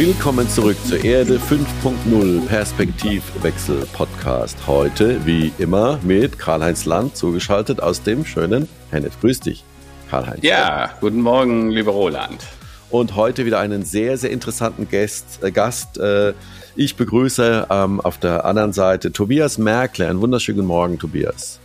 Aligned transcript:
Willkommen 0.00 0.48
zurück 0.48 0.78
zur 0.86 1.04
Erde 1.04 1.36
5.0 1.36 2.46
Perspektivwechsel 2.46 3.86
Podcast. 3.92 4.56
Heute, 4.66 5.26
wie 5.26 5.52
immer, 5.58 6.00
mit 6.02 6.38
Karl-Heinz 6.38 6.86
Land 6.86 7.18
zugeschaltet 7.18 7.82
aus 7.82 8.02
dem 8.02 8.24
schönen 8.24 8.66
Hennef. 8.90 9.20
Grüß 9.20 9.40
dich, 9.40 9.62
Karl-Heinz. 10.08 10.42
Ja, 10.42 10.88
guten 11.02 11.20
Morgen, 11.20 11.68
lieber 11.68 11.92
Roland. 11.92 12.42
Und 12.88 13.14
heute 13.14 13.44
wieder 13.44 13.58
einen 13.58 13.84
sehr, 13.84 14.16
sehr 14.16 14.30
interessanten 14.30 14.88
Gast. 14.88 15.40
Äh, 15.42 15.50
Gast 15.50 15.98
äh, 15.98 16.32
ich 16.76 16.96
begrüße 16.96 17.66
ähm, 17.68 18.00
auf 18.00 18.16
der 18.16 18.46
anderen 18.46 18.72
Seite 18.72 19.12
Tobias 19.12 19.58
Merkle. 19.58 20.08
Einen 20.08 20.22
wunderschönen 20.22 20.64
Morgen, 20.64 20.98
Tobias. 20.98 21.60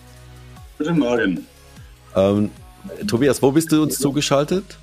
Guten 0.78 1.00
Morgen. 1.00 1.48
Ähm, 2.18 2.52
Tobias, 3.08 3.42
wo 3.42 3.54
bist 3.54 3.72
du 3.72 3.82
uns 3.82 3.98
zugeschaltet? 3.98 4.78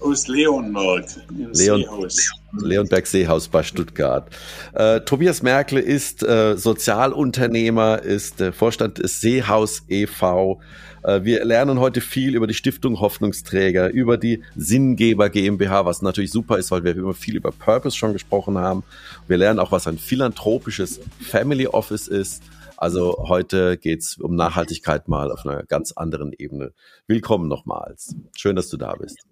Aus 0.00 0.28
Leonberg, 0.28 1.06
Leon, 1.30 1.54
Seehaus. 1.54 2.30
Leonberg 2.52 3.06
Seehaus 3.06 3.48
bei 3.48 3.62
Stuttgart. 3.62 4.28
Äh, 4.72 5.00
Tobias 5.00 5.42
Merkle 5.42 5.80
ist 5.80 6.22
äh, 6.22 6.56
Sozialunternehmer, 6.56 8.02
ist 8.02 8.40
äh, 8.40 8.52
Vorstand 8.52 8.98
des 8.98 9.20
Seehaus 9.20 9.82
e.V., 9.88 10.60
äh, 11.02 11.22
wir 11.24 11.44
lernen 11.44 11.80
heute 11.80 12.00
viel 12.00 12.34
über 12.34 12.46
die 12.46 12.54
Stiftung 12.54 13.00
Hoffnungsträger, 13.00 13.90
über 13.90 14.16
die 14.16 14.42
Sinngeber 14.56 15.30
GmbH, 15.30 15.84
was 15.84 16.02
natürlich 16.02 16.30
super 16.30 16.58
ist, 16.58 16.70
weil 16.70 16.84
wir 16.84 16.96
immer 16.96 17.14
viel 17.14 17.36
über 17.36 17.52
Purpose 17.52 17.96
schon 17.96 18.12
gesprochen 18.12 18.58
haben. 18.58 18.84
Wir 19.26 19.36
lernen 19.36 19.58
auch, 19.58 19.72
was 19.72 19.86
ein 19.86 19.98
philanthropisches 19.98 21.00
Family 21.20 21.66
Office 21.66 22.06
ist. 22.06 22.42
Also 22.76 23.24
heute 23.28 23.76
geht's 23.76 24.16
um 24.18 24.36
Nachhaltigkeit 24.36 25.08
mal 25.08 25.30
auf 25.30 25.44
einer 25.44 25.64
ganz 25.64 25.92
anderen 25.92 26.32
Ebene. 26.32 26.72
Willkommen 27.06 27.48
nochmals. 27.48 28.14
Schön, 28.36 28.56
dass 28.56 28.68
du 28.68 28.76
da 28.76 28.94
bist. 28.94 29.29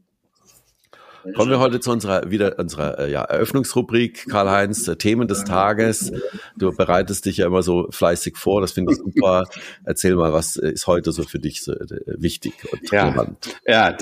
Kommen 1.34 1.50
wir 1.50 1.58
heute 1.58 1.80
zu 1.80 1.91
unserer 1.91 2.30
wieder 2.30 2.58
unserer 2.58 2.98
äh, 2.98 3.11
ja, 3.11 3.22
Eröffnungsrubrik, 3.22 4.27
Karl-Heinz, 4.28 4.86
äh, 4.88 4.97
Themen 4.97 5.28
des 5.28 5.44
Tages. 5.44 6.12
Du 6.56 6.72
bereitest 6.72 7.27
dich 7.27 7.38
ja 7.38 7.47
immer 7.47 7.62
so 7.62 7.88
fleißig 7.91 8.36
vor, 8.36 8.60
das 8.60 8.72
finde 8.72 8.92
ich 8.92 8.98
super. 8.98 9.44
Erzähl 9.84 10.14
mal, 10.14 10.33
was 10.33 10.56
ist 10.56 10.86
heute 10.86 11.12
so 11.12 11.22
für 11.22 11.38
dich 11.38 11.62
so 11.62 11.72
äh, 11.72 11.86
wichtig 12.06 12.55
und 12.72 12.91
ja, 12.91 13.08
relevant? 13.08 13.56
Ja, 13.66 13.97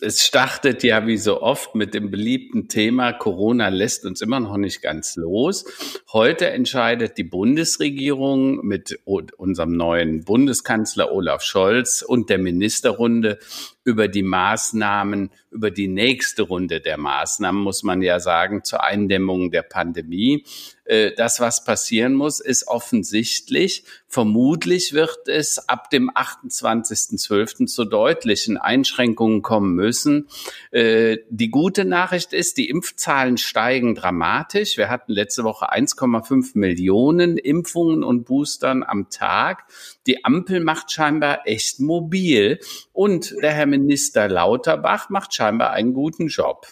es 0.00 0.26
startet 0.26 0.82
ja 0.82 1.06
wie 1.06 1.16
so 1.16 1.40
oft 1.40 1.74
mit 1.74 1.94
dem 1.94 2.10
beliebten 2.10 2.68
Thema, 2.68 3.12
Corona 3.12 3.68
lässt 3.68 4.04
uns 4.04 4.20
immer 4.20 4.40
noch 4.40 4.58
nicht 4.58 4.82
ganz 4.82 5.16
los. 5.16 5.64
Heute 6.12 6.50
entscheidet 6.50 7.16
die 7.16 7.24
Bundesregierung 7.24 8.64
mit 8.66 8.98
unserem 9.04 9.72
neuen 9.72 10.24
Bundeskanzler 10.24 11.12
Olaf 11.12 11.42
Scholz 11.42 12.02
und 12.02 12.28
der 12.28 12.38
Ministerrunde 12.38 13.38
über 13.84 14.08
die 14.08 14.22
Maßnahmen, 14.22 15.30
über 15.56 15.70
die 15.70 15.88
nächste 15.88 16.42
Runde 16.42 16.80
der 16.80 16.98
Maßnahmen, 16.98 17.60
muss 17.60 17.82
man 17.82 18.02
ja 18.02 18.20
sagen, 18.20 18.62
zur 18.62 18.84
Eindämmung 18.84 19.50
der 19.50 19.62
Pandemie. 19.62 20.44
Äh, 20.84 21.12
das, 21.16 21.40
was 21.40 21.64
passieren 21.64 22.14
muss, 22.14 22.40
ist 22.40 22.68
offensichtlich. 22.68 23.84
Vermutlich 24.06 24.92
wird 24.92 25.28
es 25.28 25.68
ab 25.68 25.90
dem 25.90 26.10
28.12. 26.10 27.66
zu 27.66 27.84
deutlichen 27.84 28.56
Einschränkungen 28.58 29.42
kommen 29.42 29.74
müssen. 29.74 30.28
Äh, 30.70 31.18
die 31.30 31.50
gute 31.50 31.84
Nachricht 31.84 32.32
ist, 32.34 32.58
die 32.58 32.68
Impfzahlen 32.68 33.38
steigen 33.38 33.94
dramatisch. 33.94 34.76
Wir 34.76 34.90
hatten 34.90 35.12
letzte 35.12 35.42
Woche 35.42 35.72
1,5 35.72 36.50
Millionen 36.54 37.38
Impfungen 37.38 38.04
und 38.04 38.24
Boostern 38.24 38.84
am 38.84 39.08
Tag. 39.08 39.64
Die 40.06 40.24
Ampel 40.24 40.60
macht 40.60 40.92
scheinbar 40.92 41.46
echt 41.46 41.80
mobil 41.80 42.60
und 42.92 43.34
der 43.42 43.52
Herr 43.52 43.66
Minister 43.66 44.28
Lauterbach 44.28 45.08
macht 45.08 45.34
scheinbar 45.34 45.45
einen 45.48 45.94
guten 45.94 46.28
Job. 46.28 46.66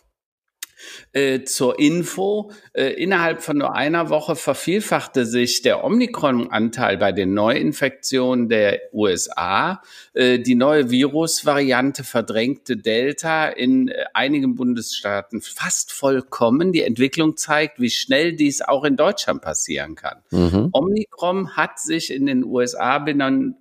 Äh, 1.12 1.44
zur 1.44 1.78
Info, 1.78 2.50
äh, 2.72 2.92
innerhalb 2.92 3.42
von 3.42 3.58
nur 3.58 3.74
einer 3.74 4.10
Woche 4.10 4.36
vervielfachte 4.36 5.26
sich 5.26 5.62
der 5.62 5.84
Omikron-Anteil 5.84 6.96
bei 6.98 7.12
den 7.12 7.34
Neuinfektionen 7.34 8.48
der 8.48 8.80
USA. 8.92 9.82
Äh, 10.12 10.40
die 10.40 10.54
neue 10.54 10.90
Virusvariante 10.90 12.04
verdrängte 12.04 12.76
Delta 12.76 13.48
in 13.48 13.88
äh, 13.88 14.04
einigen 14.12 14.54
Bundesstaaten 14.54 15.40
fast 15.40 15.92
vollkommen. 15.92 16.72
Die 16.72 16.82
Entwicklung 16.82 17.36
zeigt, 17.36 17.80
wie 17.80 17.90
schnell 17.90 18.34
dies 18.34 18.62
auch 18.62 18.84
in 18.84 18.96
Deutschland 18.96 19.42
passieren 19.42 19.94
kann. 19.94 20.18
Mhm. 20.30 20.70
Omikron 20.72 21.56
hat 21.56 21.78
sich 21.78 22.12
in 22.12 22.26
den 22.26 22.44
USA 22.44 22.98
binnen 22.98 23.56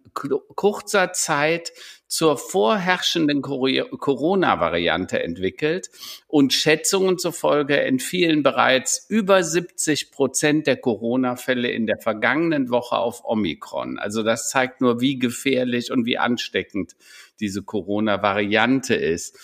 kurzer 0.55 1.11
Zeit 1.13 1.73
zur 2.13 2.37
vorherrschenden 2.37 3.41
Corona-Variante 3.41 5.23
entwickelt 5.23 5.89
und 6.27 6.53
Schätzungen 6.53 7.17
zufolge 7.17 7.81
entfielen 7.81 8.43
bereits 8.43 9.07
über 9.09 9.41
70 9.41 10.11
Prozent 10.11 10.67
der 10.67 10.77
Corona-Fälle 10.77 11.71
in 11.71 11.87
der 11.87 11.97
vergangenen 11.97 12.69
Woche 12.69 12.97
auf 12.97 13.23
Omikron. 13.25 13.97
Also 13.97 14.21
das 14.21 14.51
zeigt 14.51 14.79
nur, 14.79 15.01
wie 15.01 15.17
gefährlich 15.17 15.91
und 15.91 16.05
wie 16.05 16.19
ansteckend 16.19 16.95
diese 17.39 17.63
Corona-Variante 17.63 18.93
ist. 18.93 19.39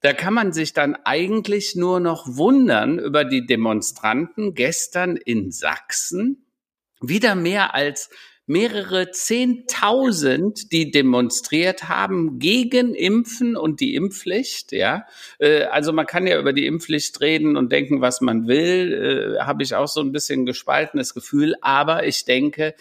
Da 0.00 0.12
kann 0.12 0.34
man 0.34 0.52
sich 0.52 0.72
dann 0.72 0.94
eigentlich 0.94 1.74
nur 1.74 1.98
noch 1.98 2.28
wundern 2.28 3.00
über 3.00 3.24
die 3.24 3.44
Demonstranten 3.44 4.54
gestern 4.54 5.16
in 5.16 5.50
Sachsen. 5.50 6.46
Wieder 7.00 7.34
mehr 7.34 7.74
als 7.74 8.08
mehrere 8.46 9.10
Zehntausend, 9.10 10.70
die 10.72 10.90
demonstriert 10.90 11.88
haben 11.88 12.38
gegen 12.38 12.94
Impfen 12.94 13.56
und 13.56 13.80
die 13.80 13.94
Impfpflicht. 13.94 14.72
Ja, 14.72 15.06
äh, 15.38 15.62
also 15.64 15.92
man 15.92 16.06
kann 16.06 16.26
ja 16.26 16.38
über 16.38 16.52
die 16.52 16.66
Impfpflicht 16.66 17.20
reden 17.20 17.56
und 17.56 17.72
denken, 17.72 18.00
was 18.00 18.20
man 18.20 18.46
will. 18.46 19.36
Äh, 19.38 19.42
Habe 19.42 19.62
ich 19.62 19.74
auch 19.74 19.88
so 19.88 20.00
ein 20.00 20.12
bisschen 20.12 20.44
gespaltenes 20.44 21.14
Gefühl. 21.14 21.54
Aber 21.62 22.06
ich 22.06 22.24
denke, 22.26 22.74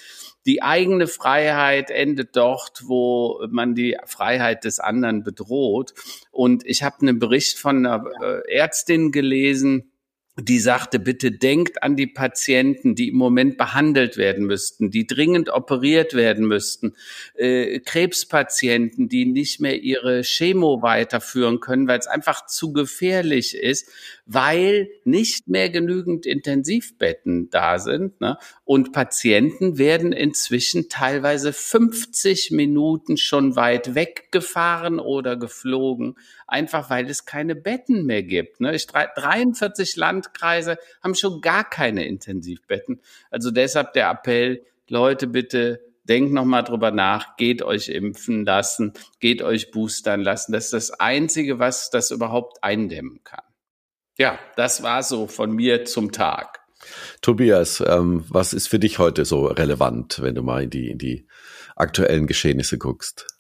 die 0.46 0.62
eigene 0.62 1.07
Freiheit 1.07 1.90
endet 1.90 2.35
dort, 2.35 2.84
wo 2.85 3.46
man 3.50 3.75
die 3.75 3.97
Freiheit 4.06 4.66
des 4.66 4.79
anderen 4.79 5.23
bedroht. 5.23 5.94
Und 6.31 6.66
ich 6.66 6.84
habe 6.84 6.97
einen 7.02 7.19
Bericht 7.19 7.57
von 7.57 7.85
einer 7.85 8.06
äh, 8.22 8.52
Ärztin 8.53 9.13
gelesen 9.13 9.92
die 10.39 10.59
sagte, 10.59 10.97
bitte 10.97 11.31
denkt 11.31 11.83
an 11.83 11.95
die 11.95 12.07
Patienten, 12.07 12.95
die 12.95 13.09
im 13.09 13.17
Moment 13.17 13.55
behandelt 13.55 14.17
werden 14.17 14.47
müssten, 14.47 14.89
die 14.89 15.05
dringend 15.05 15.49
operiert 15.49 16.16
werden 16.16 16.47
müssten, 16.47 16.95
äh, 17.35 17.79
Krebspatienten, 17.79 19.09
die 19.09 19.25
nicht 19.25 19.59
mehr 19.59 19.83
ihre 19.83 20.23
Chemo 20.23 20.81
weiterführen 20.81 21.59
können, 21.59 21.88
weil 21.88 21.99
es 21.99 22.07
einfach 22.07 22.47
zu 22.47 22.73
gefährlich 22.73 23.55
ist, 23.55 23.88
weil 24.25 24.89
nicht 25.03 25.47
mehr 25.47 25.69
genügend 25.69 26.25
Intensivbetten 26.25 27.51
da 27.51 27.77
sind. 27.77 28.19
Ne? 28.19 28.38
Und 28.63 28.91
Patienten 28.91 29.77
werden 29.77 30.13
inzwischen 30.13 30.89
teilweise 30.89 31.53
50 31.53 32.49
Minuten 32.49 33.17
schon 33.17 33.55
weit 33.55 33.93
weggefahren 33.93 34.99
oder 34.99 35.35
geflogen, 35.35 36.16
einfach 36.47 36.89
weil 36.89 37.09
es 37.09 37.25
keine 37.25 37.55
Betten 37.55 38.05
mehr 38.05 38.23
gibt. 38.23 38.61
Ne? 38.61 38.75
Ich, 38.75 38.87
43 38.87 39.95
Landkreise 39.95 40.77
haben 41.01 41.15
schon 41.15 41.41
gar 41.41 41.69
keine 41.69 42.05
Intensivbetten. 42.05 43.01
Also 43.31 43.51
deshalb 43.51 43.93
der 43.93 44.09
Appell, 44.09 44.65
Leute, 44.87 45.27
bitte 45.27 45.81
denkt 46.03 46.33
nochmal 46.33 46.63
drüber 46.63 46.91
nach, 46.91 47.37
geht 47.37 47.61
euch 47.61 47.89
impfen 47.89 48.45
lassen, 48.45 48.93
geht 49.19 49.41
euch 49.41 49.71
boostern 49.71 50.21
lassen. 50.21 50.51
Das 50.51 50.65
ist 50.65 50.73
das 50.73 50.91
Einzige, 50.99 51.59
was 51.59 51.89
das 51.89 52.11
überhaupt 52.11 52.63
eindämmen 52.63 53.23
kann. 53.23 53.43
Ja, 54.17 54.37
das 54.55 54.83
war 54.83 55.01
so 55.01 55.27
von 55.27 55.51
mir 55.51 55.85
zum 55.85 56.11
Tag. 56.11 56.59
Tobias, 57.21 57.81
ähm, 57.85 58.25
was 58.28 58.53
ist 58.53 58.67
für 58.67 58.79
dich 58.79 58.99
heute 58.99 59.25
so 59.25 59.46
relevant, 59.46 60.22
wenn 60.22 60.35
du 60.35 60.43
mal 60.43 60.63
in 60.63 60.69
die, 60.69 60.89
in 60.91 60.97
die 60.97 61.25
aktuellen 61.75 62.28
Geschehnisse 62.28 62.78
guckst? 62.78 63.33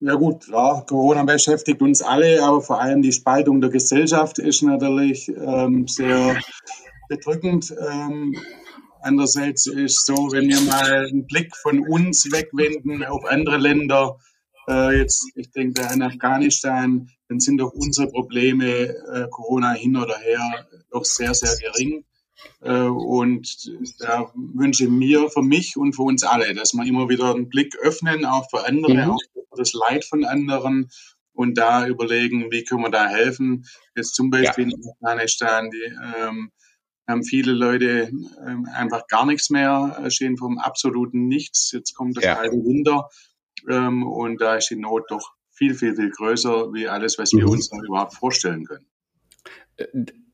Ja 0.00 0.14
gut, 0.14 0.44
klar, 0.44 0.84
Corona 0.84 1.24
beschäftigt 1.24 1.80
uns 1.80 2.02
alle, 2.02 2.42
aber 2.42 2.60
vor 2.60 2.80
allem 2.80 3.00
die 3.00 3.12
Spaltung 3.12 3.62
der 3.62 3.70
Gesellschaft 3.70 4.38
ist 4.38 4.62
natürlich 4.62 5.28
ähm, 5.28 5.88
sehr 5.88 6.38
bedrückend. 7.08 7.74
Ähm, 7.90 8.36
andererseits 9.00 9.66
ist 9.66 10.04
so, 10.04 10.32
wenn 10.32 10.48
wir 10.48 10.60
mal 10.60 11.06
einen 11.06 11.26
Blick 11.26 11.56
von 11.56 11.80
uns 11.80 12.30
wegwenden 12.30 13.04
auf 13.04 13.24
andere 13.24 13.56
Länder, 13.56 14.18
äh, 14.68 14.98
jetzt, 14.98 15.30
ich 15.34 15.50
denke 15.52 15.88
in 15.92 16.02
Afghanistan, 16.02 17.08
dann 17.28 17.40
sind 17.40 17.58
doch 17.58 17.72
unsere 17.72 18.08
Probleme 18.08 18.66
äh, 18.66 19.28
Corona 19.30 19.72
hin 19.72 19.96
oder 19.96 20.18
her 20.18 20.66
doch 20.90 21.06
sehr, 21.06 21.32
sehr 21.32 21.56
gering. 21.56 22.04
Äh, 22.60 22.80
und 22.80 23.70
da 24.00 24.32
wünsche 24.34 24.84
ich 24.84 24.90
mir 24.90 25.30
für 25.30 25.42
mich 25.42 25.76
und 25.76 25.94
für 25.94 26.02
uns 26.02 26.22
alle, 26.22 26.54
dass 26.54 26.74
wir 26.74 26.86
immer 26.86 27.08
wieder 27.08 27.34
einen 27.34 27.48
Blick 27.48 27.76
öffnen, 27.76 28.24
auch 28.24 28.48
für 28.50 28.66
andere, 28.66 28.94
mhm. 28.94 29.10
auch 29.10 29.20
für 29.34 29.56
das 29.56 29.72
Leid 29.72 30.04
von 30.04 30.24
anderen 30.24 30.90
und 31.32 31.58
da 31.58 31.86
überlegen, 31.86 32.50
wie 32.50 32.64
können 32.64 32.82
wir 32.82 32.90
da 32.90 33.08
helfen. 33.08 33.66
Jetzt 33.94 34.14
zum 34.14 34.30
Beispiel 34.30 34.70
ja. 34.70 34.76
in 34.76 34.90
Afghanistan, 34.90 35.70
die 35.70 35.92
ähm, 36.18 36.50
haben 37.06 37.24
viele 37.24 37.52
Leute 37.52 38.10
ähm, 38.46 38.66
einfach 38.74 39.06
gar 39.06 39.26
nichts 39.26 39.50
mehr, 39.50 40.00
äh, 40.02 40.10
stehen 40.10 40.36
vom 40.36 40.58
absoluten 40.58 41.28
Nichts. 41.28 41.70
Jetzt 41.72 41.94
kommt 41.94 42.16
das 42.16 42.24
ja. 42.24 42.34
kalte 42.34 42.56
Winter 42.56 43.08
ähm, 43.68 44.06
und 44.06 44.40
da 44.40 44.56
ist 44.56 44.70
die 44.70 44.76
Not 44.76 45.04
doch 45.10 45.32
viel, 45.52 45.74
viel, 45.74 45.94
viel 45.94 46.10
größer 46.10 46.72
wie 46.72 46.88
alles, 46.88 47.18
was 47.18 47.32
wir 47.32 47.44
mhm. 47.44 47.50
uns 47.50 47.70
überhaupt 47.86 48.14
vorstellen 48.14 48.64
können. 48.64 48.86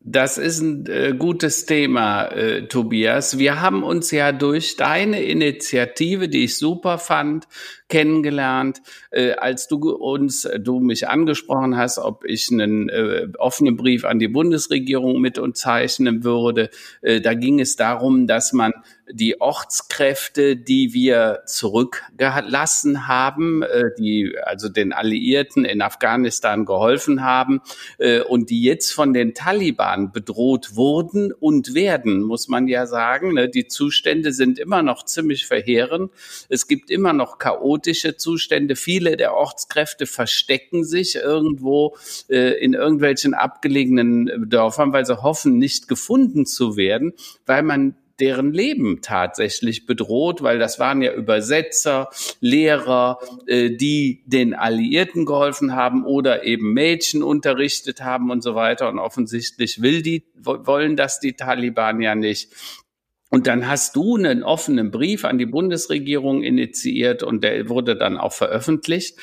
Das 0.04 0.36
ist 0.36 0.60
ein 0.60 0.86
äh, 0.86 1.14
gutes 1.16 1.64
Thema, 1.64 2.24
äh, 2.24 2.66
Tobias. 2.66 3.38
Wir 3.38 3.60
haben 3.60 3.84
uns 3.84 4.10
ja 4.10 4.32
durch 4.32 4.76
deine 4.76 5.22
Initiative, 5.22 6.28
die 6.28 6.44
ich 6.44 6.58
super 6.58 6.98
fand, 6.98 7.46
kennengelernt, 7.88 8.82
äh, 9.12 9.34
als 9.34 9.68
du 9.68 9.92
uns, 9.92 10.44
äh, 10.44 10.58
du 10.58 10.80
mich 10.80 11.08
angesprochen 11.08 11.76
hast, 11.76 11.98
ob 11.98 12.24
ich 12.24 12.48
einen 12.50 12.88
äh, 12.88 13.28
offenen 13.38 13.76
Brief 13.76 14.04
an 14.04 14.18
die 14.18 14.26
Bundesregierung 14.26 15.20
mit 15.20 15.38
unterzeichnen 15.38 16.24
würde. 16.24 16.70
Äh, 17.02 17.20
da 17.20 17.34
ging 17.34 17.60
es 17.60 17.76
darum, 17.76 18.26
dass 18.26 18.52
man 18.52 18.72
die 19.10 19.40
Ortskräfte, 19.40 20.56
die 20.56 20.92
wir 20.92 21.42
zurückgelassen 21.46 23.08
haben, 23.08 23.62
äh, 23.62 23.90
die 23.98 24.36
also 24.42 24.68
den 24.68 24.92
Alliierten 24.92 25.64
in 25.64 25.82
Afghanistan 25.82 26.64
geholfen 26.64 27.24
haben 27.24 27.60
äh, 27.98 28.20
und 28.20 28.50
die 28.50 28.62
jetzt 28.62 28.92
von 28.92 29.12
den 29.12 29.34
Taliban 29.34 30.12
bedroht 30.12 30.76
wurden 30.76 31.32
und 31.32 31.74
werden, 31.74 32.22
muss 32.22 32.48
man 32.48 32.68
ja 32.68 32.86
sagen. 32.86 33.34
Ne? 33.34 33.48
Die 33.48 33.66
Zustände 33.66 34.32
sind 34.32 34.58
immer 34.58 34.82
noch 34.82 35.04
ziemlich 35.04 35.46
verheerend. 35.46 36.12
Es 36.48 36.68
gibt 36.68 36.90
immer 36.90 37.12
noch 37.12 37.38
chaotische 37.38 38.16
Zustände. 38.16 38.76
Viele 38.76 39.16
der 39.16 39.34
Ortskräfte 39.34 40.06
verstecken 40.06 40.84
sich 40.84 41.16
irgendwo 41.16 41.96
äh, 42.28 42.52
in 42.62 42.74
irgendwelchen 42.74 43.34
abgelegenen 43.34 44.48
Dörfern, 44.48 44.92
weil 44.92 45.06
sie 45.06 45.22
hoffen, 45.22 45.58
nicht 45.58 45.88
gefunden 45.88 46.46
zu 46.46 46.76
werden, 46.76 47.12
weil 47.46 47.62
man 47.62 47.96
deren 48.20 48.52
Leben 48.52 49.00
tatsächlich 49.02 49.86
bedroht, 49.86 50.42
weil 50.42 50.58
das 50.58 50.78
waren 50.78 51.02
ja 51.02 51.12
Übersetzer, 51.12 52.08
Lehrer, 52.40 53.18
äh, 53.46 53.70
die 53.70 54.22
den 54.26 54.54
Alliierten 54.54 55.26
geholfen 55.26 55.74
haben 55.74 56.04
oder 56.04 56.44
eben 56.44 56.72
Mädchen 56.72 57.22
unterrichtet 57.22 58.02
haben 58.02 58.30
und 58.30 58.42
so 58.42 58.54
weiter. 58.54 58.88
Und 58.88 58.98
offensichtlich 58.98 59.82
will 59.82 60.02
die, 60.02 60.24
wollen 60.34 60.96
das 60.96 61.20
die 61.20 61.34
Taliban 61.34 62.00
ja 62.00 62.14
nicht. 62.14 62.50
Und 63.30 63.46
dann 63.46 63.66
hast 63.66 63.96
du 63.96 64.16
einen 64.16 64.42
offenen 64.42 64.90
Brief 64.90 65.24
an 65.24 65.38
die 65.38 65.46
Bundesregierung 65.46 66.42
initiiert 66.42 67.22
und 67.22 67.42
der 67.42 67.70
wurde 67.70 67.96
dann 67.96 68.18
auch 68.18 68.34
veröffentlicht. 68.34 69.18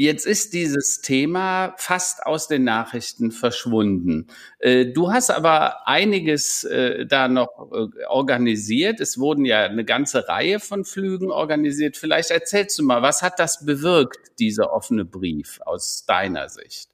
Jetzt 0.00 0.26
ist 0.26 0.52
dieses 0.54 1.00
Thema 1.00 1.74
fast 1.76 2.24
aus 2.24 2.46
den 2.46 2.62
Nachrichten 2.62 3.32
verschwunden. 3.32 4.28
Äh, 4.60 4.92
du 4.92 5.10
hast 5.10 5.28
aber 5.28 5.88
einiges 5.88 6.62
äh, 6.62 7.04
da 7.04 7.26
noch 7.26 7.72
äh, 7.72 8.04
organisiert. 8.06 9.00
Es 9.00 9.18
wurden 9.18 9.44
ja 9.44 9.64
eine 9.64 9.84
ganze 9.84 10.28
Reihe 10.28 10.60
von 10.60 10.84
Flügen 10.84 11.32
organisiert. 11.32 11.96
Vielleicht 11.96 12.30
erzählst 12.30 12.78
du 12.78 12.84
mal, 12.84 13.02
was 13.02 13.22
hat 13.22 13.40
das 13.40 13.66
bewirkt, 13.66 14.38
dieser 14.38 14.72
offene 14.72 15.04
Brief 15.04 15.58
aus 15.66 16.04
deiner 16.06 16.48
Sicht? 16.48 16.90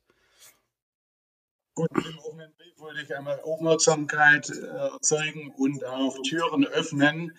Gut, 1.75 1.91
im 1.95 2.19
offenen 2.21 2.55
Brief 2.57 2.79
wollte 2.79 3.03
ich 3.03 3.15
einmal 3.15 3.39
Aufmerksamkeit 3.43 4.49
erzeugen 4.49 5.53
und 5.59 5.85
auch 5.85 6.17
Türen 6.23 6.65
öffnen 6.65 7.37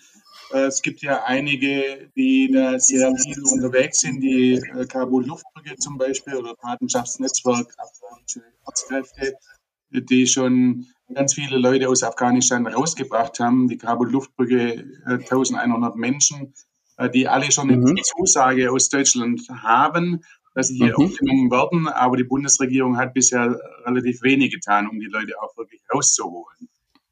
es 0.52 0.82
gibt 0.82 1.02
ja 1.02 1.24
einige, 1.24 2.10
die 2.16 2.52
da 2.52 2.80
sehr 2.80 3.14
viel 3.16 3.42
unterwegs 3.52 4.00
sind, 4.00 4.22
die 4.22 4.54
äh, 4.54 4.86
Kabul 4.86 5.26
Luftbrücke 5.26 5.76
zum 5.78 5.98
Beispiel 5.98 6.36
oder 6.36 6.56
Patenschaftsnetzwerk 6.56 7.76
Arztkräfte, 8.66 9.36
die 9.92 10.28
schon 10.28 10.88
ganz 11.14 11.34
viele 11.34 11.58
Leute 11.58 11.90
aus 11.90 12.04
Afghanistan 12.04 12.66
rausgebracht 12.68 13.40
haben. 13.40 13.68
Die 13.68 13.78
Kabul 13.78 14.12
Luftbrücke, 14.12 14.86
1100 15.06 15.94
äh, 15.94 15.98
Menschen, 15.98 16.54
die 17.14 17.28
alle 17.28 17.52
schon 17.52 17.70
eine 17.70 17.78
mhm. 17.78 18.00
Zusage 18.04 18.72
aus 18.72 18.90
Deutschland 18.90 19.42
haben, 19.50 20.24
dass 20.54 20.70
sie 20.70 20.78
hier 20.78 20.94
mhm. 20.98 21.06
aufgenommen 21.06 21.52
werden. 21.52 21.88
Aber 21.88 22.18
die 22.18 22.24
Bundesregierung 22.24 22.98
hat 22.98 23.14
bisher 23.14 23.60
relativ 23.86 24.22
wenig 24.22 24.54
getan, 24.54 24.88
um 24.88 25.00
die 25.00 25.08
Leute 25.08 25.34
auch 25.42 25.56
wirklich 25.58 25.82
rauszuholen. 25.94 26.70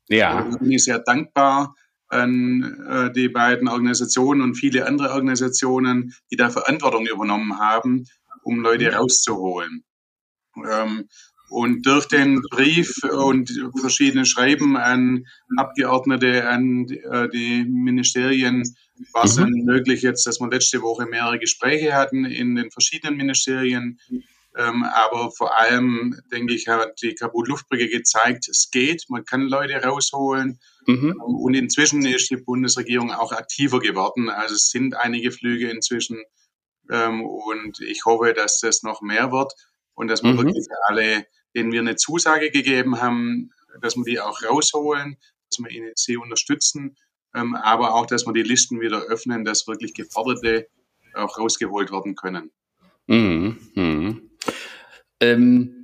Ja. 0.09 0.41
Bin 0.41 0.71
ich 0.71 0.83
sehr 0.83 0.99
dankbar, 0.99 1.75
an 2.13 2.85
äh, 2.87 3.11
die 3.11 3.29
beiden 3.29 3.67
Organisationen 3.67 4.41
und 4.41 4.55
viele 4.55 4.87
andere 4.87 5.11
Organisationen, 5.11 6.13
die 6.31 6.35
da 6.35 6.49
Verantwortung 6.49 7.05
übernommen 7.07 7.59
haben, 7.59 8.05
um 8.43 8.59
Leute 8.61 8.89
mhm. 8.91 8.95
rauszuholen. 8.95 9.83
Ähm, 10.57 11.07
und 11.49 11.85
durch 11.85 12.07
den 12.07 12.41
Brief 12.49 13.03
und 13.03 13.51
verschiedene 13.79 14.25
Schreiben 14.25 14.75
an 14.75 15.25
Abgeordnete, 15.55 16.47
an 16.49 16.87
äh, 16.89 17.29
die 17.29 17.63
Ministerien, 17.65 18.63
war 19.11 19.25
es 19.25 19.37
mhm. 19.37 19.41
dann 19.41 19.51
möglich 19.65 20.01
jetzt, 20.01 20.25
dass 20.25 20.39
wir 20.39 20.49
letzte 20.49 20.81
Woche 20.81 21.05
mehrere 21.05 21.37
Gespräche 21.37 21.93
hatten 21.93 22.25
in 22.25 22.55
den 22.55 22.71
verschiedenen 22.71 23.17
Ministerien. 23.17 23.99
Ähm, 24.55 24.83
aber 24.83 25.31
vor 25.31 25.57
allem, 25.57 26.21
denke 26.31 26.53
ich, 26.53 26.67
hat 26.67 27.01
die 27.01 27.15
Kabul-Luftbrücke 27.15 27.89
gezeigt, 27.89 28.47
es 28.47 28.69
geht, 28.69 29.05
man 29.09 29.25
kann 29.25 29.47
Leute 29.47 29.81
rausholen. 29.81 30.59
Mhm. 30.85 31.09
Ähm, 31.09 31.21
und 31.21 31.53
inzwischen 31.55 32.05
ist 32.05 32.29
die 32.29 32.37
Bundesregierung 32.37 33.11
auch 33.11 33.31
aktiver 33.31 33.79
geworden. 33.79 34.29
Also 34.29 34.55
es 34.55 34.69
sind 34.69 34.95
einige 34.95 35.31
Flüge 35.31 35.69
inzwischen. 35.71 36.21
Ähm, 36.91 37.23
und 37.23 37.79
ich 37.79 38.05
hoffe, 38.05 38.33
dass 38.33 38.59
das 38.59 38.83
noch 38.83 39.01
mehr 39.01 39.31
wird 39.31 39.53
und 39.95 40.07
dass 40.07 40.21
wir 40.21 40.33
mhm. 40.33 40.37
wirklich 40.37 40.67
alle, 40.87 41.25
denen 41.55 41.71
wir 41.71 41.79
eine 41.79 41.95
Zusage 41.95 42.51
gegeben 42.51 43.01
haben, 43.01 43.51
dass 43.81 43.95
wir 43.95 44.03
die 44.03 44.19
auch 44.19 44.43
rausholen, 44.43 45.17
dass 45.49 45.59
wir 45.59 45.71
ihnen, 45.71 45.93
sie 45.95 46.17
unterstützen, 46.17 46.95
ähm, 47.33 47.55
aber 47.55 47.95
auch, 47.95 48.05
dass 48.05 48.27
wir 48.27 48.33
die 48.33 48.43
Listen 48.43 48.81
wieder 48.81 49.01
öffnen, 49.01 49.45
dass 49.45 49.67
wirklich 49.67 49.95
Geforderte 49.95 50.67
auch 51.15 51.39
rausgeholt 51.39 51.91
werden 51.91 52.15
können. 52.15 52.51
Mhm. 53.07 54.29
Ähm 55.23 55.79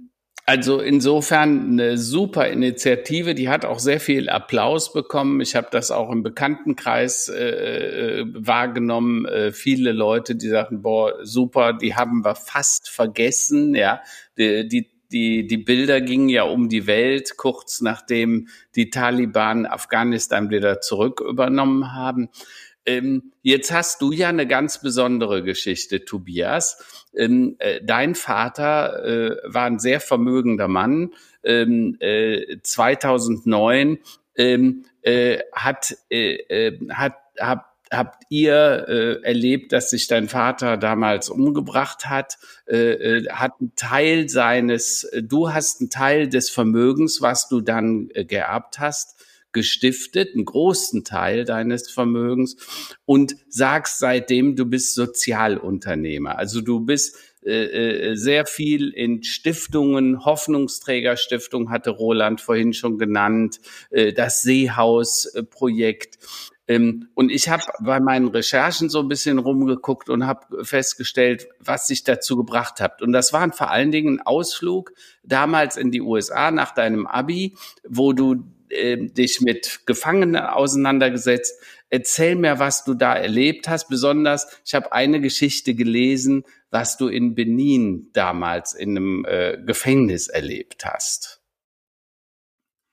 also 0.49 0.79
insofern 0.79 1.73
eine 1.73 1.99
super 1.99 2.47
Initiative, 2.47 3.35
die 3.35 3.49
hat 3.49 3.65
auch 3.65 3.77
sehr 3.77 3.99
viel 3.99 4.29
Applaus 4.29 4.93
bekommen. 4.93 5.41
Ich 5.41 5.55
habe 5.55 5.67
das 5.69 5.91
auch 5.91 6.09
im 6.09 6.23
Bekanntenkreis 6.23 7.27
äh, 7.29 8.21
äh, 8.21 8.25
wahrgenommen. 8.33 9.27
Äh, 9.27 9.51
viele 9.51 9.91
Leute, 9.91 10.35
die 10.35 10.47
sagten, 10.47 10.81
boah, 10.81 11.23
super, 11.23 11.73
die 11.73 11.93
haben 11.93 12.25
wir 12.25 12.33
fast 12.33 12.89
vergessen. 12.89 13.75
Ja, 13.75 14.01
die, 14.39 14.67
die 14.67 14.89
die, 15.11 15.47
die 15.47 15.57
Bilder 15.57 16.01
gingen 16.01 16.29
ja 16.29 16.43
um 16.43 16.69
die 16.69 16.85
Welt, 16.85 17.35
kurz 17.37 17.81
nachdem 17.81 18.47
die 18.75 18.91
Taliban 18.91 19.65
Afghanistan 19.65 20.51
wieder 20.51 20.81
zurück 20.81 21.21
übernommen 21.27 21.93
haben. 21.93 22.29
Ähm, 22.85 23.33
jetzt 23.41 23.71
hast 23.71 24.01
du 24.01 24.11
ja 24.11 24.29
eine 24.29 24.47
ganz 24.47 24.81
besondere 24.81 25.43
Geschichte, 25.43 26.05
Tobias. 26.05 27.05
Ähm, 27.15 27.55
äh, 27.59 27.81
dein 27.83 28.15
Vater 28.15 29.03
äh, 29.03 29.37
war 29.45 29.65
ein 29.65 29.79
sehr 29.79 29.99
vermögender 29.99 30.67
Mann. 30.67 31.13
Ähm, 31.43 31.97
äh, 31.99 32.57
2009 32.61 33.99
ähm, 34.35 34.85
äh, 35.01 35.39
hat, 35.53 35.95
äh, 36.09 36.35
äh, 36.35 36.79
hat, 36.89 37.15
hat 37.39 37.65
habt 37.91 38.23
ihr 38.29 38.85
äh, 38.87 39.23
erlebt, 39.23 39.71
dass 39.73 39.89
sich 39.89 40.07
dein 40.07 40.27
Vater 40.27 40.77
damals 40.77 41.29
umgebracht 41.29 42.05
hat, 42.05 42.37
äh, 42.67 43.23
hat 43.29 43.53
einen 43.59 43.73
Teil 43.75 44.29
seines, 44.29 45.09
du 45.21 45.51
hast 45.51 45.81
einen 45.81 45.89
Teil 45.89 46.27
des 46.27 46.49
Vermögens, 46.49 47.21
was 47.21 47.47
du 47.47 47.61
dann 47.61 48.09
äh, 48.13 48.25
geerbt 48.25 48.79
hast, 48.79 49.18
gestiftet, 49.51 50.35
einen 50.35 50.45
großen 50.45 51.03
Teil 51.03 51.45
deines 51.45 51.89
Vermögens 51.89 52.55
und 53.05 53.35
sagst 53.47 53.99
seitdem, 53.99 54.55
du 54.55 54.65
bist 54.65 54.95
Sozialunternehmer. 54.95 56.37
Also 56.37 56.61
du 56.61 56.81
bist 56.81 57.17
äh, 57.41 58.11
äh, 58.11 58.15
sehr 58.15 58.45
viel 58.45 58.89
in 58.89 59.23
Stiftungen, 59.23 60.25
Hoffnungsträgerstiftung 60.25 61.69
hatte 61.69 61.91
Roland 61.91 62.41
vorhin 62.41 62.73
schon 62.73 62.97
genannt, 62.97 63.61
äh, 63.91 64.11
das 64.11 64.41
Seehaus-Projekt. 64.41 66.19
Ähm, 66.67 67.07
und 67.15 67.31
ich 67.31 67.47
habe 67.47 67.63
bei 67.81 68.01
meinen 68.01 68.27
Recherchen 68.27 68.89
so 68.89 68.99
ein 68.99 69.07
bisschen 69.07 69.39
rumgeguckt 69.39 70.09
und 70.09 70.27
habe 70.27 70.65
festgestellt, 70.65 71.47
was 71.59 71.87
sich 71.87 72.03
dazu 72.03 72.35
gebracht 72.35 72.81
hat. 72.81 73.01
Und 73.01 73.13
das 73.13 73.31
waren 73.31 73.53
vor 73.53 73.71
allen 73.71 73.91
Dingen 73.91 74.17
ein 74.17 74.21
Ausflug 74.25 74.91
damals 75.23 75.77
in 75.77 75.91
die 75.91 76.01
USA 76.01 76.51
nach 76.51 76.73
deinem 76.73 77.07
Abi, 77.07 77.55
wo 77.87 78.11
du 78.13 78.43
äh, 78.69 78.97
dich 78.97 79.41
mit 79.41 79.81
Gefangenen 79.85 80.37
auseinandergesetzt. 80.37 81.59
Erzähl 81.89 82.35
mir, 82.35 82.59
was 82.59 82.83
du 82.83 82.93
da 82.93 83.15
erlebt 83.15 83.67
hast. 83.67 83.89
Besonders, 83.89 84.47
ich 84.65 84.73
habe 84.75 84.91
eine 84.91 85.21
Geschichte 85.21 85.73
gelesen, 85.73 86.43
was 86.69 86.97
du 86.97 87.07
in 87.07 87.35
Benin 87.35 88.11
damals 88.13 88.73
in 88.73 88.91
einem 88.91 89.25
äh, 89.25 89.57
Gefängnis 89.65 90.27
erlebt 90.27 90.85
hast. 90.85 91.41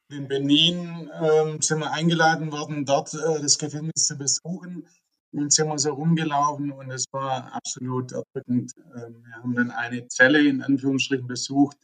In 0.09 0.29
Benin 0.29 1.11
ähm, 1.21 1.61
sind 1.61 1.81
wir 1.81 1.93
eingeladen 1.93 2.53
worden, 2.53 2.85
dort 2.85 3.13
äh, 3.15 3.41
das 3.41 3.59
Gefängnis 3.59 4.07
zu 4.07 4.17
besuchen. 4.17 4.87
Und 5.33 5.53
sind 5.53 5.69
wir 5.69 5.79
so 5.79 5.93
rumgelaufen 5.93 6.71
und 6.71 6.91
es 6.91 7.05
war 7.13 7.53
absolut 7.53 8.13
erdrückend. 8.13 8.73
Ähm, 8.97 9.23
wir 9.25 9.35
haben 9.35 9.55
dann 9.55 9.71
eine 9.71 10.07
Zelle 10.09 10.47
in 10.47 10.63
Anführungsstrichen 10.63 11.27
besucht 11.27 11.77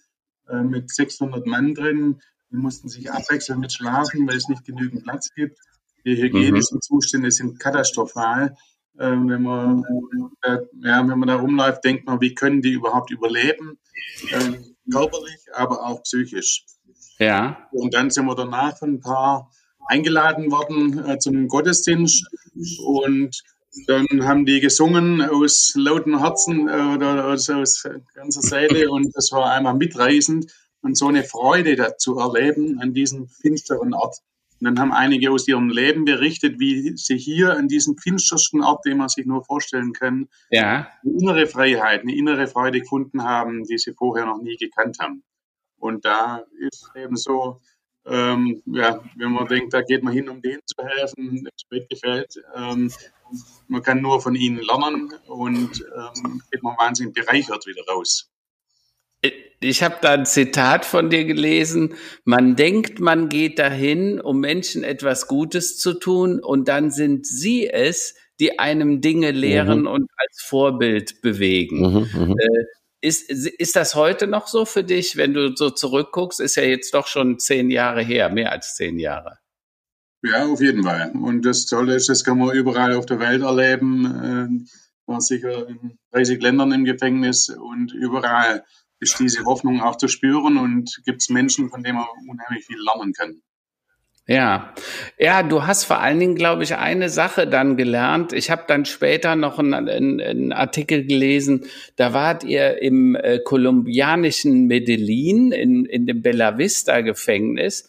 äh, 0.48 0.62
mit 0.62 0.90
600 0.90 1.46
Mann 1.46 1.74
drin. 1.74 2.22
Die 2.52 2.56
mussten 2.56 2.88
sich 2.88 3.10
abwechseln 3.10 3.60
mit 3.60 3.72
Schlafen, 3.72 4.28
weil 4.28 4.36
es 4.36 4.48
nicht 4.48 4.64
genügend 4.64 5.04
Platz 5.04 5.32
gibt. 5.34 5.58
Die 6.04 6.20
hygienischen 6.20 6.76
mhm. 6.76 6.82
Zustände 6.82 7.30
sind 7.30 7.58
katastrophal. 7.58 8.54
Ähm, 9.00 9.28
wenn, 9.28 9.42
man, 9.42 9.84
äh, 10.42 10.58
ja, 10.82 11.08
wenn 11.08 11.18
man 11.18 11.28
da 11.28 11.36
rumläuft, 11.36 11.82
denkt 11.82 12.06
man, 12.06 12.20
wie 12.20 12.34
können 12.34 12.60
die 12.60 12.72
überhaupt 12.72 13.10
überleben? 13.10 13.78
Ähm, 14.32 14.76
körperlich, 14.90 15.40
aber 15.54 15.86
auch 15.86 16.02
psychisch. 16.02 16.66
Ja. 17.18 17.68
Und 17.72 17.94
dann 17.94 18.10
sind 18.10 18.26
wir 18.26 18.34
danach 18.34 18.82
ein 18.82 19.00
paar 19.00 19.50
eingeladen 19.86 20.50
worden 20.50 21.04
äh, 21.06 21.18
zum 21.18 21.48
Gottesdienst 21.48 22.26
und 22.84 23.42
dann 23.86 24.06
haben 24.26 24.44
die 24.44 24.60
gesungen 24.60 25.22
aus 25.22 25.72
lautem 25.74 26.18
Herzen 26.18 26.68
äh, 26.68 26.94
oder 26.94 27.26
aus, 27.28 27.48
aus 27.48 27.82
ganzer 28.14 28.42
Seele 28.42 28.90
und 28.90 29.10
das 29.14 29.32
war 29.32 29.50
einmal 29.50 29.74
mitreißend 29.74 30.52
und 30.82 30.96
so 30.96 31.08
eine 31.08 31.24
Freude 31.24 31.76
dazu 31.76 32.18
erleben 32.18 32.80
an 32.80 32.92
diesem 32.92 33.28
finsteren 33.28 33.94
Ort. 33.94 34.18
Und 34.60 34.66
dann 34.66 34.78
haben 34.78 34.92
einige 34.92 35.32
aus 35.32 35.48
ihrem 35.48 35.70
Leben 35.70 36.04
berichtet, 36.04 36.60
wie 36.60 36.96
sie 36.96 37.16
hier 37.16 37.56
an 37.56 37.66
diesem 37.66 37.96
finstersten 37.96 38.62
Ort, 38.62 38.84
den 38.84 38.98
man 38.98 39.08
sich 39.08 39.26
nur 39.26 39.44
vorstellen 39.44 39.92
kann, 39.92 40.28
ja. 40.50 40.88
eine 41.02 41.12
innere 41.18 41.46
Freiheit, 41.46 42.02
eine 42.02 42.14
innere 42.14 42.46
Freude 42.46 42.80
gefunden 42.80 43.24
haben, 43.24 43.64
die 43.64 43.78
sie 43.78 43.92
vorher 43.92 44.26
noch 44.26 44.40
nie 44.40 44.56
gekannt 44.56 44.98
haben. 45.00 45.24
Und 45.78 46.04
da 46.04 46.44
ist 46.60 46.92
eben 46.94 47.16
so, 47.16 47.60
ähm, 48.06 48.62
ja, 48.66 49.02
wenn 49.16 49.32
man 49.32 49.48
denkt, 49.48 49.74
da 49.74 49.82
geht 49.82 50.02
man 50.04 50.12
hin, 50.12 50.28
um 50.28 50.40
denen 50.40 50.60
zu 50.64 50.84
helfen, 50.84 51.48
es 51.56 51.64
mir 51.70 51.84
gefällt, 51.86 52.34
ähm, 52.54 52.92
man 53.68 53.82
kann 53.82 54.00
nur 54.00 54.20
von 54.20 54.34
ihnen 54.34 54.60
lernen 54.62 55.12
und 55.26 55.84
ähm, 55.96 56.42
geht 56.50 56.62
man 56.62 56.76
wahnsinnig 56.76 57.14
bereichert 57.14 57.66
wieder 57.66 57.82
raus. 57.88 58.31
Ich 59.60 59.82
habe 59.82 59.96
da 60.02 60.12
ein 60.12 60.26
Zitat 60.26 60.84
von 60.84 61.08
dir 61.08 61.24
gelesen. 61.24 61.94
Man 62.24 62.56
denkt, 62.56 62.98
man 62.98 63.28
geht 63.28 63.58
dahin, 63.58 64.20
um 64.20 64.40
Menschen 64.40 64.82
etwas 64.82 65.28
Gutes 65.28 65.78
zu 65.78 65.94
tun, 65.94 66.40
und 66.40 66.68
dann 66.68 66.90
sind 66.90 67.26
sie 67.26 67.68
es, 67.68 68.16
die 68.40 68.58
einem 68.58 69.00
Dinge 69.00 69.30
lehren 69.30 69.82
mhm. 69.82 69.86
und 69.86 70.10
als 70.16 70.42
Vorbild 70.42 71.22
bewegen. 71.22 71.80
Mhm, 71.80 72.26
mhm. 72.26 72.38
äh, 72.38 72.64
ist, 73.00 73.30
ist 73.30 73.76
das 73.76 73.94
heute 73.94 74.26
noch 74.26 74.46
so 74.46 74.64
für 74.64 74.84
dich, 74.84 75.16
wenn 75.16 75.34
du 75.34 75.54
so 75.56 75.70
zurückguckst? 75.70 76.40
Ist 76.40 76.56
ja 76.56 76.62
jetzt 76.62 76.94
doch 76.94 77.06
schon 77.06 77.38
zehn 77.38 77.70
Jahre 77.70 78.02
her, 78.02 78.30
mehr 78.30 78.52
als 78.52 78.76
zehn 78.76 78.98
Jahre. 78.98 79.38
Ja, 80.24 80.46
auf 80.46 80.60
jeden 80.60 80.84
Fall. 80.84 81.12
Und 81.20 81.42
das 81.42 81.66
Tolle 81.66 81.96
ist, 81.96 82.08
das 82.08 82.22
kann 82.22 82.38
man 82.38 82.54
überall 82.54 82.94
auf 82.94 83.06
der 83.06 83.18
Welt 83.18 83.42
erleben. 83.42 84.66
Äh, 84.66 85.10
war 85.10 85.20
sicher 85.20 85.68
in 85.68 85.98
30 86.12 86.40
Ländern 86.40 86.70
im 86.70 86.84
Gefängnis 86.84 87.48
und 87.48 87.92
überall 87.92 88.64
ist 89.02 89.18
diese 89.18 89.44
Hoffnung 89.44 89.80
auch 89.80 89.96
zu 89.96 90.08
spüren 90.08 90.56
und 90.56 91.02
gibt 91.04 91.22
es 91.22 91.28
Menschen, 91.28 91.68
von 91.68 91.82
denen 91.82 91.96
man 91.96 92.06
unheimlich 92.28 92.64
viel 92.64 92.78
lernen 92.78 93.12
kann. 93.12 93.42
Ja, 94.28 94.72
ja, 95.18 95.42
du 95.42 95.66
hast 95.66 95.84
vor 95.84 95.98
allen 95.98 96.20
Dingen, 96.20 96.36
glaube 96.36 96.62
ich, 96.62 96.76
eine 96.76 97.08
Sache 97.08 97.48
dann 97.48 97.76
gelernt. 97.76 98.32
Ich 98.32 98.52
habe 98.52 98.62
dann 98.68 98.84
später 98.84 99.34
noch 99.34 99.58
einen, 99.58 99.74
einen, 99.74 100.20
einen, 100.20 100.52
Artikel 100.52 101.04
gelesen, 101.04 101.66
da 101.96 102.12
wart 102.12 102.44
ihr 102.44 102.80
im 102.80 103.16
äh, 103.16 103.40
kolumbianischen 103.40 104.68
Medellin, 104.68 105.50
in, 105.50 105.86
in 105.86 106.06
dem 106.06 106.22
Bella 106.22 106.56
Vista 106.56 107.00
Gefängnis. 107.00 107.88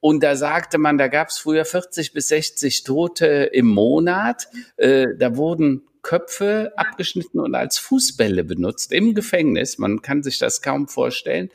Und 0.00 0.22
da 0.22 0.36
sagte 0.36 0.78
man, 0.78 0.96
da 0.96 1.08
gab 1.08 1.28
es 1.28 1.36
früher 1.36 1.66
40 1.66 2.14
bis 2.14 2.28
60 2.28 2.84
Tote 2.84 3.26
im 3.52 3.66
Monat. 3.66 4.48
Äh, 4.78 5.08
da 5.18 5.36
wurden 5.36 5.82
Köpfe 6.04 6.72
abgeschnitten 6.76 7.40
und 7.40 7.56
als 7.56 7.78
Fußbälle 7.78 8.44
benutzt 8.44 8.92
im 8.92 9.14
Gefängnis. 9.14 9.78
Man 9.78 10.02
kann 10.02 10.22
sich 10.22 10.38
das 10.38 10.62
kaum 10.62 10.86
vorstellen. 10.86 11.50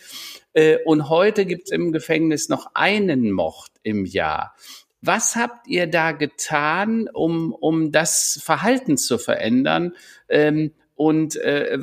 Äh, 0.51 0.79
und 0.84 1.08
heute 1.08 1.46
gibt 1.46 1.68
es 1.68 1.72
im 1.72 1.94
Gefängnis 1.94 2.50
noch 2.50 2.72
einen 2.74 3.32
Mord 3.32 3.72
im 3.84 4.06
Jahr. 4.06 4.56
Was 5.01 5.38
habt 5.38 5.68
ihr 5.68 5.88
da 5.88 6.12
getan, 6.12 7.08
um, 7.08 7.53
um 7.53 7.94
das 7.94 8.41
Verhalten 8.44 8.98
zu 8.98 9.18
verändern? 9.18 9.96
Ähm, 10.27 10.74
und 10.96 11.38
äh, 11.38 11.79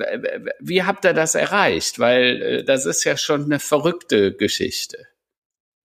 wie 0.61 0.83
habt 0.83 1.07
ihr 1.07 1.15
das 1.15 1.35
erreicht? 1.35 1.99
Weil 1.99 2.43
äh, 2.43 2.65
das 2.65 2.85
ist 2.85 3.05
ja 3.05 3.17
schon 3.17 3.45
eine 3.45 3.59
verrückte 3.59 4.35
Geschichte. 4.35 5.07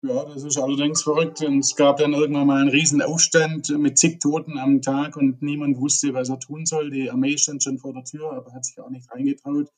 Ja, 0.03 0.25
das 0.25 0.43
ist 0.43 0.57
allerdings 0.57 1.03
verrückt. 1.03 1.41
Und 1.41 1.59
es 1.59 1.75
gab 1.75 1.97
dann 1.97 2.13
irgendwann 2.13 2.47
mal 2.47 2.61
einen 2.61 2.69
riesen 2.69 3.01
Aufstand 3.01 3.69
mit 3.77 3.99
zig 3.99 4.19
Toten 4.19 4.57
am 4.57 4.81
Tag 4.81 5.15
und 5.15 5.41
niemand 5.41 5.77
wusste, 5.77 6.13
was 6.13 6.29
er 6.29 6.39
tun 6.39 6.65
soll. 6.65 6.89
Die 6.89 7.11
Armee 7.11 7.37
stand 7.37 7.63
schon 7.63 7.77
vor 7.77 7.93
der 7.93 8.03
Tür, 8.03 8.31
aber 8.31 8.51
hat 8.53 8.65
sich 8.65 8.79
auch 8.79 8.89
nicht 8.89 9.11
reingetraut. 9.11 9.69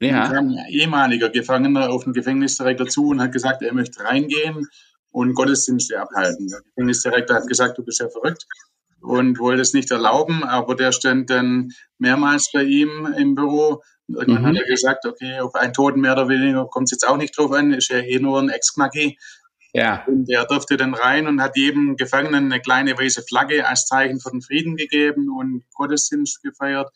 Ja. 0.00 0.24
Dann 0.24 0.32
kam 0.32 0.48
ein 0.48 0.66
ehemaliger 0.68 1.30
Gefangener 1.30 1.90
auf 1.90 2.04
den 2.04 2.12
Gefängnisdirektor 2.12 2.86
zu 2.88 3.08
und 3.08 3.22
hat 3.22 3.32
gesagt, 3.32 3.62
er 3.62 3.72
möchte 3.72 4.04
reingehen 4.04 4.68
und 5.10 5.34
Gottesdienste 5.34 5.98
abhalten. 5.98 6.48
Der 6.48 6.60
Gefängnisdirektor 6.60 7.36
hat 7.36 7.46
gesagt, 7.46 7.78
du 7.78 7.84
bist 7.84 8.00
ja 8.00 8.10
verrückt 8.10 8.46
und 9.00 9.38
wollte 9.38 9.62
es 9.62 9.72
nicht 9.72 9.90
erlauben, 9.90 10.44
aber 10.44 10.74
der 10.74 10.92
stand 10.92 11.30
dann 11.30 11.70
mehrmals 11.98 12.50
bei 12.52 12.64
ihm 12.64 13.06
im 13.16 13.34
Büro. 13.34 13.82
Irgendwann 14.08 14.42
mhm. 14.42 14.46
hat 14.48 14.56
er 14.56 14.66
gesagt, 14.66 15.06
okay, 15.06 15.40
auf 15.40 15.54
einen 15.54 15.72
Toten 15.72 16.00
mehr 16.00 16.12
oder 16.12 16.28
weniger 16.28 16.66
kommt 16.66 16.88
es 16.88 16.92
jetzt 16.92 17.08
auch 17.08 17.16
nicht 17.16 17.36
drauf 17.38 17.52
an, 17.52 17.72
ist 17.72 17.88
ja 17.88 17.98
eh 17.98 18.18
nur 18.18 18.40
ein 18.40 18.50
Ex-Knacki. 18.50 19.16
Ja. 19.74 20.04
Und 20.06 20.30
er 20.30 20.46
durfte 20.46 20.76
dann 20.76 20.94
rein 20.94 21.26
und 21.26 21.42
hat 21.42 21.56
jedem 21.56 21.96
Gefangenen 21.96 22.50
eine 22.50 22.60
kleine 22.60 22.96
weiße 22.96 23.24
Flagge 23.28 23.66
als 23.66 23.86
Zeichen 23.86 24.20
für 24.20 24.30
den 24.30 24.40
Frieden 24.40 24.76
gegeben 24.76 25.28
und 25.36 25.64
Gottesdienst 25.74 26.42
gefeiert. 26.42 26.90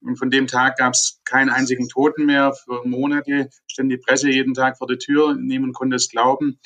Und 0.00 0.18
von 0.18 0.30
dem 0.30 0.48
Tag 0.48 0.76
gab 0.76 0.94
es 0.94 1.20
keinen 1.24 1.50
einzigen 1.50 1.88
Toten 1.88 2.26
mehr. 2.26 2.52
Für 2.52 2.86
Monate 2.86 3.48
stand 3.68 3.92
die 3.92 3.96
Presse 3.96 4.28
jeden 4.28 4.54
Tag 4.54 4.76
vor 4.76 4.88
der 4.88 4.98
Tür. 4.98 5.36
Niemand 5.38 5.74
konnte 5.74 5.96
es 5.96 6.10
glauben. 6.10 6.58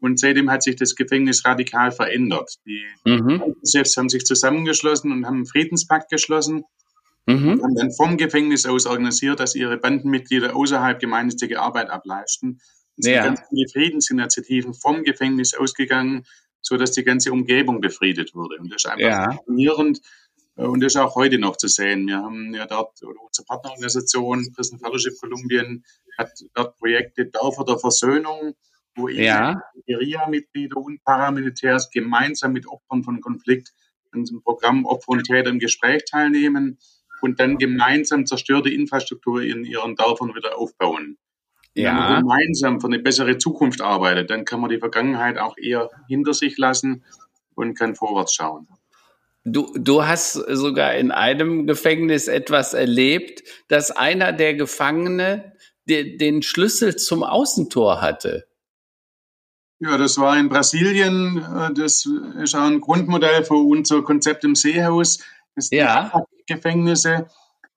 Und 0.00 0.20
seitdem 0.20 0.50
hat 0.50 0.62
sich 0.62 0.76
das 0.76 0.94
Gefängnis 0.94 1.44
radikal 1.44 1.90
verändert. 1.90 2.54
Die 2.64 2.84
mhm. 3.04 3.56
selbst 3.62 3.96
haben 3.96 4.08
sich 4.08 4.24
zusammengeschlossen 4.24 5.10
und 5.10 5.26
haben 5.26 5.36
einen 5.36 5.46
Friedenspakt 5.46 6.10
geschlossen. 6.10 6.64
Mhm. 7.26 7.60
Haben 7.60 7.74
dann 7.74 7.92
vom 7.92 8.16
Gefängnis 8.16 8.66
aus 8.66 8.86
organisiert, 8.86 9.40
dass 9.40 9.56
ihre 9.56 9.78
Bandenmitglieder 9.78 10.54
außerhalb 10.54 11.00
gemeinnützige 11.00 11.60
Arbeit 11.60 11.90
ableisten. 11.90 12.60
Es 12.98 13.04
sind 13.04 13.14
ja. 13.14 13.24
ganz 13.24 13.40
viele 13.48 13.68
Friedensinitiativen 13.68 14.74
vom 14.74 15.04
Gefängnis 15.04 15.54
ausgegangen, 15.54 16.26
so 16.60 16.76
dass 16.76 16.92
die 16.92 17.04
ganze 17.04 17.32
Umgebung 17.32 17.80
befriedet 17.80 18.34
wurde. 18.34 18.56
Und 18.58 18.72
das 18.72 18.84
ist 18.84 18.90
einfach 18.90 19.08
ja. 19.08 19.32
faszinierend. 19.32 20.00
Äh, 20.56 20.64
und 20.64 20.80
das 20.80 20.94
ist 20.94 21.00
auch 21.00 21.14
heute 21.14 21.38
noch 21.38 21.56
zu 21.56 21.68
sehen. 21.68 22.06
Wir 22.06 22.18
haben 22.18 22.52
ja 22.54 22.66
dort, 22.66 23.02
oder 23.02 23.20
unsere 23.22 23.46
Partnerorganisation 23.46 24.52
Prison 24.52 24.78
Fellowship 24.78 25.18
Kolumbien 25.20 25.84
hat 26.18 26.32
dort 26.54 26.76
Projekte 26.78 27.26
Dörfer 27.26 27.64
der 27.64 27.78
Versöhnung, 27.78 28.54
wo 28.96 29.08
ja. 29.08 29.62
Guerilla-Mitglieder 29.86 30.76
und 30.76 31.02
Paramilitärs 31.04 31.90
gemeinsam 31.90 32.52
mit 32.52 32.66
Opfern 32.66 33.04
von 33.04 33.20
Konflikt 33.20 33.72
an 34.10 34.24
diesem 34.24 34.42
Programm 34.42 34.84
Opfer 34.84 35.10
und 35.10 35.24
Täter 35.24 35.50
im 35.50 35.60
Gespräch 35.60 36.04
teilnehmen 36.10 36.78
und 37.20 37.38
dann 37.40 37.58
gemeinsam 37.58 38.26
zerstörte 38.26 38.70
Infrastruktur 38.70 39.42
in 39.42 39.64
ihren 39.64 39.94
Dörfern 39.94 40.34
wieder 40.34 40.58
aufbauen. 40.58 41.18
Ja. 41.78 41.90
Wenn 41.90 41.96
man 41.96 42.20
gemeinsam 42.22 42.80
für 42.80 42.88
eine 42.88 42.98
bessere 42.98 43.38
Zukunft 43.38 43.80
arbeitet, 43.80 44.30
dann 44.30 44.44
kann 44.44 44.60
man 44.60 44.70
die 44.70 44.78
Vergangenheit 44.78 45.38
auch 45.38 45.56
eher 45.56 45.90
hinter 46.08 46.34
sich 46.34 46.58
lassen 46.58 47.04
und 47.54 47.78
kann 47.78 47.94
vorwärts 47.94 48.34
schauen. 48.34 48.66
Du, 49.44 49.72
du 49.78 50.04
hast 50.04 50.32
sogar 50.32 50.94
in 50.94 51.12
einem 51.12 51.66
Gefängnis 51.66 52.26
etwas 52.26 52.74
erlebt, 52.74 53.44
dass 53.68 53.92
einer 53.92 54.32
der 54.32 54.54
Gefangene 54.54 55.52
de, 55.88 56.16
den 56.16 56.42
Schlüssel 56.42 56.96
zum 56.96 57.22
Außentor 57.22 58.02
hatte. 58.02 58.46
Ja, 59.78 59.96
das 59.96 60.18
war 60.18 60.36
in 60.36 60.48
Brasilien. 60.48 61.46
Das 61.76 62.04
ist 62.42 62.54
auch 62.56 62.62
ein 62.62 62.80
Grundmodell 62.80 63.44
für 63.44 63.54
unser 63.54 64.02
Konzept 64.02 64.42
im 64.42 64.56
Seehaus. 64.56 65.20
Das 65.54 65.70
ja. 65.70 66.24
Gefängnisse. 66.46 67.28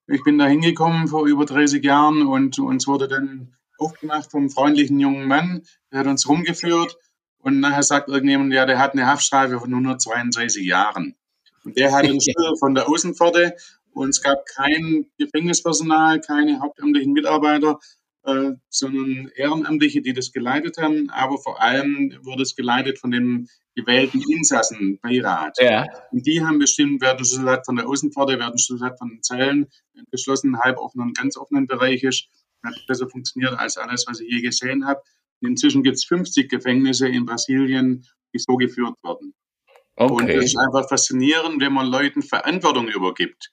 Ich 0.08 0.24
bin 0.24 0.39
da 0.39 0.46
hingekommen 0.48 1.08
vor 1.08 1.27
über 1.27 1.46
30 1.46 1.84
Jahren 1.84 2.25
und 2.25 2.58
uns 2.58 2.88
wurde 2.88 3.08
dann 3.08 3.55
aufgemacht 3.82 4.32
vom 4.32 4.50
freundlichen 4.50 5.00
jungen 5.00 5.28
Mann. 5.28 5.64
Der 5.92 6.00
hat 6.00 6.08
uns 6.08 6.28
rumgeführt 6.28 6.98
und 7.40 7.60
nachher 7.60 7.84
sagt 7.84 8.08
irgendjemand, 8.10 8.54
ja, 8.54 8.66
der 8.66 8.80
hat 8.80 8.94
eine 8.94 9.08
Haftstrafe 9.08 9.60
von 9.60 9.74
132 9.74 10.66
Jahren. 10.66 11.16
Und 11.64 11.78
der 11.78 11.92
hat 11.92 12.04
einen 12.06 12.22
Schlüssel 12.22 12.56
von 12.60 12.76
der 12.76 12.88
Außenpforte 12.88 13.56
und 13.94 14.10
es 14.10 14.22
gab 14.22 14.46
kein 14.46 15.08
Gefängnispersonal, 15.18 16.22
keine 16.22 16.62
hauptamtlichen 16.62 17.14
Mitarbeiter, 17.14 17.80
äh, 18.24 18.52
sondern 18.70 19.32
Ehrenamtliche, 19.36 20.02
die 20.02 20.14
das 20.14 20.32
geleitet 20.32 20.78
haben. 20.78 21.10
Aber 21.10 21.38
vor 21.40 21.62
allem 21.62 22.18
wurde 22.22 22.44
es 22.44 22.56
geleitet 22.56 23.00
von 23.00 23.12
dem 23.12 23.48
gewählten 23.76 24.22
Insassenbeirat. 24.22 25.58
Ja. 25.60 25.86
Und 26.12 26.26
die 26.26 26.44
haben 26.44 26.60
bestimmt, 26.60 27.02
wer 27.02 27.16
den 27.16 27.26
Schlüssel 27.26 27.50
hat 27.50 27.66
von 27.66 27.76
der 27.76 27.88
Außenpforte, 27.88 28.38
wer 28.38 28.50
den 28.50 28.60
Schlüssel 28.60 28.86
hat 28.86 29.00
von 29.00 29.10
den 29.10 29.24
Zellen, 29.24 29.68
geschlossenen, 30.12 30.60
halboffenen, 30.60 31.14
ganz 31.14 31.38
offenen 31.38 31.68
Bereich 31.68 32.04
ist 32.04 32.28
hat 32.63 32.75
besser 32.88 33.10
funktioniert 33.10 33.53
als 33.58 33.77
alles, 33.77 34.06
was 34.08 34.20
ich 34.20 34.30
je 34.30 34.41
gesehen 34.41 34.86
habe. 34.86 35.01
Inzwischen 35.41 35.84
gibt 35.84 35.98
es 35.98 36.06
50 36.06 36.50
Gefängnisse 36.50 37.08
in 37.08 37.25
Brasilien, 37.25 38.06
die 38.34 38.39
so 38.39 38.56
geführt 38.56 38.96
werden. 39.03 39.34
Okay. 39.96 40.13
Und 40.13 40.30
es 40.30 40.46
ist 40.46 40.58
einfach 40.58 40.88
faszinierend, 40.88 41.62
wenn 41.62 41.74
man 41.74 41.88
Leuten 41.88 42.22
Verantwortung 42.22 42.88
übergibt. 42.88 43.51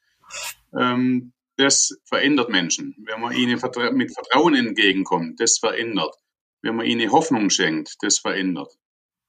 Ähm, 0.79 1.33
das 1.57 1.99
verändert 2.05 2.50
Menschen. 2.50 2.95
Wenn 2.99 3.21
man 3.21 3.35
ihnen 3.35 3.61
mit 3.95 4.15
Vertrauen 4.15 4.55
entgegenkommt, 4.55 5.41
das 5.41 5.59
verändert. 5.59 6.15
Wenn 6.62 6.77
man 6.77 6.87
ihnen 6.87 7.11
Hoffnung 7.11 7.50
schenkt, 7.50 7.97
das 8.00 8.19
verändert. 8.19 8.73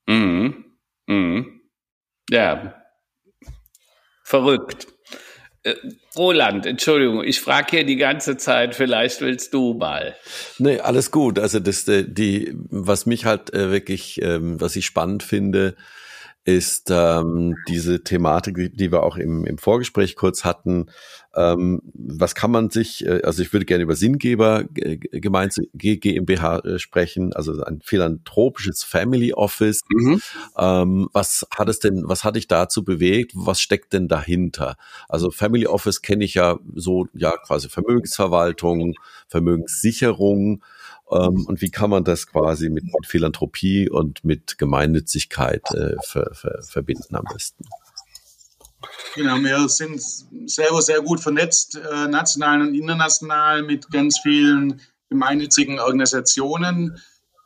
Mhm. 0.07 0.77
Mhm. 1.07 1.62
Ja. 2.29 2.83
Verrückt. 4.24 4.88
Äh, 5.63 5.75
Roland, 6.15 6.65
Entschuldigung, 6.65 7.23
ich 7.23 7.41
frage 7.41 7.67
hier 7.71 7.85
die 7.85 7.97
ganze 7.97 8.37
Zeit, 8.37 8.75
vielleicht 8.75 9.21
willst 9.21 9.53
du 9.53 9.73
mal. 9.73 10.15
Nee, 10.57 10.79
alles 10.79 11.11
gut. 11.11 11.39
Also 11.39 11.59
das, 11.59 11.87
äh, 11.87 12.05
die, 12.07 12.53
was 12.69 13.05
mich 13.05 13.25
halt 13.25 13.53
äh, 13.53 13.71
wirklich, 13.71 14.21
ähm, 14.21 14.59
was 14.61 14.75
ich 14.75 14.85
spannend 14.85 15.23
finde, 15.23 15.75
ist 16.45 16.89
ähm, 16.89 17.55
diese 17.67 18.03
Thematik, 18.03 18.71
die, 18.73 18.91
wir 18.91 19.03
auch 19.03 19.17
im, 19.17 19.45
im 19.45 19.57
Vorgespräch 19.57 20.15
kurz 20.15 20.45
hatten. 20.45 20.87
Ähm, 21.36 21.81
was 21.93 22.33
kann 22.33 22.50
man 22.50 22.71
sich, 22.71 23.05
äh, 23.05 23.21
also 23.24 23.43
ich 23.43 23.53
würde 23.53 23.65
gerne 23.65 23.83
über 23.83 23.95
Sinngeber 23.95 24.65
äh, 24.75 24.98
GmbH 24.98 26.59
äh, 26.59 26.79
sprechen, 26.79 27.33
also 27.33 27.62
ein 27.63 27.81
philanthropisches 27.83 28.83
Family 28.83 29.33
Office. 29.33 29.81
Mhm. 29.89 30.21
Ähm, 30.57 31.09
was 31.13 31.45
hat 31.55 31.69
es 31.69 31.79
denn, 31.79 32.03
was 32.05 32.24
hat 32.24 32.36
dich 32.36 32.48
dazu 32.48 32.83
bewegt? 32.83 33.33
Was 33.36 33.62
steckt 33.62 33.93
denn 33.93 34.07
dahinter? 34.07 34.75
Also 35.07 35.29
Family 35.29 35.67
Office 35.67 36.01
kenne 36.01 36.25
ich 36.25 36.33
ja 36.33 36.57
so, 36.74 37.07
ja 37.13 37.36
quasi 37.38 37.69
Vermögensverwaltung, 37.69 38.95
Vermögenssicherung. 39.27 40.63
Ähm, 41.12 41.45
und 41.48 41.62
wie 41.62 41.69
kann 41.69 41.91
man 41.91 42.03
das 42.03 42.25
quasi 42.25 42.69
mit, 42.69 42.86
mit 42.86 43.05
Philanthropie 43.05 43.88
und 43.89 44.24
mit 44.24 44.57
Gemeinnützigkeit 44.57 45.63
äh, 45.74 45.95
ver, 46.03 46.31
ver, 46.33 46.62
verbinden 46.63 47.15
am 47.15 47.25
besten? 47.31 47.65
Genau, 49.19 49.35
wir 49.41 49.67
sind 49.67 50.01
selber 50.49 50.81
sehr 50.81 51.01
gut 51.01 51.19
vernetzt, 51.19 51.75
äh, 51.75 52.07
national 52.07 52.61
und 52.61 52.73
international, 52.73 53.63
mit 53.63 53.91
ganz 53.91 54.17
vielen 54.19 54.79
gemeinnützigen 55.09 55.77
Organisationen. 55.77 56.97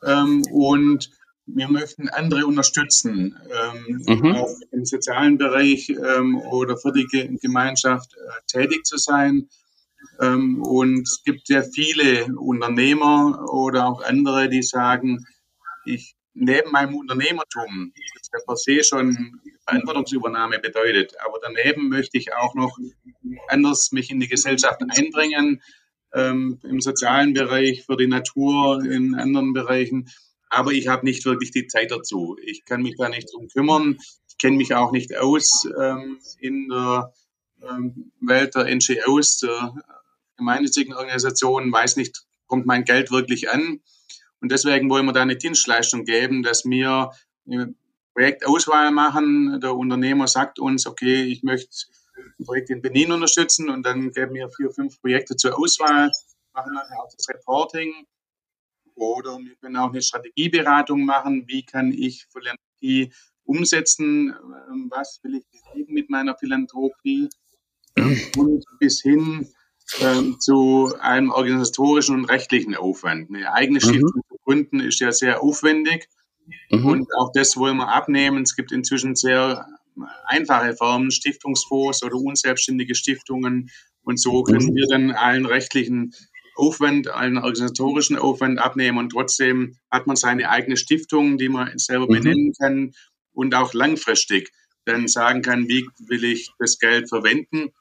Ähm, 0.06 0.44
und 0.52 1.10
wir 1.46 1.66
möchten 1.66 2.08
andere 2.08 2.46
unterstützen, 2.46 3.36
ähm, 3.50 4.04
mhm. 4.06 4.36
auch 4.36 4.54
im 4.70 4.84
sozialen 4.84 5.36
Bereich 5.36 5.88
ähm, 5.88 6.36
oder 6.42 6.76
für 6.76 6.92
die 6.92 7.08
Gemeinschaft 7.42 8.14
äh, 8.14 8.18
tätig 8.46 8.84
zu 8.84 8.96
sein. 8.96 9.48
Ähm, 10.20 10.62
und 10.62 11.08
es 11.08 11.24
gibt 11.24 11.48
sehr 11.48 11.64
viele 11.64 12.26
Unternehmer 12.36 13.52
oder 13.52 13.88
auch 13.88 14.00
andere, 14.00 14.48
die 14.48 14.62
sagen, 14.62 15.26
ich 15.84 16.14
neben 16.34 16.70
meinem 16.70 16.94
Unternehmertum, 16.94 17.92
das 18.16 18.30
ja 18.32 18.38
per 18.46 18.56
se 18.56 18.84
schon 18.84 19.40
Verantwortungsübernahme 19.64 20.58
bedeutet, 20.58 21.14
aber 21.24 21.38
daneben 21.42 21.88
möchte 21.88 22.18
ich 22.18 22.34
auch 22.34 22.54
noch 22.54 22.78
anders 23.48 23.92
mich 23.92 24.10
in 24.10 24.20
die 24.20 24.28
Gesellschaft 24.28 24.80
einbringen, 24.88 25.62
ähm, 26.12 26.60
im 26.62 26.80
sozialen 26.80 27.34
Bereich, 27.34 27.84
für 27.84 27.96
die 27.96 28.06
Natur, 28.06 28.84
in 28.84 29.14
anderen 29.14 29.52
Bereichen. 29.52 30.10
Aber 30.48 30.72
ich 30.72 30.88
habe 30.88 31.04
nicht 31.04 31.24
wirklich 31.24 31.50
die 31.50 31.66
Zeit 31.66 31.90
dazu. 31.90 32.36
Ich 32.42 32.64
kann 32.64 32.82
mich 32.82 32.96
da 32.96 33.08
nicht 33.08 33.32
drum 33.32 33.48
kümmern. 33.48 33.98
Ich 34.28 34.38
kenne 34.38 34.56
mich 34.56 34.74
auch 34.74 34.92
nicht 34.92 35.16
aus 35.16 35.66
ähm, 35.78 36.18
in 36.38 36.68
der 36.68 37.12
ähm, 37.68 38.12
Welt 38.20 38.54
der 38.54 38.72
NGOs, 38.72 39.38
der 39.38 39.74
gemeinnützigen 40.36 40.94
Organisationen, 40.94 41.72
weiß 41.72 41.96
nicht, 41.96 42.24
kommt 42.46 42.66
mein 42.66 42.84
Geld 42.84 43.10
wirklich 43.10 43.50
an. 43.50 43.80
Und 44.40 44.52
deswegen 44.52 44.90
wollen 44.90 45.06
wir 45.06 45.12
da 45.12 45.22
eine 45.22 45.36
Dienstleistung 45.36 46.04
geben, 46.04 46.42
dass 46.42 46.64
wir 46.64 47.10
eine 47.46 47.74
Projektauswahl 48.14 48.90
machen. 48.92 49.60
Der 49.60 49.74
Unternehmer 49.74 50.26
sagt 50.28 50.58
uns, 50.58 50.86
okay, 50.86 51.24
ich 51.24 51.42
möchte 51.42 51.68
ein 52.38 52.44
Projekt 52.44 52.70
in 52.70 52.80
Benin 52.80 53.12
unterstützen 53.12 53.68
und 53.68 53.84
dann 53.84 54.12
geben 54.12 54.34
wir 54.34 54.48
vier, 54.50 54.70
fünf 54.70 55.00
Projekte 55.00 55.36
zur 55.36 55.58
Auswahl, 55.58 56.10
machen 56.52 56.74
dann 56.74 56.98
auch 56.98 57.10
das 57.14 57.28
Reporting. 57.28 58.06
Oder 58.94 59.38
wir 59.38 59.56
können 59.56 59.76
auch 59.76 59.90
eine 59.90 60.00
Strategieberatung 60.00 61.04
machen. 61.04 61.44
Wie 61.48 61.64
kann 61.64 61.90
ich 61.92 62.26
Philanthropie 62.30 63.12
umsetzen? 63.42 64.32
Was 64.88 65.18
will 65.24 65.34
ich 65.34 65.46
bewegen 65.50 65.92
mit 65.92 66.10
meiner 66.10 66.36
Philanthropie? 66.36 67.28
Und 68.36 68.64
bis 68.78 69.02
hin 69.02 69.48
ähm, 70.00 70.38
zu 70.40 70.94
einem 71.00 71.30
organisatorischen 71.30 72.16
und 72.16 72.24
rechtlichen 72.26 72.76
Aufwand. 72.76 73.30
Eine 73.30 73.52
eigene. 73.52 73.80
Stiftung 73.80 74.12
mhm. 74.14 74.28
zu 74.28 74.38
gründen 74.44 74.80
ist 74.80 75.00
ja 75.00 75.10
sehr 75.10 75.42
aufwendig 75.42 76.08
mhm. 76.70 76.86
und 76.86 77.08
auch 77.18 77.30
das 77.32 77.56
wollen 77.56 77.76
wir 77.76 77.88
abnehmen. 77.88 78.42
Es 78.42 78.56
gibt 78.56 78.72
inzwischen 78.72 79.14
sehr 79.16 79.66
einfache 80.26 80.74
Formen, 80.74 81.10
Stiftungsfonds 81.10 82.02
oder 82.02 82.16
unselbstständige 82.16 82.94
Stiftungen 82.94 83.70
und 84.02 84.20
so 84.20 84.42
können 84.42 84.66
mhm. 84.66 84.74
wir 84.74 84.86
dann 84.88 85.10
allen 85.12 85.46
rechtlichen 85.46 86.12
Aufwand, 86.56 87.08
allen 87.08 87.38
organisatorischen 87.38 88.16
Aufwand 88.16 88.58
abnehmen 88.58 88.98
und 88.98 89.10
trotzdem 89.10 89.76
hat 89.90 90.06
man 90.06 90.16
seine 90.16 90.50
eigene 90.50 90.76
Stiftung, 90.76 91.38
die 91.38 91.48
man 91.48 91.78
selber 91.78 92.06
mhm. 92.06 92.12
benennen 92.12 92.52
kann 92.60 92.92
und 93.32 93.54
auch 93.54 93.74
langfristig 93.74 94.52
dann 94.84 95.08
sagen 95.08 95.42
kann, 95.42 95.68
wie 95.68 95.88
will 96.06 96.24
ich 96.24 96.50
das 96.58 96.78
Geld 96.78 97.08
verwenden 97.08 97.72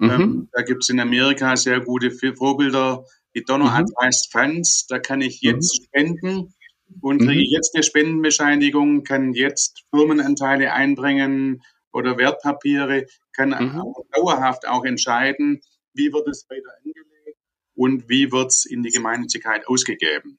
Mhm. 0.00 0.10
Ähm, 0.10 0.48
da 0.52 0.62
gibt 0.62 0.82
es 0.82 0.88
in 0.88 0.98
Amerika 0.98 1.56
sehr 1.56 1.80
gute 1.80 2.10
Vorbilder. 2.10 3.04
Die 3.34 3.44
Donner 3.44 3.66
mhm. 3.66 3.86
Advised 4.00 4.32
Funds, 4.32 4.86
da 4.88 4.98
kann 4.98 5.20
ich 5.20 5.42
jetzt 5.42 5.78
mhm. 5.78 5.84
spenden 5.84 6.54
und 7.00 7.18
kriege 7.18 7.48
mhm. 7.48 7.54
jetzt 7.54 7.74
eine 7.74 7.82
Spendenbescheinigung, 7.82 9.04
kann 9.04 9.32
jetzt 9.32 9.84
Firmenanteile 9.90 10.72
einbringen 10.72 11.62
oder 11.92 12.18
Wertpapiere, 12.18 13.06
kann 13.32 13.50
mhm. 13.50 13.80
auch 13.80 14.04
dauerhaft 14.12 14.66
auch 14.66 14.84
entscheiden, 14.84 15.60
wie 15.94 16.12
wird 16.12 16.28
es 16.28 16.46
weiter 16.48 16.70
angelegt 16.84 17.38
und 17.74 18.08
wie 18.08 18.30
wird 18.32 18.50
es 18.50 18.64
in 18.64 18.82
die 18.82 18.90
Gemeinnützigkeit 18.90 19.66
ausgegeben. 19.66 20.38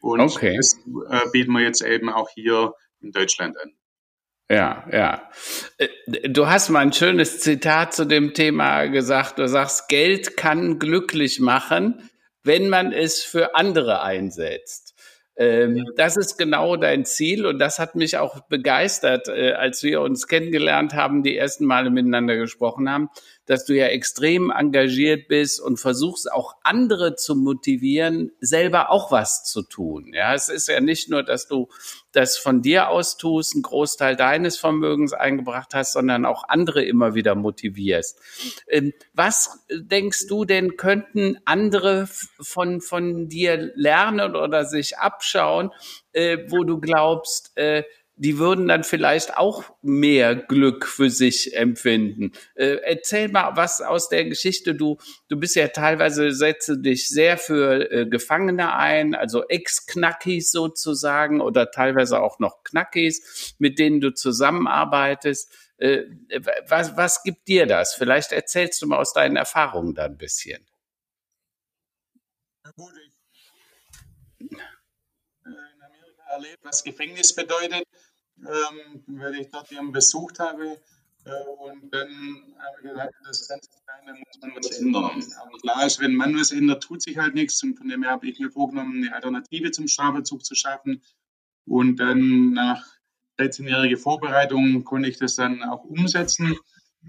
Und 0.00 0.20
okay. 0.20 0.56
das 0.56 0.78
äh, 1.10 1.30
bieten 1.32 1.52
wir 1.52 1.60
jetzt 1.60 1.82
eben 1.82 2.08
auch 2.08 2.28
hier 2.34 2.74
in 3.00 3.12
Deutschland 3.12 3.56
an. 3.58 3.72
Ja, 4.50 4.86
ja. 4.92 5.30
Äh, 5.78 5.88
du 6.28 6.48
hast 6.48 6.68
mal 6.68 6.80
ein 6.80 6.92
schönes 6.92 7.40
Zitat 7.40 7.94
zu 7.94 8.04
dem 8.04 8.34
Thema 8.34 8.86
gesagt. 8.86 9.38
Du 9.38 9.48
sagst, 9.48 9.88
Geld 9.88 10.36
kann 10.36 10.78
glücklich 10.78 11.40
machen, 11.40 12.10
wenn 12.42 12.68
man 12.68 12.92
es 12.92 13.22
für 13.22 13.54
andere 13.54 14.02
einsetzt. 14.02 14.81
Ähm, 15.36 15.86
das 15.96 16.16
ist 16.16 16.36
genau 16.36 16.76
dein 16.76 17.04
Ziel 17.06 17.46
und 17.46 17.58
das 17.58 17.78
hat 17.78 17.94
mich 17.94 18.18
auch 18.18 18.40
begeistert, 18.48 19.28
äh, 19.28 19.52
als 19.52 19.82
wir 19.82 20.02
uns 20.02 20.28
kennengelernt 20.28 20.92
haben, 20.94 21.22
die 21.22 21.36
ersten 21.36 21.64
Male 21.64 21.90
miteinander 21.90 22.36
gesprochen 22.36 22.90
haben, 22.90 23.08
dass 23.46 23.64
du 23.64 23.74
ja 23.74 23.86
extrem 23.86 24.50
engagiert 24.50 25.28
bist 25.28 25.60
und 25.60 25.78
versuchst 25.78 26.30
auch 26.30 26.54
andere 26.62 27.16
zu 27.16 27.34
motivieren, 27.34 28.32
selber 28.40 28.90
auch 28.90 29.10
was 29.10 29.44
zu 29.44 29.62
tun. 29.62 30.12
Ja, 30.14 30.34
es 30.34 30.48
ist 30.48 30.68
ja 30.68 30.80
nicht 30.80 31.10
nur, 31.10 31.22
dass 31.22 31.48
du 31.48 31.68
das 32.12 32.36
von 32.36 32.62
dir 32.62 32.88
aus 32.88 33.16
tust, 33.16 33.54
einen 33.54 33.62
Großteil 33.62 34.16
deines 34.16 34.58
Vermögens 34.58 35.12
eingebracht 35.12 35.74
hast, 35.74 35.94
sondern 35.94 36.24
auch 36.24 36.44
andere 36.48 36.84
immer 36.84 37.14
wieder 37.14 37.34
motivierst. 37.34 38.20
Ähm, 38.68 38.92
was 39.14 39.64
denkst 39.70 40.26
du 40.28 40.44
denn, 40.44 40.76
könnten 40.76 41.38
andere 41.44 42.08
von, 42.40 42.80
von 42.80 43.28
dir 43.28 43.72
lernen 43.74 44.36
oder 44.36 44.64
sich 44.64 44.98
abschauen, 44.98 45.70
äh, 46.12 46.38
wo 46.48 46.64
du 46.64 46.78
glaubst, 46.78 47.56
äh, 47.56 47.84
die 48.22 48.38
würden 48.38 48.68
dann 48.68 48.84
vielleicht 48.84 49.36
auch 49.36 49.64
mehr 49.82 50.36
Glück 50.36 50.86
für 50.86 51.10
sich 51.10 51.56
empfinden. 51.56 52.30
Äh, 52.54 52.76
erzähl 52.84 53.28
mal 53.28 53.56
was 53.56 53.80
aus 53.80 54.08
der 54.08 54.26
Geschichte. 54.26 54.76
Du, 54.76 54.98
du 55.26 55.36
bist 55.36 55.56
ja 55.56 55.66
teilweise, 55.66 56.30
setze 56.30 56.78
dich 56.78 57.08
sehr 57.08 57.36
für 57.36 57.90
äh, 57.90 58.06
Gefangene 58.06 58.76
ein, 58.76 59.16
also 59.16 59.48
Ex-Knackis 59.48 60.52
sozusagen 60.52 61.40
oder 61.40 61.72
teilweise 61.72 62.20
auch 62.20 62.38
noch 62.38 62.62
Knackis, 62.62 63.56
mit 63.58 63.80
denen 63.80 64.00
du 64.00 64.14
zusammenarbeitest. 64.14 65.52
Äh, 65.78 66.04
was, 66.68 66.96
was 66.96 67.24
gibt 67.24 67.48
dir 67.48 67.66
das? 67.66 67.94
Vielleicht 67.94 68.30
erzählst 68.30 68.80
du 68.82 68.86
mal 68.86 68.98
aus 68.98 69.12
deinen 69.12 69.34
Erfahrungen 69.34 69.96
da 69.96 70.04
ein 70.04 70.16
bisschen. 70.16 70.64
Gut, 72.76 72.92
äh, 74.38 74.56
erlebt, 76.30 76.64
was 76.64 76.84
Gefängnis 76.84 77.34
bedeutet 77.34 77.84
ähm, 78.42 79.02
weil 79.06 79.34
ich 79.36 79.48
dort 79.50 79.70
jemanden 79.70 79.92
besucht 79.92 80.38
habe. 80.38 80.78
Äh, 81.24 81.30
und 81.58 81.92
dann 81.92 82.08
habe 82.58 82.76
ich 82.82 82.88
gesagt, 82.88 83.14
das 83.24 83.48
kann 83.48 83.60
sich 83.60 83.70
sein, 83.86 84.06
da 84.06 84.12
muss 84.12 84.40
man 84.40 84.50
was 84.56 84.78
ändern. 84.78 85.24
Aber 85.40 85.58
klar 85.58 85.86
ist, 85.86 86.00
wenn 86.00 86.14
man 86.14 86.36
was 86.36 86.50
ändert, 86.50 86.82
tut 86.82 87.02
sich 87.02 87.18
halt 87.18 87.34
nichts. 87.34 87.62
Und 87.62 87.76
von 87.76 87.88
dem 87.88 88.02
her 88.02 88.12
habe 88.12 88.26
ich 88.26 88.38
mir 88.38 88.50
vorgenommen, 88.50 89.04
eine 89.04 89.14
Alternative 89.14 89.70
zum 89.70 89.88
Strafvollzug 89.88 90.44
zu 90.44 90.54
schaffen. 90.54 91.02
Und 91.66 91.96
dann 91.96 92.52
nach 92.52 92.84
13-jähriger 93.38 93.96
Vorbereitung 93.98 94.84
konnte 94.84 95.08
ich 95.08 95.18
das 95.18 95.36
dann 95.36 95.62
auch 95.62 95.84
umsetzen. 95.84 96.56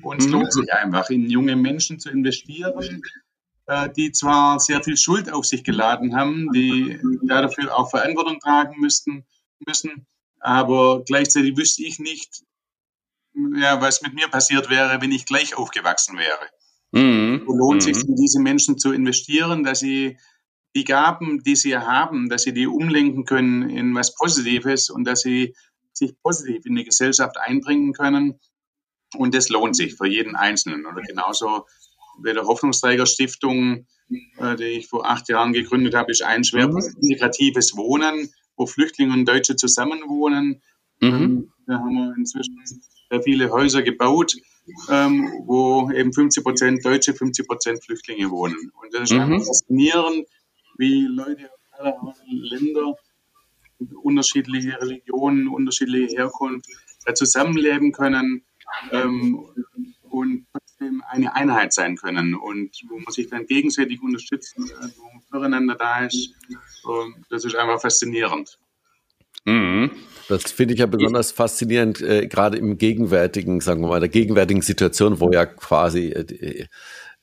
Und 0.01 0.21
es 0.21 0.27
mhm. 0.27 0.33
lohnt 0.33 0.53
sich 0.53 0.73
einfach, 0.73 1.09
in 1.09 1.29
junge 1.29 1.55
Menschen 1.55 1.99
zu 1.99 2.09
investieren, 2.09 3.01
äh, 3.67 3.89
die 3.89 4.11
zwar 4.11 4.59
sehr 4.59 4.83
viel 4.83 4.97
Schuld 4.97 5.31
auf 5.31 5.45
sich 5.45 5.63
geladen 5.63 6.15
haben, 6.15 6.51
die 6.51 6.99
dafür 7.23 7.77
auch 7.77 7.89
Verantwortung 7.89 8.39
tragen 8.39 8.79
müssten, 8.79 9.25
müssen, 9.65 10.05
aber 10.43 11.03
gleichzeitig 11.05 11.57
wüsste 11.57 11.83
ich 11.83 11.99
nicht, 11.99 12.43
ja, 13.55 13.81
was 13.81 14.01
mit 14.01 14.13
mir 14.13 14.27
passiert 14.27 14.69
wäre, 14.69 15.01
wenn 15.01 15.11
ich 15.11 15.25
gleich 15.25 15.55
aufgewachsen 15.55 16.17
wäre. 16.17 16.49
Mhm. 16.91 17.43
So 17.47 17.53
lohnt 17.53 17.85
mhm. 17.85 17.93
sich 17.93 18.07
in 18.07 18.15
diese 18.15 18.39
Menschen 18.39 18.77
zu 18.77 18.91
investieren, 18.91 19.63
dass 19.63 19.79
sie 19.79 20.17
die 20.75 20.83
Gaben, 20.83 21.41
die 21.43 21.55
sie 21.55 21.77
haben, 21.77 22.29
dass 22.29 22.43
sie 22.43 22.53
die 22.53 22.67
umlenken 22.67 23.25
können 23.25 23.69
in 23.69 23.95
was 23.95 24.15
Positives 24.15 24.89
und 24.89 25.05
dass 25.05 25.21
sie 25.21 25.55
sich 25.93 26.13
positiv 26.21 26.65
in 26.65 26.75
die 26.75 26.83
Gesellschaft 26.83 27.37
einbringen 27.37 27.93
können. 27.93 28.39
Und 29.15 29.35
das 29.35 29.49
lohnt 29.49 29.75
sich 29.75 29.95
für 29.95 30.07
jeden 30.07 30.35
Einzelnen. 30.35 30.85
Oder 30.85 31.01
genauso 31.01 31.65
bei 32.17 32.33
der 32.33 32.45
Hoffnungsträger-Stiftung, 32.45 33.87
äh, 34.39 34.55
die 34.55 34.63
ich 34.63 34.87
vor 34.87 35.09
acht 35.09 35.29
Jahren 35.29 35.53
gegründet 35.53 35.93
habe, 35.93 36.11
ist 36.11 36.23
ein 36.23 36.43
Schwerpunkt 36.43 36.87
mhm. 36.87 37.01
integratives 37.01 37.75
Wohnen, 37.77 38.29
wo 38.55 38.65
Flüchtlinge 38.65 39.13
und 39.13 39.25
Deutsche 39.25 39.55
zusammenwohnen. 39.55 40.61
Mhm. 40.99 41.09
Ähm, 41.09 41.53
da 41.67 41.79
haben 41.79 41.93
wir 41.93 42.15
inzwischen 42.17 42.61
sehr 43.09 43.21
viele 43.21 43.51
Häuser 43.51 43.81
gebaut, 43.81 44.35
ähm, 44.89 45.31
wo 45.45 45.91
eben 45.91 46.13
50 46.13 46.43
Prozent 46.43 46.85
Deutsche, 46.85 47.13
50 47.13 47.47
Prozent 47.47 47.83
Flüchtlinge 47.83 48.29
wohnen. 48.29 48.71
Und 48.81 48.93
das 48.93 49.03
ist 49.03 49.13
mhm. 49.13 49.21
einfach 49.21 49.45
faszinierend, 49.45 50.27
wie 50.77 51.05
Leute 51.05 51.49
aus 51.51 51.79
aller 51.79 52.15
Länder, 52.27 52.95
unterschiedliche 54.01 54.79
Religionen, 54.79 55.47
unterschiedliche 55.47 56.15
Herkunft, 56.15 56.67
da 57.05 57.13
zusammenleben 57.13 57.91
können 57.91 58.43
ähm, 58.91 59.45
und 60.09 60.47
trotzdem 60.83 61.03
eine 61.07 61.35
Einheit 61.35 61.73
sein 61.73 61.95
können 61.95 62.35
und 62.35 62.71
wo 62.89 62.99
man 62.99 63.13
sich 63.13 63.29
dann 63.29 63.45
gegenseitig 63.45 64.01
unterstützt, 64.01 64.55
äh, 64.57 64.61
wo 64.97 65.03
man 65.03 65.21
füreinander 65.29 65.75
da 65.75 66.05
ist. 66.05 66.33
Und 66.83 67.15
das 67.29 67.45
ist 67.45 67.55
einfach 67.55 67.81
faszinierend. 67.81 68.57
Mhm. 69.45 69.91
Das 70.29 70.51
finde 70.51 70.73
ich 70.73 70.79
ja 70.79 70.85
besonders 70.85 71.31
faszinierend, 71.31 72.01
äh, 72.01 72.27
gerade 72.27 72.57
im 72.57 72.77
gegenwärtigen, 72.77 73.59
sagen 73.59 73.81
wir 73.81 73.89
mal, 73.89 73.99
der 73.99 74.09
gegenwärtigen 74.09 74.61
Situation, 74.61 75.19
wo 75.19 75.31
ja 75.31 75.45
quasi 75.45 76.07
äh, 76.09 76.67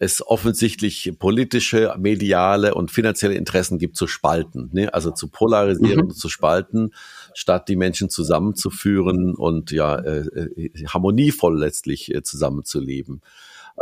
es 0.00 0.26
offensichtlich 0.26 1.12
politische, 1.18 1.94
mediale 1.98 2.74
und 2.74 2.90
finanzielle 2.90 3.34
Interessen 3.34 3.78
gibt 3.78 3.96
zu 3.96 4.06
spalten, 4.06 4.70
ne? 4.72 4.92
also 4.94 5.10
zu 5.10 5.28
polarisieren, 5.28 6.06
mhm. 6.06 6.10
zu 6.10 6.30
spalten, 6.30 6.92
statt 7.34 7.68
die 7.68 7.76
Menschen 7.76 8.08
zusammenzuführen 8.08 9.34
und 9.34 9.70
ja 9.70 9.96
äh, 9.96 10.20
äh 10.20 10.86
harmonievoll 10.86 11.58
letztlich 11.58 12.14
äh, 12.14 12.22
zusammenzuleben. 12.22 13.20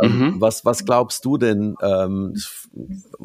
Ähm, 0.01 0.17
mhm. 0.17 0.41
Was, 0.41 0.63
was 0.63 0.85
glaubst 0.85 1.25
du 1.25 1.37
denn, 1.37 1.75
ähm, 1.81 2.35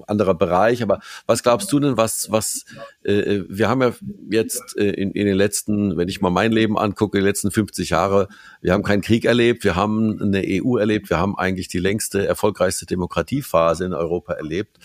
anderer 0.06 0.34
Bereich, 0.34 0.82
aber 0.82 1.00
was 1.26 1.42
glaubst 1.42 1.72
du 1.72 1.78
denn, 1.78 1.96
was, 1.96 2.30
was, 2.30 2.64
äh, 3.04 3.42
wir 3.48 3.68
haben 3.68 3.82
ja 3.82 3.92
jetzt 4.30 4.76
äh, 4.76 4.90
in, 4.90 5.12
in 5.12 5.26
den 5.26 5.36
letzten, 5.36 5.96
wenn 5.96 6.08
ich 6.08 6.20
mal 6.20 6.30
mein 6.30 6.50
Leben 6.50 6.76
angucke, 6.76 7.18
die 7.18 7.24
letzten 7.24 7.50
50 7.50 7.90
Jahre, 7.90 8.28
wir 8.60 8.72
haben 8.72 8.82
keinen 8.82 9.02
Krieg 9.02 9.24
erlebt, 9.24 9.62
wir 9.62 9.76
haben 9.76 10.20
eine 10.20 10.42
EU 10.44 10.76
erlebt, 10.76 11.10
wir 11.10 11.18
haben 11.18 11.38
eigentlich 11.38 11.68
die 11.68 11.78
längste, 11.78 12.26
erfolgreichste 12.26 12.86
Demokratiephase 12.86 13.84
in 13.84 13.92
Europa 13.92 14.32
erlebt 14.32 14.78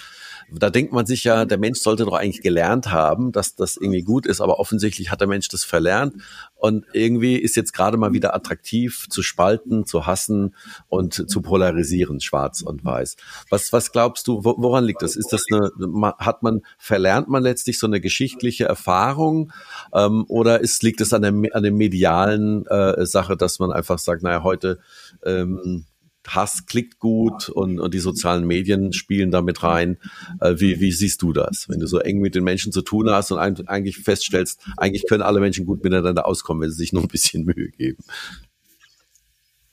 da 0.51 0.69
denkt 0.69 0.93
man 0.93 1.05
sich 1.05 1.23
ja, 1.23 1.45
der 1.45 1.57
Mensch 1.57 1.79
sollte 1.79 2.05
doch 2.05 2.13
eigentlich 2.13 2.41
gelernt 2.41 2.91
haben, 2.91 3.31
dass 3.31 3.55
das 3.55 3.77
irgendwie 3.77 4.01
gut 4.01 4.25
ist, 4.25 4.41
aber 4.41 4.59
offensichtlich 4.59 5.11
hat 5.11 5.21
der 5.21 5.27
Mensch 5.27 5.47
das 5.49 5.63
verlernt 5.63 6.15
und 6.55 6.85
irgendwie 6.93 7.35
ist 7.35 7.55
jetzt 7.55 7.73
gerade 7.73 7.97
mal 7.97 8.13
wieder 8.13 8.35
attraktiv 8.35 9.07
zu 9.09 9.21
spalten, 9.21 9.85
zu 9.85 10.05
hassen 10.05 10.55
und 10.87 11.29
zu 11.29 11.41
polarisieren, 11.41 12.19
schwarz 12.19 12.61
und 12.61 12.83
weiß. 12.83 13.15
Was, 13.49 13.71
was 13.73 13.91
glaubst 13.91 14.27
du, 14.27 14.43
woran 14.43 14.83
liegt 14.83 15.01
das? 15.01 15.15
Ist 15.15 15.31
das 15.31 15.45
eine, 15.51 15.71
hat 16.17 16.43
man, 16.43 16.61
verlernt 16.77 17.29
man 17.29 17.43
letztlich 17.43 17.79
so 17.79 17.87
eine 17.87 18.01
geschichtliche 18.01 18.65
Erfahrung 18.65 19.51
ähm, 19.93 20.25
oder 20.27 20.59
ist, 20.61 20.83
liegt 20.83 21.01
es 21.01 21.13
an 21.13 21.21
der, 21.21 21.33
an 21.55 21.63
der 21.63 21.71
medialen 21.71 22.65
äh, 22.67 23.05
Sache, 23.05 23.37
dass 23.37 23.59
man 23.59 23.71
einfach 23.71 23.99
sagt, 23.99 24.23
naja, 24.23 24.43
heute 24.43 24.79
ähm, 25.23 25.85
Hass 26.27 26.65
klickt 26.65 26.99
gut 26.99 27.49
und, 27.49 27.79
und 27.79 27.93
die 27.93 27.99
sozialen 27.99 28.45
Medien 28.45 28.93
spielen 28.93 29.31
damit 29.31 29.63
rein. 29.63 29.97
Äh, 30.41 30.55
wie, 30.57 30.79
wie 30.79 30.91
siehst 30.91 31.21
du 31.21 31.33
das, 31.33 31.67
wenn 31.69 31.79
du 31.79 31.87
so 31.87 31.99
eng 31.99 32.19
mit 32.19 32.35
den 32.35 32.43
Menschen 32.43 32.71
zu 32.71 32.81
tun 32.81 33.09
hast 33.09 33.31
und 33.31 33.39
eigentlich 33.39 33.97
feststellst, 33.97 34.61
eigentlich 34.77 35.07
können 35.07 35.23
alle 35.23 35.39
Menschen 35.39 35.65
gut 35.65 35.83
miteinander 35.83 36.25
auskommen, 36.25 36.61
wenn 36.63 36.71
sie 36.71 36.77
sich 36.77 36.93
nur 36.93 37.03
ein 37.03 37.07
bisschen 37.07 37.45
Mühe 37.45 37.69
geben? 37.69 38.03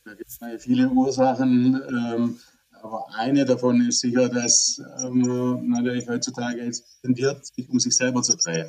Da 0.04 0.14
gibt 0.14 0.30
es 0.30 0.38
viele 0.62 0.88
Ursachen, 0.88 1.80
ähm, 1.88 2.38
aber 2.82 3.06
eine 3.16 3.44
davon 3.44 3.80
ist 3.86 4.00
sicher, 4.00 4.28
dass 4.28 4.80
ähm, 5.04 5.68
natürlich 5.68 6.08
heutzutage 6.08 6.60
es 6.60 6.84
tendiert, 7.02 7.44
sich 7.44 7.68
um 7.68 7.80
sich 7.80 7.96
selber 7.96 8.22
zu 8.22 8.36
drehen, 8.36 8.68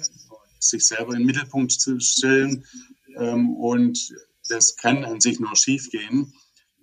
sich 0.59 0.85
selber 0.85 1.13
in 1.13 1.19
den 1.19 1.27
Mittelpunkt 1.27 1.71
zu 1.71 1.99
stellen 1.99 2.65
ähm, 3.17 3.55
und 3.55 4.13
das 4.49 4.75
kann 4.77 5.03
an 5.03 5.21
sich 5.21 5.39
nur 5.39 5.55
schiefgehen. 5.55 6.09
Ähm, 6.17 6.33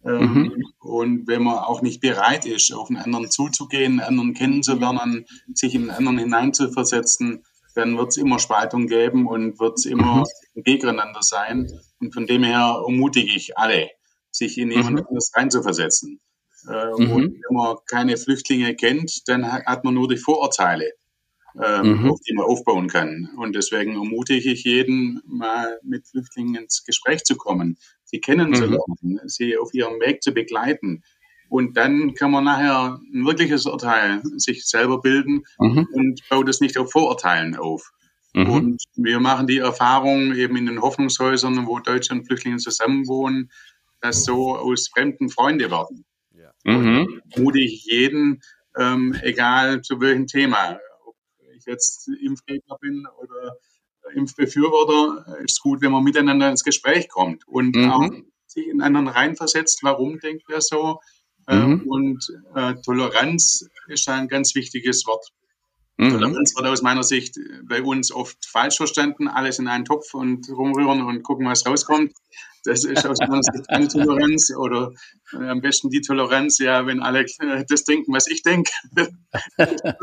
mhm. 0.04 0.52
Und 0.80 1.26
wenn 1.26 1.42
man 1.42 1.58
auch 1.58 1.82
nicht 1.82 2.00
bereit 2.00 2.46
ist, 2.46 2.72
auf 2.72 2.88
einen 2.88 2.98
anderen 2.98 3.30
zuzugehen, 3.30 4.00
einen 4.00 4.08
anderen 4.08 4.34
kennenzulernen, 4.34 5.26
sich 5.54 5.74
in 5.74 5.82
einen 5.82 5.90
anderen 5.90 6.18
hineinzuversetzen, 6.18 7.44
dann 7.74 7.96
wird 7.96 8.08
es 8.08 8.16
immer 8.16 8.38
Spaltung 8.38 8.86
geben 8.86 9.26
und 9.26 9.58
wird 9.58 9.78
es 9.78 9.86
immer 9.86 10.24
mhm. 10.54 10.62
Gegeneinander 10.62 11.22
sein. 11.22 11.70
Und 12.00 12.14
von 12.14 12.26
dem 12.26 12.44
her 12.44 12.82
ermutige 12.86 13.34
ich 13.34 13.58
alle, 13.58 13.90
sich 14.30 14.58
in 14.58 14.70
jemand 14.70 15.00
mhm. 15.00 15.06
anderes 15.06 15.32
reinzuversetzen. 15.34 16.20
Äh, 16.68 16.86
mhm. 16.86 17.10
Und 17.10 17.32
wenn 17.32 17.56
man 17.56 17.76
keine 17.86 18.16
Flüchtlinge 18.16 18.74
kennt, 18.74 19.28
dann 19.28 19.50
hat 19.50 19.84
man 19.84 19.94
nur 19.94 20.08
die 20.08 20.16
Vorurteile, 20.16 20.92
ähm, 21.62 22.02
mhm. 22.02 22.10
auf 22.10 22.20
die 22.20 22.34
man 22.34 22.46
aufbauen 22.46 22.88
kann. 22.88 23.30
Und 23.36 23.54
deswegen 23.54 23.94
ermutige 23.94 24.52
ich 24.52 24.64
jeden, 24.64 25.20
mal 25.26 25.78
mit 25.82 26.06
Flüchtlingen 26.06 26.62
ins 26.62 26.84
Gespräch 26.84 27.24
zu 27.24 27.36
kommen, 27.36 27.78
sie 28.14 28.20
kennenzulernen, 28.20 28.96
mhm. 29.02 29.20
sie 29.26 29.56
auf 29.56 29.74
ihrem 29.74 30.00
Weg 30.00 30.22
zu 30.22 30.32
begleiten. 30.32 31.02
Und 31.48 31.76
dann 31.76 32.14
kann 32.14 32.30
man 32.30 32.44
nachher 32.44 33.00
ein 33.12 33.26
wirkliches 33.26 33.66
Urteil 33.66 34.22
sich 34.36 34.66
selber 34.66 35.00
bilden 35.00 35.44
mhm. 35.58 35.86
und 35.92 36.20
baut 36.28 36.48
es 36.48 36.60
nicht 36.60 36.78
auf 36.78 36.90
Vorurteilen 36.90 37.56
auf. 37.56 37.92
Mhm. 38.34 38.50
Und 38.50 38.82
wir 38.96 39.20
machen 39.20 39.46
die 39.46 39.58
Erfahrung 39.58 40.34
eben 40.34 40.56
in 40.56 40.66
den 40.66 40.80
Hoffnungshäusern, 40.80 41.66
wo 41.66 41.78
Deutsche 41.78 42.14
und 42.14 42.26
Flüchtlinge 42.26 42.56
zusammenwohnen, 42.56 43.50
dass 44.00 44.24
so 44.24 44.56
aus 44.56 44.88
Fremden 44.88 45.28
Freunde 45.28 45.70
werden. 45.70 46.04
Ja. 46.32 46.52
Mhm. 46.64 47.20
mutige 47.36 47.66
ich 47.66 47.84
jeden, 47.84 48.42
ähm, 48.76 49.16
egal 49.22 49.82
zu 49.82 50.00
welchem 50.00 50.26
Thema, 50.26 50.78
ob 51.04 51.14
ich 51.56 51.64
jetzt 51.66 52.08
Impfgegner 52.08 52.76
bin 52.80 53.06
oder 53.18 53.56
Impfbefürworter 54.14 55.38
ist 55.44 55.60
gut, 55.60 55.80
wenn 55.80 55.92
man 55.92 56.04
miteinander 56.04 56.50
ins 56.50 56.64
Gespräch 56.64 57.08
kommt 57.08 57.46
und 57.46 57.76
mhm. 57.76 57.90
auch 57.90 58.10
sich 58.46 58.66
in 58.68 58.80
anderen 58.80 59.08
reinversetzt, 59.08 59.80
warum 59.82 60.18
denkt 60.20 60.44
er 60.48 60.60
so. 60.60 61.00
Äh, 61.46 61.56
mhm. 61.56 61.82
und 61.86 62.26
äh, 62.54 62.74
Toleranz 62.82 63.68
ist 63.88 64.08
ein 64.08 64.28
ganz 64.28 64.54
wichtiges 64.54 65.06
Wort. 65.06 65.28
Mhm. 65.98 66.10
Toleranz 66.10 66.56
wird 66.56 66.66
aus 66.66 66.82
meiner 66.82 67.02
Sicht 67.02 67.38
bei 67.68 67.82
uns 67.82 68.12
oft 68.12 68.46
falsch 68.46 68.78
verstanden, 68.78 69.28
alles 69.28 69.58
in 69.58 69.68
einen 69.68 69.84
Topf 69.84 70.14
und 70.14 70.48
rumrühren 70.48 71.02
und 71.02 71.22
gucken, 71.22 71.46
was 71.46 71.66
rauskommt. 71.66 72.12
Das 72.64 72.84
ist 72.84 73.06
aus 73.06 73.18
meiner 73.18 73.42
Sicht 73.42 73.68
keine 73.68 73.88
Toleranz 73.88 74.50
oder 74.56 74.92
äh, 75.34 75.48
am 75.48 75.60
besten 75.60 75.90
die 75.90 76.00
Toleranz, 76.00 76.58
ja, 76.58 76.86
wenn 76.86 77.02
alle 77.02 77.20
äh, 77.20 77.64
das 77.68 77.84
denken, 77.84 78.12
was 78.14 78.26
ich 78.26 78.42
denke. 78.42 78.72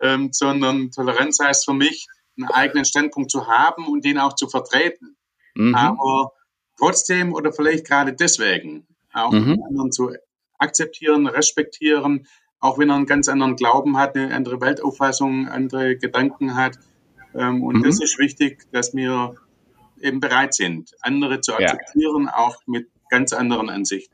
ähm, 0.00 0.30
sondern 0.32 0.90
Toleranz 0.90 1.38
heißt 1.40 1.66
für 1.66 1.74
mich, 1.74 2.06
einen 2.36 2.48
eigenen 2.50 2.84
Standpunkt 2.84 3.30
zu 3.30 3.46
haben 3.46 3.86
und 3.86 4.04
den 4.04 4.18
auch 4.18 4.34
zu 4.34 4.48
vertreten. 4.48 5.16
Mhm. 5.54 5.74
Aber 5.74 6.32
trotzdem 6.78 7.32
oder 7.32 7.52
vielleicht 7.52 7.86
gerade 7.86 8.12
deswegen 8.12 8.86
auch 9.12 9.32
mhm. 9.32 9.62
anderen 9.68 9.92
zu 9.92 10.12
akzeptieren, 10.58 11.26
respektieren, 11.26 12.26
auch 12.58 12.78
wenn 12.78 12.90
er 12.90 12.96
einen 12.96 13.06
ganz 13.06 13.28
anderen 13.28 13.56
Glauben 13.56 13.96
hat, 13.98 14.16
eine 14.16 14.34
andere 14.34 14.60
Weltauffassung, 14.60 15.48
andere 15.48 15.96
Gedanken 15.96 16.56
hat. 16.56 16.78
Ähm, 17.34 17.62
und 17.62 17.78
mhm. 17.78 17.82
das 17.84 18.00
ist 18.00 18.18
wichtig, 18.18 18.66
dass 18.72 18.94
wir 18.94 19.34
eben 20.00 20.20
bereit 20.20 20.54
sind, 20.54 20.92
andere 21.00 21.40
zu 21.40 21.54
akzeptieren, 21.54 22.24
ja. 22.26 22.36
auch 22.36 22.56
mit 22.66 22.88
ganz 23.10 23.32
anderen 23.32 23.70
Ansichten. 23.70 24.13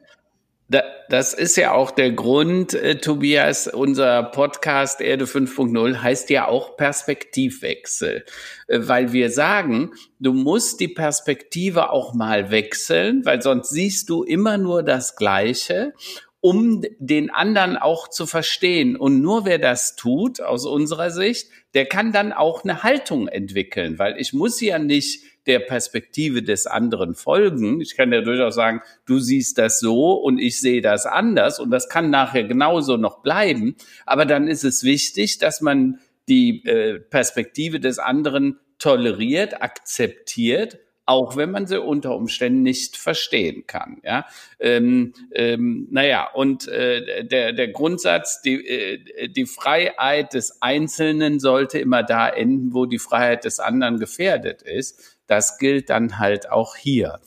Das 1.10 1.34
ist 1.34 1.56
ja 1.56 1.72
auch 1.72 1.90
der 1.90 2.12
Grund, 2.12 2.72
äh, 2.72 3.00
Tobias, 3.00 3.66
unser 3.66 4.22
Podcast 4.22 5.00
Erde 5.00 5.24
5.0 5.24 6.00
heißt 6.00 6.30
ja 6.30 6.46
auch 6.46 6.76
Perspektivwechsel, 6.76 8.24
äh, 8.68 8.78
weil 8.82 9.12
wir 9.12 9.30
sagen, 9.30 9.90
du 10.20 10.32
musst 10.32 10.78
die 10.78 10.86
Perspektive 10.86 11.90
auch 11.90 12.14
mal 12.14 12.52
wechseln, 12.52 13.24
weil 13.24 13.42
sonst 13.42 13.70
siehst 13.70 14.08
du 14.08 14.22
immer 14.22 14.56
nur 14.56 14.84
das 14.84 15.16
Gleiche 15.16 15.94
um 16.42 16.82
den 16.98 17.28
anderen 17.28 17.76
auch 17.76 18.08
zu 18.08 18.26
verstehen. 18.26 18.96
Und 18.96 19.20
nur 19.20 19.44
wer 19.44 19.58
das 19.58 19.94
tut, 19.94 20.40
aus 20.40 20.64
unserer 20.64 21.10
Sicht, 21.10 21.48
der 21.74 21.84
kann 21.84 22.12
dann 22.12 22.32
auch 22.32 22.64
eine 22.64 22.82
Haltung 22.82 23.28
entwickeln, 23.28 23.98
weil 23.98 24.18
ich 24.18 24.32
muss 24.32 24.58
ja 24.60 24.78
nicht 24.78 25.22
der 25.46 25.60
Perspektive 25.60 26.42
des 26.42 26.66
anderen 26.66 27.14
folgen. 27.14 27.80
Ich 27.80 27.96
kann 27.96 28.12
ja 28.12 28.20
durchaus 28.20 28.54
sagen, 28.54 28.82
du 29.06 29.18
siehst 29.18 29.58
das 29.58 29.80
so 29.80 30.12
und 30.12 30.38
ich 30.38 30.60
sehe 30.60 30.82
das 30.82 31.06
anders 31.06 31.58
und 31.58 31.70
das 31.70 31.88
kann 31.88 32.10
nachher 32.10 32.44
genauso 32.44 32.96
noch 32.96 33.22
bleiben. 33.22 33.76
Aber 34.06 34.26
dann 34.26 34.48
ist 34.48 34.64
es 34.64 34.84
wichtig, 34.84 35.38
dass 35.38 35.60
man 35.60 35.98
die 36.28 36.64
äh, 36.64 37.00
Perspektive 37.00 37.80
des 37.80 37.98
anderen 37.98 38.58
toleriert, 38.78 39.62
akzeptiert 39.62 40.78
auch 41.10 41.36
wenn 41.36 41.50
man 41.50 41.66
sie 41.66 41.80
unter 41.80 42.14
Umständen 42.14 42.62
nicht 42.62 42.96
verstehen 42.96 43.66
kann. 43.66 44.00
Ja, 44.04 44.26
ähm, 44.60 45.12
ähm, 45.32 45.88
naja, 45.90 46.28
und 46.32 46.68
äh, 46.68 47.24
der, 47.24 47.52
der 47.52 47.68
Grundsatz, 47.68 48.42
die, 48.42 48.64
äh, 48.64 49.28
die 49.28 49.46
Freiheit 49.46 50.34
des 50.34 50.62
Einzelnen 50.62 51.40
sollte 51.40 51.80
immer 51.80 52.04
da 52.04 52.28
enden, 52.28 52.74
wo 52.74 52.86
die 52.86 53.00
Freiheit 53.00 53.44
des 53.44 53.58
anderen 53.58 53.98
gefährdet 53.98 54.62
ist. 54.62 55.18
Das 55.30 55.58
gilt 55.58 55.90
dann 55.90 56.18
halt 56.18 56.50
auch 56.50 56.74
hier. 56.74 57.20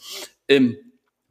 Ähm, 0.49 0.75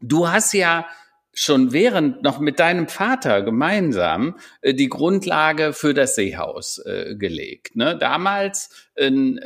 du 0.01 0.29
hast 0.29 0.55
ja 0.55 0.87
schon 1.35 1.73
während 1.73 2.23
noch 2.23 2.41
mit 2.41 2.61
deinem 2.61 2.89
Vater 2.89 3.43
gemeinsam 3.43 4.37
äh, 4.61 4.75
die 4.75 4.89
Grundlage 4.89 5.73
für 5.73 5.95
das 5.95 6.15
Seehaus 6.15 6.79
äh, 6.85 7.15
gelegt. 7.17 7.75
Ne? 7.75 7.97
Damals 7.97 8.91
ähm, 8.97 9.41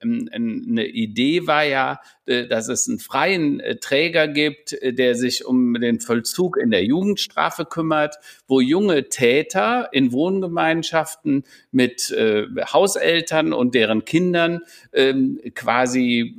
eine 0.00 0.86
Idee 0.86 1.46
war 1.46 1.64
ja, 1.64 2.00
äh, 2.24 2.46
dass 2.46 2.68
es 2.68 2.88
einen 2.88 2.98
freien 2.98 3.60
äh, 3.60 3.76
Träger 3.76 4.26
gibt, 4.26 4.72
äh, 4.72 4.94
der 4.94 5.14
sich 5.14 5.44
um 5.44 5.74
den 5.74 6.00
Vollzug 6.00 6.56
in 6.56 6.70
der 6.70 6.84
Jugendstrafe 6.84 7.66
kümmert, 7.66 8.16
wo 8.46 8.60
junge 8.60 9.10
Täter 9.10 9.90
in 9.92 10.12
Wohngemeinschaften 10.12 11.44
mit 11.70 12.10
äh, 12.10 12.46
Hauseltern 12.72 13.52
und 13.52 13.74
deren 13.74 14.06
Kindern 14.06 14.60
ähm, 14.94 15.38
quasi 15.54 16.36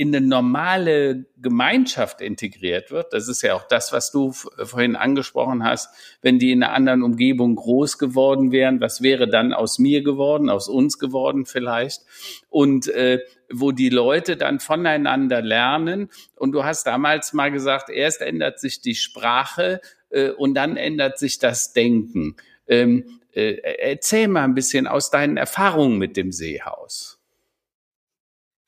in 0.00 0.16
eine 0.16 0.26
normale 0.26 1.26
Gemeinschaft 1.36 2.22
integriert 2.22 2.90
wird, 2.90 3.12
das 3.12 3.28
ist 3.28 3.42
ja 3.42 3.54
auch 3.54 3.68
das, 3.68 3.92
was 3.92 4.10
du 4.10 4.32
vorhin 4.32 4.96
angesprochen 4.96 5.62
hast, 5.62 5.90
wenn 6.22 6.38
die 6.38 6.52
in 6.52 6.62
einer 6.62 6.72
anderen 6.72 7.02
Umgebung 7.02 7.54
groß 7.54 7.98
geworden 7.98 8.50
wären, 8.50 8.80
was 8.80 9.02
wäre 9.02 9.28
dann 9.28 9.52
aus 9.52 9.78
mir 9.78 10.02
geworden, 10.02 10.48
aus 10.48 10.70
uns 10.70 10.98
geworden 10.98 11.44
vielleicht? 11.44 12.00
Und 12.48 12.88
äh, 12.88 13.18
wo 13.52 13.72
die 13.72 13.90
Leute 13.90 14.38
dann 14.38 14.58
voneinander 14.58 15.42
lernen. 15.42 16.08
Und 16.34 16.52
du 16.52 16.64
hast 16.64 16.86
damals 16.86 17.34
mal 17.34 17.50
gesagt, 17.50 17.90
erst 17.90 18.22
ändert 18.22 18.58
sich 18.58 18.80
die 18.80 18.94
Sprache 18.94 19.82
äh, 20.08 20.30
und 20.30 20.54
dann 20.54 20.78
ändert 20.78 21.18
sich 21.18 21.38
das 21.38 21.74
Denken. 21.74 22.36
Ähm, 22.66 23.20
äh, 23.32 23.56
erzähl 23.78 24.28
mal 24.28 24.44
ein 24.44 24.54
bisschen 24.54 24.86
aus 24.86 25.10
deinen 25.10 25.36
Erfahrungen 25.36 25.98
mit 25.98 26.16
dem 26.16 26.32
Seehaus. 26.32 27.19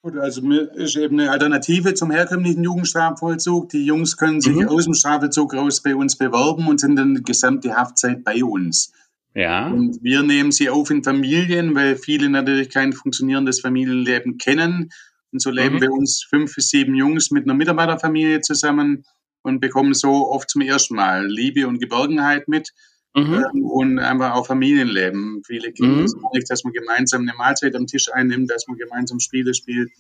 Gut, 0.05 0.17
also 0.17 0.43
ist 0.51 0.97
eben 0.97 1.21
eine 1.21 1.31
Alternative 1.31 1.95
zum 1.95 2.11
herkömmlichen 2.11 2.65
Jugendstrafvollzug. 2.65 3.69
Die 3.69 3.87
Jungs 3.87 4.17
können 4.17 4.41
sich 4.41 4.57
mhm. 4.57 4.67
aus 4.67 4.85
dem 4.85 4.95
Strafvollzug 4.95 5.55
raus 5.55 5.81
bei 5.81 5.95
uns 5.95 6.17
bewerben 6.17 6.67
und 6.67 6.81
sind 6.81 6.97
dann 6.97 7.15
die 7.15 7.23
gesamte 7.23 7.77
Haftzeit 7.77 8.25
bei 8.25 8.43
uns. 8.43 8.93
Ja. 9.33 9.69
Und 9.69 10.03
wir 10.03 10.25
nehmen 10.25 10.51
sie 10.51 10.71
auf 10.71 10.91
in 10.91 11.05
Familien, 11.05 11.77
weil 11.77 11.95
viele 11.95 12.29
natürlich 12.29 12.69
kein 12.71 12.93
funktionierendes 12.93 13.61
Familienleben 13.61 14.39
kennen. 14.39 14.91
Und 15.31 15.41
so 15.41 15.51
leben 15.51 15.77
mhm. 15.77 15.81
bei 15.81 15.91
uns 15.91 16.27
fünf 16.29 16.57
bis 16.57 16.71
sieben 16.71 16.97
Jungs 16.97 17.31
mit 17.31 17.45
einer 17.45 17.55
Mitarbeiterfamilie 17.55 18.41
zusammen 18.41 19.05
und 19.43 19.61
bekommen 19.61 19.95
so 19.95 20.29
oft 20.33 20.51
zum 20.51 20.63
ersten 20.63 20.97
Mal 20.97 21.29
Liebe 21.29 21.69
und 21.69 21.79
Geborgenheit 21.79 22.49
mit. 22.49 22.73
Mhm. 23.15 23.45
Ähm, 23.55 23.65
und 23.65 23.99
einfach 23.99 24.35
auch 24.35 24.47
Familienleben. 24.47 25.43
Viele 25.45 25.73
Kinder 25.73 26.03
mhm. 26.03 26.29
nicht, 26.33 26.51
dass 26.51 26.65
man 26.65 26.73
gemeinsam 26.73 27.23
eine 27.23 27.35
Mahlzeit 27.35 27.75
am 27.75 27.87
Tisch 27.87 28.11
einnimmt, 28.13 28.51
dass 28.51 28.67
man 28.69 28.79
gemeinsam 28.79 29.21
Spiele 29.21 29.55
spielt. 29.55 29.91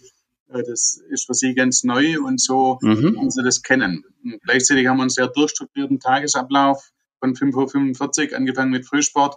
Äh, 0.48 0.62
das 0.62 1.02
ist 1.10 1.26
für 1.26 1.34
sie 1.34 1.54
ganz 1.54 1.84
neu 1.84 2.20
und 2.20 2.40
so 2.40 2.78
mhm. 2.80 3.18
haben 3.18 3.30
sie 3.30 3.42
das 3.42 3.62
kennen. 3.62 4.04
Und 4.24 4.40
gleichzeitig 4.42 4.86
haben 4.86 4.96
wir 4.96 5.02
einen 5.02 5.10
sehr 5.10 5.28
durchstrukturierten 5.28 6.00
Tagesablauf 6.00 6.90
von 7.20 7.34
5.45 7.34 8.30
Uhr, 8.30 8.36
angefangen 8.36 8.70
mit 8.70 8.86
Frühsport, 8.86 9.36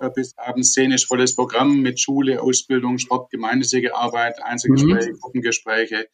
äh, 0.00 0.08
bis 0.14 0.36
abends 0.38 0.70
szenisch 0.70 1.06
volles 1.06 1.34
Programm 1.34 1.80
mit 1.80 2.00
Schule, 2.00 2.40
Ausbildung, 2.40 2.98
Sport, 2.98 3.30
gemeinnützige 3.30 3.94
Arbeit, 3.94 4.42
Einzelgespräche, 4.42 5.12
mhm. 5.12 5.20
Gruppengespräche. 5.20 6.08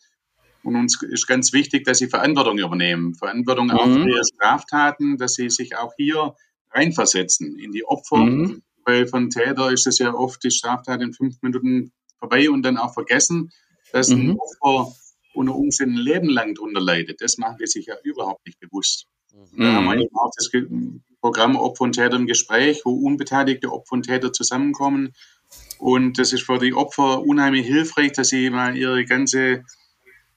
Und 0.64 0.74
uns 0.74 1.00
ist 1.00 1.28
ganz 1.28 1.52
wichtig, 1.52 1.84
dass 1.84 1.98
sie 1.98 2.08
Verantwortung 2.08 2.58
übernehmen. 2.58 3.14
Verantwortung 3.14 3.70
auch 3.70 3.86
für 3.86 4.08
ihre 4.08 4.24
Straftaten, 4.24 5.16
dass 5.16 5.34
sie 5.34 5.48
sich 5.48 5.76
auch 5.76 5.92
hier 5.96 6.34
reinversetzen 6.76 7.58
in 7.58 7.72
die 7.72 7.84
Opfer. 7.84 8.18
Mhm. 8.18 8.62
Weil 8.84 9.06
von 9.08 9.30
Täter 9.30 9.72
ist 9.72 9.86
es 9.86 9.98
ja 9.98 10.14
oft 10.14 10.44
die 10.44 10.50
Straftat 10.50 11.02
in 11.02 11.12
fünf 11.12 11.42
Minuten 11.42 11.92
vorbei 12.18 12.48
und 12.50 12.62
dann 12.62 12.76
auch 12.76 12.94
vergessen, 12.94 13.50
dass 13.92 14.10
mhm. 14.10 14.30
ein 14.30 14.36
Opfer 14.38 14.94
unter 15.34 15.54
Umständen 15.54 15.96
ein 15.96 16.02
Leben 16.02 16.28
lang 16.28 16.54
drunter 16.54 16.80
leidet. 16.80 17.20
Das 17.20 17.36
machen 17.38 17.56
die 17.60 17.66
sich 17.66 17.86
ja 17.86 17.94
überhaupt 18.04 18.46
nicht 18.46 18.60
bewusst. 18.60 19.06
Mhm. 19.32 19.60
Da 19.60 19.72
haben 19.72 19.86
wir 19.86 20.08
auch 20.14 20.30
das 20.36 20.50
Programm 21.20 21.56
Opfer 21.56 21.84
und 21.84 21.92
Täter 21.92 22.16
im 22.16 22.26
Gespräch, 22.26 22.82
wo 22.84 22.92
unbeteiligte 22.92 23.72
Opfer 23.72 23.94
und 23.94 24.04
Täter 24.04 24.32
zusammenkommen. 24.32 25.12
Und 25.78 26.18
das 26.18 26.32
ist 26.32 26.42
für 26.42 26.58
die 26.58 26.74
Opfer 26.74 27.22
unheimlich 27.22 27.66
hilfreich, 27.66 28.12
dass 28.12 28.28
sie 28.28 28.50
mal 28.50 28.76
ihre 28.76 29.04
ganze 29.04 29.64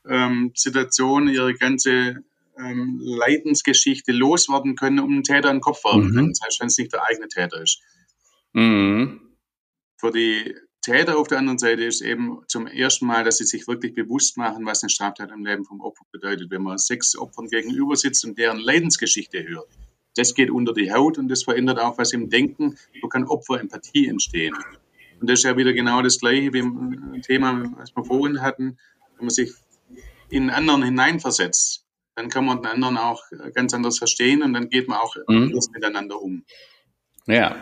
ähm, 0.07 0.51
Situation, 0.55 1.29
ihre 1.29 1.53
ganze 1.53 2.17
ähm, 2.59 2.99
Leidensgeschichte 3.01 4.11
loswerden 4.11 4.75
können, 4.75 4.99
um 4.99 5.11
einen 5.11 5.23
Täter 5.23 5.49
in 5.49 5.57
den 5.57 5.61
Kopf 5.61 5.83
werfen 5.83 6.09
mhm. 6.09 6.15
können, 6.15 6.33
selbst 6.33 6.59
wenn 6.59 6.67
es 6.67 6.77
nicht 6.77 6.93
der 6.93 7.03
eigene 7.05 7.27
Täter 7.27 7.61
ist. 7.61 7.81
Mhm. 8.53 9.21
Für 9.97 10.11
die 10.11 10.55
Täter 10.81 11.17
auf 11.17 11.27
der 11.27 11.39
anderen 11.39 11.59
Seite 11.59 11.83
ist 11.83 12.01
eben 12.01 12.41
zum 12.47 12.65
ersten 12.65 13.05
Mal, 13.05 13.23
dass 13.23 13.37
sie 13.37 13.45
sich 13.45 13.67
wirklich 13.67 13.93
bewusst 13.93 14.37
machen, 14.37 14.65
was 14.65 14.81
eine 14.81 14.89
Straftat 14.89 15.31
im 15.31 15.45
Leben 15.45 15.65
vom 15.65 15.81
Opfer 15.81 16.05
bedeutet. 16.11 16.51
Wenn 16.51 16.63
man 16.63 16.77
sechs 16.77 17.17
Opfern 17.17 17.47
gegenüber 17.47 17.95
sitzt 17.95 18.23
und 18.25 18.37
deren 18.37 18.59
Leidensgeschichte 18.59 19.45
hört, 19.45 19.67
das 20.15 20.33
geht 20.33 20.49
unter 20.49 20.73
die 20.73 20.91
Haut 20.91 21.17
und 21.17 21.27
das 21.27 21.43
verändert 21.43 21.79
auch 21.79 21.97
was 21.97 22.13
im 22.13 22.29
Denken. 22.29 22.77
So 23.01 23.07
kann 23.07 23.25
Opferempathie 23.25 24.07
entstehen. 24.07 24.55
Und 25.19 25.29
das 25.29 25.39
ist 25.39 25.43
ja 25.43 25.57
wieder 25.57 25.73
genau 25.73 26.01
das 26.01 26.19
Gleiche 26.19 26.53
wie 26.53 26.59
im 26.59 27.21
Thema, 27.21 27.71
was 27.77 27.95
wir 27.95 28.05
vorhin 28.05 28.41
hatten, 28.41 28.77
wenn 29.17 29.25
man 29.25 29.29
sich 29.29 29.51
in 30.29 30.49
anderen 30.49 30.83
hineinversetzt 30.83 31.85
dann 32.15 32.29
kann 32.29 32.45
man 32.45 32.61
den 32.61 32.67
anderen 32.67 32.97
auch 32.97 33.23
ganz 33.53 33.73
anders 33.73 33.97
verstehen 33.97 34.43
und 34.43 34.53
dann 34.53 34.69
geht 34.69 34.87
man 34.87 34.99
auch 34.99 35.15
mhm. 35.27 35.43
anders 35.43 35.69
miteinander 35.71 36.21
um. 36.21 36.43
Ja, 37.27 37.55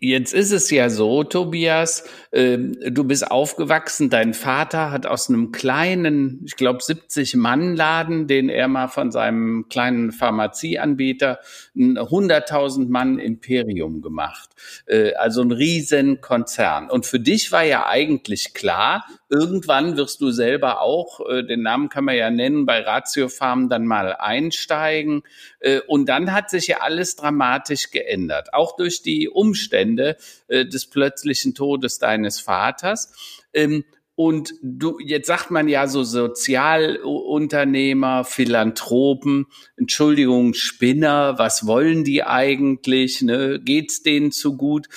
Jetzt 0.00 0.32
ist 0.32 0.52
es 0.52 0.70
ja 0.70 0.88
so, 0.88 1.24
Tobias, 1.24 2.04
äh, 2.30 2.56
du 2.56 3.04
bist 3.04 3.30
aufgewachsen, 3.30 4.10
dein 4.10 4.32
Vater 4.32 4.90
hat 4.90 5.06
aus 5.06 5.28
einem 5.28 5.50
kleinen, 5.50 6.42
ich 6.46 6.56
glaube 6.56 6.82
70 6.82 7.34
Mann 7.34 7.74
Laden, 7.74 8.26
den 8.26 8.48
er 8.48 8.68
mal 8.68 8.88
von 8.88 9.10
seinem 9.10 9.66
kleinen 9.68 10.12
Pharmazieanbieter, 10.12 11.40
ein 11.74 11.98
100.000 11.98 12.88
Mann 12.88 13.18
Imperium 13.18 14.02
gemacht. 14.02 14.50
Äh, 14.86 15.14
also 15.14 15.42
ein 15.42 15.52
riesen 15.52 16.20
Konzern. 16.20 16.88
Und 16.88 17.04
für 17.04 17.20
dich 17.20 17.50
war 17.52 17.64
ja 17.64 17.86
eigentlich 17.86 18.54
klar, 18.54 19.04
irgendwann 19.28 19.96
wirst 19.96 20.20
du 20.20 20.30
selber 20.30 20.80
auch, 20.80 21.20
äh, 21.28 21.42
den 21.42 21.62
Namen 21.62 21.88
kann 21.88 22.04
man 22.04 22.16
ja 22.16 22.30
nennen, 22.30 22.66
bei 22.66 22.80
Ratio 22.80 23.28
Farm 23.28 23.68
dann 23.68 23.86
mal 23.86 24.14
einsteigen. 24.14 25.22
Äh, 25.60 25.80
und 25.86 26.08
dann 26.08 26.32
hat 26.32 26.50
sich 26.50 26.68
ja 26.68 26.78
alles 26.80 27.16
dramatisch 27.16 27.90
geändert, 27.90 28.54
auch 28.54 28.76
durch 28.76 29.02
die 29.02 29.28
Umstände 29.28 30.16
äh, 30.48 30.64
des 30.64 30.86
plötzlichen 30.86 31.54
Todes 31.54 31.98
deines 31.98 32.40
Vaters. 32.40 33.44
Ähm, 33.52 33.84
und 34.18 34.54
du, 34.62 34.98
jetzt 34.98 35.26
sagt 35.26 35.50
man 35.50 35.68
ja 35.68 35.86
so 35.88 36.02
Sozialunternehmer, 36.02 38.24
Philanthropen, 38.24 39.44
Entschuldigung, 39.76 40.54
Spinner, 40.54 41.38
was 41.38 41.66
wollen 41.66 42.02
die 42.02 42.24
eigentlich? 42.24 43.20
Ne? 43.20 43.60
Geht's 43.62 44.02
denen 44.02 44.32
zu 44.32 44.56
gut? 44.56 44.88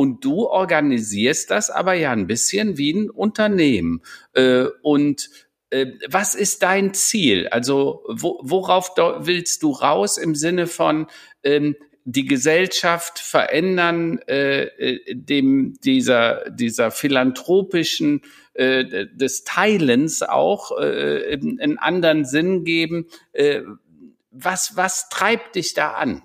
Und 0.00 0.24
du 0.24 0.46
organisierst 0.48 1.50
das 1.50 1.68
aber 1.68 1.92
ja 1.92 2.10
ein 2.10 2.26
bisschen 2.26 2.78
wie 2.78 2.94
ein 2.94 3.10
Unternehmen. 3.10 4.00
Äh, 4.32 4.64
und 4.80 5.28
äh, 5.68 5.88
was 6.08 6.34
ist 6.34 6.62
dein 6.62 6.94
Ziel? 6.94 7.48
Also 7.48 8.02
wo, 8.08 8.40
worauf 8.42 8.94
willst 8.96 9.62
du 9.62 9.72
raus 9.72 10.16
im 10.16 10.34
Sinne 10.34 10.68
von 10.68 11.06
ähm, 11.44 11.76
die 12.06 12.24
Gesellschaft 12.24 13.18
verändern, 13.18 14.20
äh, 14.26 14.62
äh, 14.62 15.14
dem 15.14 15.78
dieser 15.84 16.48
dieser 16.48 16.90
philanthropischen 16.90 18.22
äh, 18.54 19.06
des 19.12 19.44
Teilens 19.44 20.22
auch 20.22 20.78
äh, 20.80 21.34
einen 21.34 21.76
anderen 21.76 22.24
Sinn 22.24 22.64
geben. 22.64 23.06
Äh, 23.34 23.64
was 24.30 24.78
was 24.78 25.10
treibt 25.10 25.56
dich 25.56 25.74
da 25.74 25.92
an? 25.92 26.22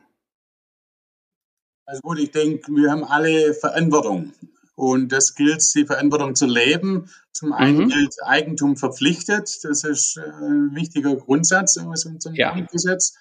Also 1.85 2.01
gut, 2.01 2.19
ich 2.19 2.31
denke, 2.31 2.71
wir 2.71 2.91
haben 2.91 3.03
alle 3.03 3.53
Verantwortung. 3.53 4.33
Und 4.75 5.11
das 5.11 5.35
gilt, 5.35 5.63
die 5.75 5.85
Verantwortung 5.85 6.35
zu 6.35 6.45
leben. 6.45 7.09
Zum 7.31 7.53
einen 7.53 7.85
mhm. 7.85 7.89
gilt 7.89 8.15
Eigentum 8.23 8.75
verpflichtet. 8.75 9.63
Das 9.63 9.83
ist 9.83 10.17
ein 10.17 10.75
wichtiger 10.75 11.15
Grundsatz 11.15 11.77
aus 11.77 12.05
unserem 12.05 12.35
ja. 12.35 12.51
Grundgesetz. 12.51 13.15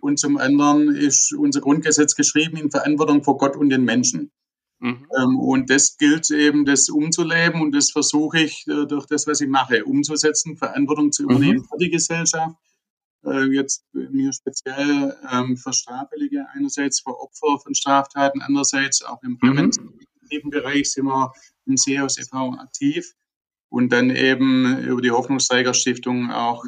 Und 0.00 0.18
zum 0.18 0.38
anderen 0.38 0.94
ist 0.94 1.34
unser 1.34 1.60
Grundgesetz 1.60 2.14
geschrieben 2.14 2.56
in 2.56 2.70
Verantwortung 2.70 3.22
vor 3.22 3.38
Gott 3.38 3.56
und 3.56 3.70
den 3.70 3.84
Menschen. 3.84 4.30
Mhm. 4.78 5.06
Ähm, 5.18 5.38
und 5.38 5.68
das 5.68 5.98
gilt 5.98 6.30
eben, 6.30 6.64
das 6.64 6.88
umzuleben. 6.88 7.60
Und 7.60 7.74
das 7.74 7.90
versuche 7.90 8.40
ich 8.40 8.66
äh, 8.68 8.86
durch 8.86 9.06
das, 9.06 9.26
was 9.26 9.40
ich 9.40 9.48
mache, 9.48 9.84
umzusetzen, 9.84 10.56
Verantwortung 10.56 11.10
zu 11.10 11.24
übernehmen 11.24 11.58
mhm. 11.58 11.64
für 11.64 11.78
die 11.78 11.90
Gesellschaft. 11.90 12.54
Äh, 13.24 13.52
jetzt 13.52 13.84
mir 13.92 14.32
speziell 14.32 15.16
ähm, 15.30 15.56
für 15.56 15.72
Straffällige, 15.72 16.46
einerseits 16.54 17.00
für 17.00 17.18
Opfer 17.18 17.58
von 17.62 17.74
Straftaten, 17.74 18.40
andererseits 18.40 19.02
auch 19.02 19.22
im 19.22 19.32
mhm. 19.32 19.38
Präventiven 19.38 20.50
Bereich 20.50 20.92
sind 20.92 21.06
wir 21.06 21.32
im 21.66 21.76
Seehaus 21.76 22.18
e.V. 22.18 22.54
aktiv 22.54 23.14
und 23.68 23.92
dann 23.92 24.10
eben 24.10 24.78
über 24.78 25.02
die 25.02 25.10
Hoffnungsträgerstiftung 25.10 26.30
auch 26.30 26.64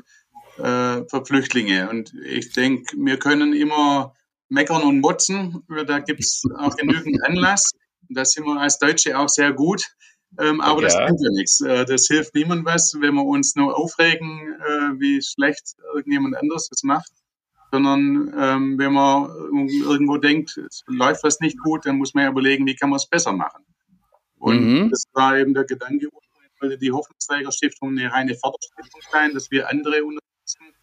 äh, 0.59 1.03
für 1.09 1.25
Flüchtlinge. 1.25 1.89
Und 1.89 2.13
ich 2.25 2.53
denke, 2.53 2.97
wir 2.97 3.19
können 3.19 3.55
immer 3.55 4.15
meckern 4.49 4.83
und 4.83 5.01
motzen, 5.01 5.65
da 5.87 6.01
gibt 6.01 6.21
es 6.21 6.43
auch 6.59 6.77
genügend 6.77 7.25
Anlass. 7.25 7.71
Da 8.11 8.25
sind 8.25 8.45
wir 8.45 8.61
als 8.61 8.79
Deutsche 8.79 9.19
auch 9.19 9.29
sehr 9.29 9.53
gut. 9.53 9.95
Ähm, 10.39 10.61
aber 10.61 10.83
ja. 10.83 10.89
das 10.89 10.97
bringt 10.97 11.21
ja 11.21 11.31
nichts. 11.31 11.61
Äh, 11.61 11.85
das 11.85 12.07
hilft 12.07 12.35
niemand 12.35 12.65
was, 12.65 12.95
wenn 12.99 13.15
wir 13.15 13.25
uns 13.25 13.55
nur 13.55 13.77
aufregen, 13.77 14.55
äh, 14.61 15.01
wie 15.01 15.21
schlecht 15.23 15.77
irgendjemand 15.95 16.37
anders 16.37 16.69
das 16.69 16.83
macht. 16.83 17.11
sondern 17.71 18.33
ähm, 18.39 18.79
wenn 18.79 18.93
man 18.93 19.31
irgendwo 19.59 20.19
denkt, 20.19 20.57
es 20.59 20.83
läuft 20.87 21.25
was 21.25 21.41
nicht 21.41 21.59
gut, 21.59 21.87
dann 21.87 21.97
muss 21.97 22.13
man 22.15 22.25
ja 22.25 22.31
überlegen, 22.31 22.67
wie 22.67 22.75
kann 22.77 22.91
man 22.91 22.99
es 22.99 23.07
besser 23.07 23.33
machen. 23.33 23.65
Und 24.39 24.61
mhm. 24.61 24.91
das 24.91 25.05
war 25.13 25.39
eben 25.39 25.55
der 25.55 25.65
Gedanke, 25.65 26.09
wollte 26.63 26.79
die 26.79 26.93
Hoffnungsträgerstiftung 26.93 27.91
eine 27.91 28.11
reine 28.13 28.35
Förderstiftung 28.35 29.01
sein, 29.11 29.35
dass 29.35 29.51
wir 29.51 29.69
andere 29.69 30.05
unterstützen. 30.05 30.75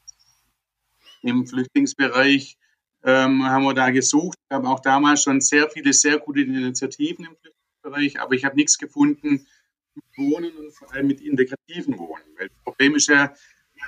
Im 1.22 1.46
Flüchtlingsbereich 1.46 2.58
ähm, 3.04 3.44
haben 3.46 3.64
wir 3.64 3.74
da 3.74 3.90
gesucht. 3.90 4.38
Ich 4.50 4.56
habe 4.56 4.68
auch 4.68 4.82
damals 4.82 5.24
schon 5.24 5.42
sehr 5.42 5.70
viele 5.70 5.94
sehr 5.94 6.20
gute 6.20 6.42
Initiativen 6.42 7.26
im 7.26 7.32
Flüchtlingsbereich, 7.32 7.59
aber 7.84 8.34
ich 8.34 8.46
habe 8.46 8.56
nichts 8.56 8.78
gefunden 8.78 9.48
mit 9.96 10.06
Wohnen 10.18 10.56
und 10.56 10.72
vor 10.72 10.94
allem 10.94 11.08
mit 11.08 11.22
integrativen 11.22 11.98
Wohnen. 11.98 12.24
Weil 12.38 12.50
das 12.50 12.58
Problem 12.64 12.96
ist 12.96 13.08
ja, 13.08 13.34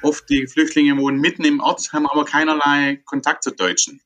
oft 0.01 0.29
die 0.29 0.47
Flüchtlinge 0.47 0.97
wohnen 0.97 1.19
mitten 1.19 1.43
im 1.43 1.59
Ort, 1.59 1.91
haben 1.93 2.07
aber 2.07 2.25
keinerlei 2.25 3.01
Kontakt 3.05 3.43
zu 3.43 3.51
Deutschen. 3.51 4.01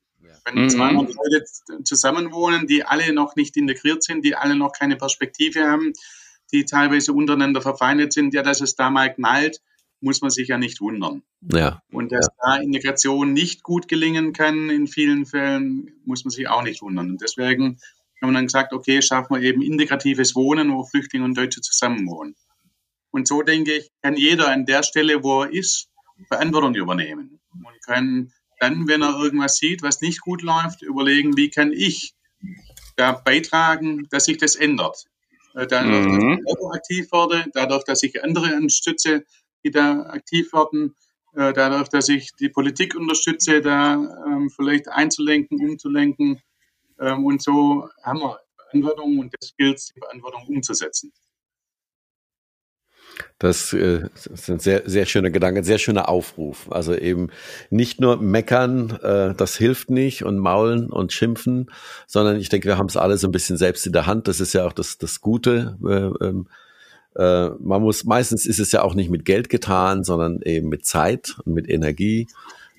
Wenn 0.46 0.64
mhm. 0.64 0.70
200 0.70 1.16
Leute 1.16 1.84
zusammenwohnen, 1.84 2.68
die 2.68 2.84
alle 2.84 3.12
noch 3.14 3.36
nicht 3.36 3.58
integriert 3.58 4.04
sind, 4.04 4.24
die 4.24 4.36
alle 4.36 4.56
noch 4.56 4.74
keine 4.74 4.96
Perspektive 4.96 5.68
haben, 5.68 5.94
die 6.52 6.66
teilweise 6.66 7.14
untereinander 7.14 7.62
verfeindet 7.62 8.14
sind, 8.14 8.34
ja, 8.34 8.44
dass 8.44 8.62
es 8.62 8.76
da 8.76 8.92
mal 8.92 9.12
knallt, 9.14 9.62
muss 10.02 10.22
man 10.22 10.30
sich 10.30 10.50
ja 10.50 10.60
nicht 10.60 10.82
wundern. 10.82 11.24
Ja. 11.52 11.82
Und 11.92 12.12
dass 12.12 12.28
ja. 12.28 12.34
da 12.44 12.58
Integration 12.58 13.34
nicht 13.34 13.64
gut 13.64 13.88
gelingen 13.88 14.34
kann 14.34 14.70
in 14.70 14.88
vielen 14.88 15.26
Fällen, 15.26 15.92
muss 16.06 16.26
man 16.26 16.32
sich 16.32 16.48
auch 16.48 16.62
nicht 16.62 16.84
wundern. 16.84 17.10
Und 17.10 17.22
deswegen 17.22 17.80
haben 18.22 18.30
wir 18.30 18.34
dann 18.34 18.46
gesagt, 18.46 18.74
okay, 18.74 19.02
schaffen 19.02 19.36
wir 19.36 19.42
eben 19.42 19.62
integratives 19.62 20.36
Wohnen, 20.36 20.72
wo 20.74 20.84
Flüchtlinge 20.84 21.26
und 21.26 21.38
Deutsche 21.38 21.62
zusammenwohnen. 21.62 22.36
Und 23.12 23.28
so 23.28 23.42
denke 23.42 23.74
ich, 23.74 23.90
kann 24.02 24.16
jeder 24.16 24.50
an 24.50 24.66
der 24.66 24.84
Stelle, 24.84 25.24
wo 25.24 25.44
er 25.44 25.52
ist, 25.52 25.90
Verantwortung 26.28 26.76
übernehmen 26.76 27.40
und 27.52 27.86
kann 27.86 28.32
dann, 28.60 28.88
wenn 28.88 29.02
er 29.02 29.20
irgendwas 29.20 29.58
sieht, 29.58 29.84
was 29.84 30.02
nicht 30.02 30.22
gut 30.22 30.42
läuft, 30.42 30.82
überlegen, 30.82 31.36
wie 31.36 31.50
kann 31.50 31.74
ich 31.74 32.14
da 32.96 33.12
beitragen, 33.12 34.08
dass 34.10 34.26
sich 34.26 34.38
das 34.38 34.56
ändert. 34.56 35.06
Äh, 35.54 35.68
dadurch, 35.68 36.06
mhm. 36.06 36.20
dass 36.20 36.30
ich 36.30 36.46
selber 36.46 36.74
aktiv 36.74 37.12
werde, 37.12 37.46
dadurch, 37.54 37.84
dass 37.84 38.04
ich 38.04 38.24
andere 38.24 38.56
unterstütze, 38.56 39.26
die 39.64 39.72
da 39.72 40.02
aktiv 40.04 40.52
werden, 40.54 40.96
äh, 41.34 41.54
dadurch, 41.54 41.90
dass 41.90 42.10
ich 42.10 42.32
die 42.40 42.50
Politik 42.50 42.96
unterstütze, 42.96 43.62
da 43.62 43.96
ähm, 44.26 44.50
vielleicht 44.50 44.88
einzulenken, 44.88 45.60
umzulenken. 45.60 46.42
Ähm, 47.00 47.26
und 47.26 47.42
so 47.42 47.90
haben 48.04 48.20
wir 48.20 48.40
Verantwortung 48.70 49.20
und 49.20 49.34
das 49.40 49.56
gilt, 49.58 49.82
die 49.96 50.00
Verantwortung 50.00 50.48
umzusetzen. 50.48 51.12
Das 53.40 53.72
äh, 53.74 54.10
ein 54.48 54.60
sehr, 54.60 54.84
sehr 54.86 55.06
schöner 55.06 55.30
Gedanke, 55.30 55.60
ein 55.60 55.66
sehr 55.66 55.78
schöner 55.78 56.10
Aufruf. 56.10 56.70
Also 56.72 56.96
eben 56.96 57.30
nicht 57.70 58.02
nur 58.02 58.18
meckern, 58.18 58.92
äh, 59.02 59.34
das 59.36 59.56
hilft 59.56 59.90
nicht 59.90 60.24
und 60.24 60.38
maulen 60.38 60.90
und 60.90 61.14
schimpfen, 61.14 61.72
sondern 62.08 62.38
ich 62.38 62.50
denke, 62.50 62.68
wir 62.68 62.78
haben 62.78 62.88
es 62.88 62.98
alle 62.98 63.18
so 63.18 63.28
ein 63.28 63.32
bisschen 63.32 63.58
selbst 63.58 63.86
in 63.86 63.94
der 63.94 64.06
Hand. 64.06 64.28
Das 64.28 64.40
ist 64.40 64.54
ja 64.54 64.66
auch 64.66 64.74
das, 64.74 64.98
das 64.98 65.22
Gute. 65.22 65.78
Äh, 65.84 66.26
ähm, 66.26 66.48
äh, 67.16 67.50
man 67.60 67.82
muss, 67.82 68.04
meistens 68.04 68.46
ist 68.46 68.60
es 68.60 68.72
ja 68.74 68.82
auch 68.82 68.96
nicht 68.96 69.10
mit 69.10 69.24
Geld 69.24 69.50
getan, 69.50 70.04
sondern 70.04 70.42
eben 70.42 70.68
mit 70.68 70.86
Zeit 70.86 71.38
und 71.46 71.54
mit 71.54 71.70
Energie, 71.70 72.28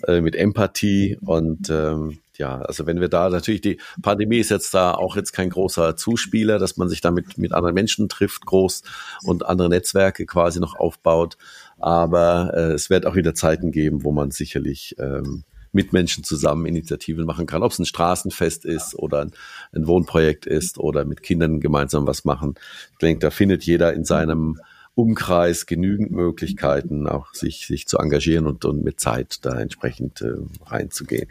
mit 0.07 0.37
Empathie 0.37 1.17
und 1.23 1.71
ähm, 1.71 2.19
ja, 2.39 2.61
also 2.61 2.87
wenn 2.87 3.01
wir 3.01 3.09
da 3.09 3.29
natürlich 3.29 3.61
die 3.61 3.79
Pandemie 4.03 4.39
ist 4.39 4.51
jetzt 4.51 4.75
da 4.75 4.93
auch 4.93 5.17
jetzt 5.17 5.33
kein 5.33 5.51
großer 5.51 5.97
Zuspieler, 5.97 6.59
dass 6.59 6.77
man 6.77 6.89
sich 6.89 7.01
damit 7.01 7.39
mit 7.39 7.53
anderen 7.53 7.75
Menschen 7.75 8.09
trifft, 8.09 8.47
groß 8.47 8.83
und 9.25 9.47
andere 9.47 9.69
Netzwerke 9.69 10.27
quasi 10.27 10.61
noch 10.61 10.77
aufbaut. 10.77 11.37
Aber 11.79 12.53
äh, 12.55 12.73
es 12.73 12.91
wird 12.91 13.07
auch 13.07 13.17
wieder 13.17 13.35
Zeiten 13.35 13.71
geben, 13.71 14.05
wo 14.05 14.13
man 14.13 14.31
sicherlich 14.31 14.97
ähm, 14.99 15.45
mit 15.73 15.93
Menschen 15.93 16.25
zusammen 16.25 16.67
Initiativen 16.67 17.27
machen 17.27 17.47
kann, 17.47 17.63
ob 17.63 17.71
es 17.71 17.79
ein 17.79 17.87
Straßenfest 17.87 18.65
ist 18.65 18.95
oder 18.95 19.21
ein, 19.21 19.33
ein 19.73 19.87
Wohnprojekt 19.87 20.47
ist 20.47 20.79
oder 20.79 21.05
mit 21.05 21.23
Kindern 21.23 21.61
gemeinsam 21.61 22.07
was 22.07 22.25
machen. 22.25 22.55
Ich 22.93 22.99
denke, 22.99 23.21
da 23.21 23.31
findet 23.31 23.63
jeder 23.65 23.93
in 23.93 24.05
seinem 24.05 24.59
Umkreis 24.97 25.67
genügend 25.67 26.11
Möglichkeiten, 26.11 27.07
auch 27.07 27.35
sich, 27.35 27.67
sich 27.67 27.87
zu 27.87 27.99
engagieren 27.99 28.47
und, 28.47 28.65
und 28.65 28.83
mit 28.83 28.99
Zeit 28.99 29.45
da 29.45 29.61
entsprechend 29.61 30.23
äh, 30.23 30.33
reinzugehen. 30.65 31.29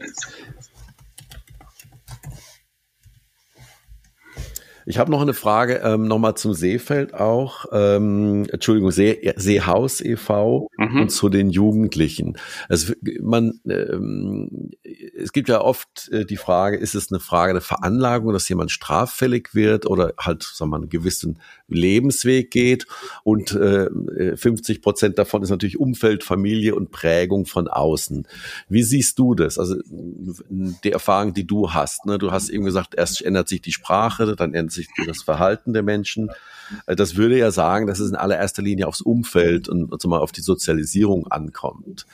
Ich 4.86 5.00
habe 5.00 5.10
noch 5.10 5.22
eine 5.22 5.34
Frage 5.34 5.82
ähm, 5.84 6.08
nochmal 6.08 6.36
zum 6.36 6.54
Seefeld 6.54 7.14
auch. 7.14 7.66
Ähm, 7.72 8.46
Entschuldigung, 8.52 8.92
See, 8.92 9.34
Seehaus 9.36 10.00
e.V. 10.02 10.70
Mhm. 10.78 11.02
und 11.02 11.10
zu 11.10 11.30
den 11.30 11.50
Jugendlichen. 11.50 12.38
Also 12.70 12.94
man, 13.22 13.60
ähm, 13.68 14.72
es 15.18 15.32
gibt 15.32 15.50
ja 15.50 15.62
oft 15.62 16.10
äh, 16.12 16.26
die 16.26 16.38
Frage, 16.38 16.78
ist 16.78 16.94
es 16.94 17.12
eine 17.12 17.20
Frage 17.20 17.54
der 17.54 17.62
Veranlagung, 17.62 18.32
dass 18.32 18.48
jemand 18.48 18.72
straffällig 18.72 19.56
wird 19.56 19.88
oder 19.88 20.14
halt, 20.20 20.44
sagen 20.44 20.70
wir 20.70 20.78
mal, 20.78 20.82
einen 20.82 20.90
gewissen 20.90 21.40
Lebensweg 21.68 22.52
geht 22.52 22.86
und 23.24 23.54
äh, 23.54 23.90
50 24.36 24.82
Prozent 24.82 25.18
davon 25.18 25.42
ist 25.44 25.50
natürlich 25.50 25.80
Umfeld, 25.80 26.24
Familie 26.24 26.76
und 26.76 26.92
Prägung 26.92 27.46
von 27.46 27.68
außen. 27.68 28.28
Wie 28.70 28.84
siehst 28.84 29.18
du 29.18 29.36
das? 29.36 29.58
Also 29.58 29.76
die 29.90 30.92
Erfahrung, 30.92 31.34
die 31.34 31.48
du 31.48 31.74
hast. 31.74 32.06
Ne? 32.06 32.18
Du 32.18 32.32
hast 32.32 32.50
eben 32.50 32.66
gesagt, 32.66 32.96
erst 32.96 33.22
ändert 33.22 33.50
sich 33.50 33.62
die 33.62 33.72
Sprache, 33.72 34.36
dann 34.36 34.54
ändert 34.54 34.74
sich 34.74 34.88
das 35.08 35.24
Verhalten 35.24 35.74
der 35.74 35.84
Menschen. 35.84 36.30
Äh, 36.86 36.96
das 36.96 37.16
würde 37.16 37.38
ja 37.38 37.52
sagen, 37.52 37.88
dass 37.88 38.00
es 38.00 38.10
in 38.10 38.16
allererster 38.16 38.62
Linie 38.62 38.88
aufs 38.88 39.02
Umfeld 39.02 39.68
und, 39.70 39.92
und 39.92 40.06
mal 40.06 40.20
auf 40.20 40.32
die 40.32 40.42
Sozialisierung 40.42 41.28
ankommt. 41.28 42.06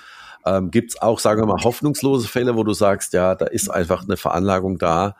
Ähm, 0.45 0.71
Gibt 0.71 0.91
es 0.91 1.01
auch, 1.01 1.19
sagen 1.19 1.41
wir 1.41 1.45
mal, 1.45 1.63
hoffnungslose 1.63 2.27
Fälle, 2.27 2.55
wo 2.55 2.63
du 2.63 2.73
sagst, 2.73 3.13
ja, 3.13 3.35
da 3.35 3.45
ist 3.45 3.69
einfach 3.69 4.03
eine 4.03 4.17
Veranlagung 4.17 4.77
da, 4.77 5.15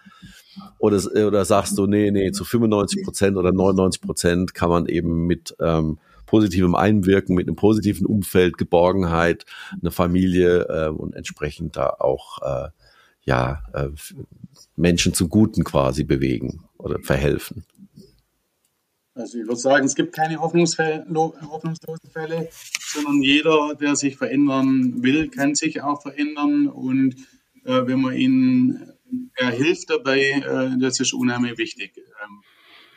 oder, 0.79 1.01
oder 1.27 1.45
sagst 1.45 1.77
du, 1.77 1.87
nee, 1.87 2.11
nee, 2.11 2.31
zu 2.31 2.43
95 2.43 3.03
Prozent 3.03 3.37
oder 3.37 3.51
99 3.51 4.01
Prozent 4.01 4.53
kann 4.53 4.69
man 4.69 4.85
eben 4.87 5.25
mit 5.27 5.55
ähm, 5.59 5.99
positivem 6.25 6.75
Einwirken, 6.75 7.35
mit 7.35 7.47
einem 7.47 7.55
positiven 7.55 8.05
Umfeld, 8.05 8.57
Geborgenheit, 8.57 9.45
eine 9.79 9.91
Familie 9.91 10.65
äh, 10.69 10.89
und 10.89 11.15
entsprechend 11.15 11.75
da 11.75 11.89
auch 11.99 12.41
äh, 12.41 12.69
ja, 13.23 13.63
äh, 13.73 13.89
Menschen 14.75 15.13
zum 15.13 15.29
Guten 15.29 15.63
quasi 15.63 16.03
bewegen 16.03 16.63
oder 16.77 16.99
verhelfen. 16.99 17.65
Also 19.13 19.39
ich 19.39 19.45
würde 19.45 19.59
sagen, 19.59 19.85
es 19.85 19.95
gibt 19.95 20.15
keine 20.15 20.39
hoffnungslosen 20.39 22.09
Fälle, 22.11 22.49
sondern 22.93 23.21
jeder, 23.21 23.75
der 23.75 23.95
sich 23.95 24.15
verändern 24.15 25.03
will, 25.03 25.29
kann 25.29 25.53
sich 25.53 25.81
auch 25.81 26.01
verändern. 26.01 26.67
Und 26.67 27.15
äh, 27.65 27.85
wenn 27.85 28.01
man 28.01 28.15
ihnen 28.15 28.91
er 29.35 29.51
hilft 29.51 29.89
dabei, 29.89 30.19
äh, 30.19 30.79
das 30.79 30.99
ist 30.99 31.13
unheimlich 31.13 31.57
wichtig. 31.57 31.97
Ähm, 31.97 32.41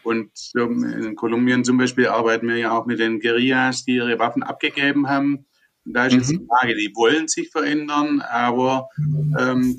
und 0.04 0.30
in 0.54 1.16
Kolumbien 1.16 1.64
zum 1.64 1.78
Beispiel 1.78 2.08
arbeiten 2.08 2.46
wir 2.46 2.58
ja 2.58 2.78
auch 2.78 2.84
mit 2.84 2.98
den 2.98 3.20
Guerillas, 3.20 3.84
die 3.86 3.96
ihre 3.96 4.18
Waffen 4.18 4.42
abgegeben 4.42 5.08
haben. 5.08 5.46
Und 5.86 5.94
da 5.94 6.06
ist 6.06 6.14
jetzt 6.14 6.30
die 6.30 6.38
mhm. 6.38 6.46
Frage, 6.46 6.74
die 6.74 6.92
wollen 6.94 7.26
sich 7.26 7.50
verändern, 7.50 8.20
aber 8.20 8.88
ähm, 9.38 9.76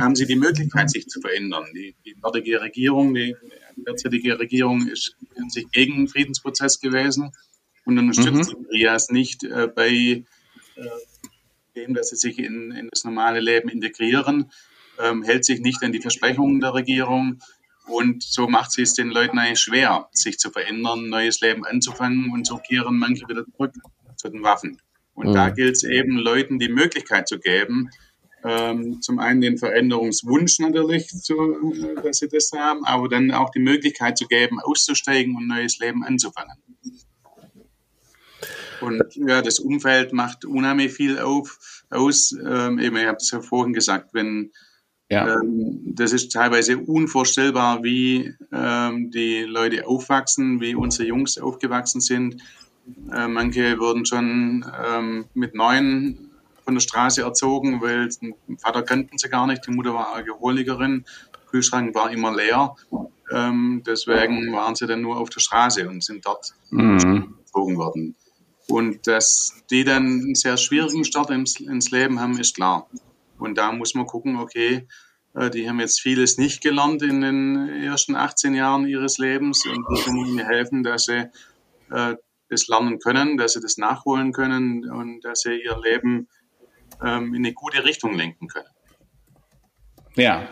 haben 0.00 0.16
sie 0.16 0.26
die 0.26 0.36
Möglichkeit, 0.36 0.90
sich 0.90 1.06
zu 1.06 1.20
verändern? 1.20 1.64
Die, 1.74 1.94
die 2.04 2.16
dortige 2.20 2.60
Regierung, 2.60 3.14
die 3.14 3.36
derzeitige 3.76 4.38
Regierung 4.38 4.86
ist 4.86 5.16
in 5.36 5.48
sich 5.48 5.70
gegen 5.70 5.96
den 5.96 6.08
Friedensprozess 6.08 6.80
gewesen 6.80 7.32
und 7.84 7.98
unterstützt 7.98 8.52
mhm. 8.52 8.58
die 8.58 8.64
Guerillas 8.64 9.10
nicht 9.10 9.44
äh, 9.44 9.68
bei 9.72 9.90
äh, 9.90 10.24
dem, 11.76 11.94
dass 11.94 12.10
sie 12.10 12.16
sich 12.16 12.38
in, 12.38 12.72
in 12.72 12.88
das 12.90 13.04
normale 13.04 13.40
Leben 13.40 13.68
integrieren 13.68 14.50
ähm, 15.00 15.22
hält 15.22 15.44
sich 15.44 15.60
nicht 15.60 15.82
an 15.82 15.92
die 15.92 16.00
Versprechungen 16.00 16.60
der 16.60 16.74
Regierung. 16.74 17.40
Und 17.86 18.22
so 18.22 18.48
macht 18.48 18.72
sie 18.72 18.82
es 18.82 18.94
den 18.94 19.08
Leuten 19.08 19.38
eigentlich 19.38 19.60
schwer, 19.60 20.08
sich 20.12 20.38
zu 20.38 20.50
verändern, 20.50 21.08
neues 21.08 21.40
Leben 21.40 21.64
anzufangen 21.64 22.32
und 22.32 22.46
so 22.46 22.58
kehren 22.58 22.98
manche 22.98 23.26
wieder 23.28 23.44
zurück 23.46 23.72
zu 24.16 24.28
den 24.28 24.42
Waffen. 24.42 24.80
Und 25.14 25.28
mhm. 25.28 25.34
da 25.34 25.50
gilt 25.50 25.76
es 25.76 25.84
eben, 25.84 26.18
Leuten 26.18 26.58
die 26.58 26.68
Möglichkeit 26.68 27.28
zu 27.28 27.38
geben, 27.38 27.90
ähm, 28.44 29.00
zum 29.02 29.18
einen 29.18 29.40
den 29.40 29.58
Veränderungswunsch 29.58 30.58
natürlich, 30.60 31.08
zu, 31.08 31.34
äh, 31.74 32.02
dass 32.02 32.18
sie 32.18 32.28
das 32.28 32.52
haben, 32.52 32.84
aber 32.84 33.08
dann 33.08 33.32
auch 33.32 33.50
die 33.50 33.58
Möglichkeit 33.58 34.16
zu 34.16 34.26
geben, 34.26 34.60
auszusteigen 34.60 35.34
und 35.36 35.48
neues 35.48 35.78
Leben 35.78 36.04
anzufangen. 36.04 36.56
Und 38.80 39.02
ja, 39.16 39.42
das 39.42 39.58
Umfeld 39.58 40.12
macht 40.12 40.44
unheimlich 40.44 40.92
viel 40.92 41.18
auf, 41.18 41.84
aus. 41.90 42.32
Ähm, 42.32 42.78
eben, 42.78 42.96
ich 42.96 43.06
habe 43.06 43.16
es 43.16 43.30
ja 43.30 43.40
vorhin 43.40 43.72
gesagt, 43.72 44.14
wenn 44.14 44.52
ja. 45.10 45.26
Ähm, 45.26 45.80
das 45.94 46.12
ist 46.12 46.32
teilweise 46.32 46.78
unvorstellbar, 46.78 47.82
wie 47.82 48.34
ähm, 48.52 49.10
die 49.10 49.40
Leute 49.42 49.86
aufwachsen, 49.86 50.60
wie 50.60 50.74
unsere 50.74 51.08
Jungs 51.08 51.38
aufgewachsen 51.38 52.00
sind. 52.00 52.42
Äh, 53.12 53.28
manche 53.28 53.78
wurden 53.78 54.04
schon 54.04 54.64
ähm, 54.86 55.24
mit 55.34 55.54
neun 55.54 56.30
von 56.64 56.74
der 56.74 56.80
Straße 56.80 57.22
erzogen, 57.22 57.80
weil 57.80 58.08
den 58.08 58.58
Vater 58.58 58.82
kannten 58.82 59.16
sie 59.16 59.30
gar 59.30 59.46
nicht, 59.46 59.66
die 59.66 59.70
Mutter 59.70 59.94
war 59.94 60.14
Alkoholikerin, 60.14 61.06
der 61.32 61.40
Kühlschrank 61.50 61.94
war 61.94 62.10
immer 62.10 62.34
leer. 62.34 62.76
Ähm, 63.32 63.82
deswegen 63.86 64.52
waren 64.52 64.74
sie 64.74 64.86
dann 64.86 65.00
nur 65.00 65.18
auf 65.18 65.30
der 65.30 65.40
Straße 65.40 65.88
und 65.88 66.04
sind 66.04 66.26
dort 66.26 66.54
mhm. 66.70 67.34
erzogen 67.40 67.76
worden. 67.78 68.14
Und 68.68 69.06
dass 69.06 69.62
die 69.70 69.84
dann 69.84 70.04
einen 70.04 70.34
sehr 70.34 70.58
schwierigen 70.58 71.04
Start 71.04 71.30
ins, 71.30 71.58
ins 71.58 71.90
Leben 71.90 72.20
haben, 72.20 72.38
ist 72.38 72.54
klar. 72.54 72.86
Und 73.38 73.56
da 73.56 73.72
muss 73.72 73.94
man 73.94 74.06
gucken, 74.06 74.36
okay, 74.36 74.86
äh, 75.34 75.50
die 75.50 75.68
haben 75.68 75.80
jetzt 75.80 76.00
vieles 76.00 76.38
nicht 76.38 76.62
gelernt 76.62 77.02
in 77.02 77.20
den 77.20 77.68
ersten 77.84 78.16
18 78.16 78.54
Jahren 78.54 78.86
ihres 78.86 79.18
Lebens 79.18 79.64
und 79.66 79.84
wir 79.88 80.02
können 80.02 80.26
ihnen 80.26 80.46
helfen, 80.46 80.82
dass 80.82 81.04
sie 81.04 81.30
äh, 81.90 82.16
das 82.48 82.66
lernen 82.68 82.98
können, 82.98 83.36
dass 83.36 83.52
sie 83.52 83.60
das 83.60 83.76
nachholen 83.76 84.32
können 84.32 84.90
und 84.90 85.20
dass 85.22 85.42
sie 85.42 85.60
ihr 85.62 85.78
Leben 85.82 86.28
ähm, 87.04 87.34
in 87.34 87.44
eine 87.44 87.52
gute 87.52 87.84
Richtung 87.84 88.14
lenken 88.14 88.48
können. 88.48 88.68
Ja. 90.16 90.48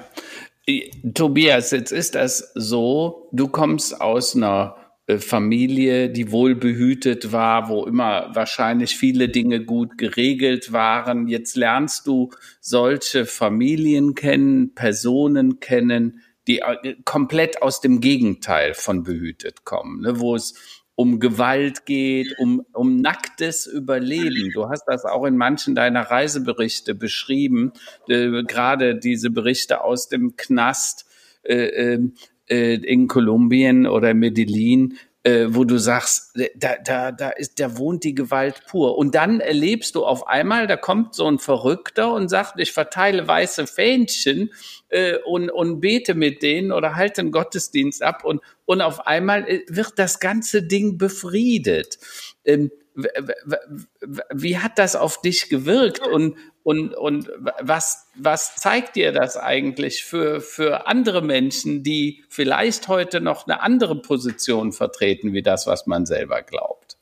Tobias, 1.14 1.70
jetzt 1.70 1.92
ist 1.92 2.16
das 2.16 2.52
so, 2.54 3.28
du 3.32 3.48
kommst 3.48 4.00
aus 4.00 4.34
einer 4.34 4.85
Familie, 5.18 6.10
die 6.10 6.32
wohlbehütet 6.32 7.30
war, 7.30 7.68
wo 7.68 7.84
immer 7.84 8.30
wahrscheinlich 8.34 8.96
viele 8.96 9.28
Dinge 9.28 9.64
gut 9.64 9.98
geregelt 9.98 10.72
waren. 10.72 11.28
Jetzt 11.28 11.56
lernst 11.56 12.08
du 12.08 12.30
solche 12.60 13.24
Familien 13.24 14.16
kennen, 14.16 14.74
Personen 14.74 15.60
kennen, 15.60 16.22
die 16.48 16.58
äh, 16.58 16.96
komplett 17.04 17.62
aus 17.62 17.80
dem 17.80 18.00
Gegenteil 18.00 18.74
von 18.74 19.04
behütet 19.04 19.64
kommen, 19.64 20.00
ne, 20.00 20.18
wo 20.18 20.34
es 20.34 20.54
um 20.96 21.20
Gewalt 21.20 21.84
geht, 21.84 22.38
um, 22.38 22.64
um 22.72 23.00
nacktes 23.00 23.66
Überleben. 23.66 24.50
Du 24.54 24.68
hast 24.70 24.84
das 24.86 25.04
auch 25.04 25.24
in 25.24 25.36
manchen 25.36 25.74
deiner 25.74 26.02
Reiseberichte 26.02 26.94
beschrieben, 26.94 27.72
äh, 28.08 28.42
gerade 28.42 28.96
diese 28.96 29.30
Berichte 29.30 29.84
aus 29.84 30.08
dem 30.08 30.36
Knast 30.36 31.06
äh, 31.42 31.66
ähm, 31.66 32.14
äh, 32.48 32.74
in 32.74 33.08
Kolumbien 33.08 33.86
oder 33.86 34.14
Medellin, 34.14 34.98
äh, 35.26 35.48
wo 35.48 35.64
du 35.64 35.76
sagst, 35.78 36.38
da, 36.54 36.76
da, 36.84 37.10
da 37.10 37.30
ist, 37.30 37.58
da 37.58 37.76
wohnt 37.76 38.04
die 38.04 38.14
Gewalt 38.14 38.62
pur. 38.68 38.96
Und 38.96 39.16
dann 39.16 39.40
erlebst 39.40 39.96
du 39.96 40.04
auf 40.04 40.28
einmal, 40.28 40.68
da 40.68 40.76
kommt 40.76 41.16
so 41.16 41.26
ein 41.26 41.40
Verrückter 41.40 42.14
und 42.14 42.28
sagt, 42.28 42.60
ich 42.60 42.70
verteile 42.70 43.26
weiße 43.26 43.66
Fähnchen 43.66 44.52
äh, 44.88 45.16
und, 45.24 45.50
und 45.50 45.80
bete 45.80 46.14
mit 46.14 46.42
denen 46.42 46.70
oder 46.70 46.94
halte 46.94 47.22
einen 47.22 47.32
Gottesdienst 47.32 48.04
ab 48.04 48.24
und, 48.24 48.40
und 48.66 48.80
auf 48.80 49.08
einmal 49.08 49.48
äh, 49.48 49.62
wird 49.68 49.98
das 49.98 50.20
ganze 50.20 50.62
Ding 50.62 50.96
befriedet. 50.96 51.98
Ähm, 52.44 52.70
wie 52.96 54.58
hat 54.58 54.78
das 54.78 54.96
auf 54.96 55.20
dich 55.20 55.48
gewirkt 55.48 56.06
und, 56.06 56.36
und, 56.62 56.94
und 56.94 57.30
was, 57.60 58.06
was 58.14 58.56
zeigt 58.56 58.96
dir 58.96 59.12
das 59.12 59.36
eigentlich 59.36 60.02
für, 60.04 60.40
für 60.40 60.86
andere 60.86 61.22
Menschen, 61.22 61.82
die 61.82 62.24
vielleicht 62.28 62.88
heute 62.88 63.20
noch 63.20 63.46
eine 63.46 63.60
andere 63.60 64.00
Position 64.00 64.72
vertreten, 64.72 65.34
wie 65.34 65.42
das, 65.42 65.66
was 65.66 65.86
man 65.86 66.06
selber 66.06 66.42
glaubt? 66.42 66.96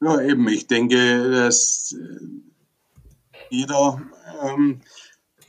Ja, 0.00 0.20
eben. 0.20 0.48
Ich 0.48 0.66
denke, 0.66 1.30
dass 1.30 1.94
jeder 3.48 4.02
ähm, 4.42 4.82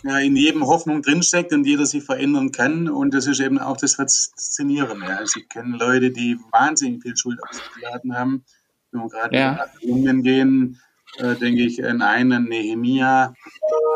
ja, 0.04 0.20
in 0.20 0.36
jedem 0.36 0.66
Hoffnung 0.66 1.02
drinsteckt 1.02 1.52
und 1.54 1.66
jeder 1.66 1.86
sich 1.86 2.04
verändern 2.04 2.52
kann. 2.52 2.88
Und 2.88 3.14
das 3.16 3.26
ist 3.26 3.40
eben 3.40 3.58
auch 3.58 3.78
das 3.78 3.96
Faszinierende. 3.96 5.08
Also 5.18 5.40
ich 5.40 5.50
kenne 5.50 5.76
Leute, 5.76 6.12
die 6.12 6.38
wahnsinnig 6.52 7.02
viel 7.02 7.18
Schuld 7.18 7.40
auf 7.44 7.52
sich 7.52 7.74
geladen 7.74 8.16
haben 8.16 8.46
wenn 8.92 9.02
wir 9.02 9.10
gerade 9.10 9.36
ja. 9.36 9.52
nach 9.54 9.74
Kolumbien 9.80 10.24
gehen, 10.24 10.82
äh, 11.18 11.36
denke 11.36 11.64
ich 11.64 11.84
an 11.86 12.02
einen 12.02 12.46
Nehemia, 12.46 13.34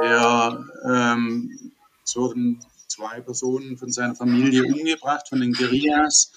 der 0.01 0.65
ähm, 0.89 1.71
es 2.03 2.15
wurden 2.15 2.59
zwei 2.87 3.21
Personen 3.21 3.77
von 3.77 3.91
seiner 3.91 4.15
Familie 4.15 4.63
umgebracht, 4.65 5.27
von 5.29 5.39
den 5.39 5.53
Guerillas. 5.53 6.31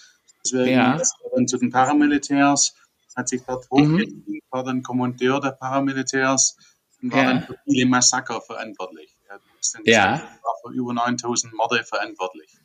Deswegen 0.44 0.70
ja. 0.70 1.00
dann 1.34 1.48
zu 1.48 1.58
den 1.58 1.70
Paramilitärs, 1.70 2.74
hat 3.16 3.28
sich 3.28 3.42
dort 3.42 3.66
mhm. 3.72 4.42
war 4.50 4.64
dann 4.64 4.82
Kommandeur 4.82 5.40
der 5.40 5.52
Paramilitärs 5.52 6.56
und 7.02 7.12
war 7.12 7.22
ja. 7.22 7.28
dann 7.28 7.42
für 7.42 7.56
viele 7.64 7.86
Massaker 7.86 8.40
verantwortlich. 8.40 9.16
Er 9.28 9.40
ja. 9.84 10.12
war 10.42 10.54
für 10.62 10.72
über 10.72 10.92
9000 10.92 11.54
Morde 11.54 11.82
verantwortlich. 11.84 12.58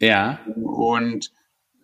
Ja. 0.00 0.40
Und 0.56 1.32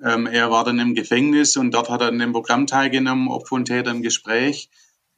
ähm, 0.05 0.27
er 0.27 0.51
war 0.51 0.65
dann 0.65 0.79
im 0.79 0.95
Gefängnis 0.95 1.57
und 1.57 1.73
dort 1.73 1.89
hat 1.89 2.01
er 2.01 2.09
an 2.09 2.19
dem 2.19 2.33
Programm 2.33 2.67
teilgenommen, 2.67 3.29
Opfer 3.29 3.55
und 3.55 3.67
Täter 3.67 3.91
im 3.91 4.03
Gespräch. 4.03 4.69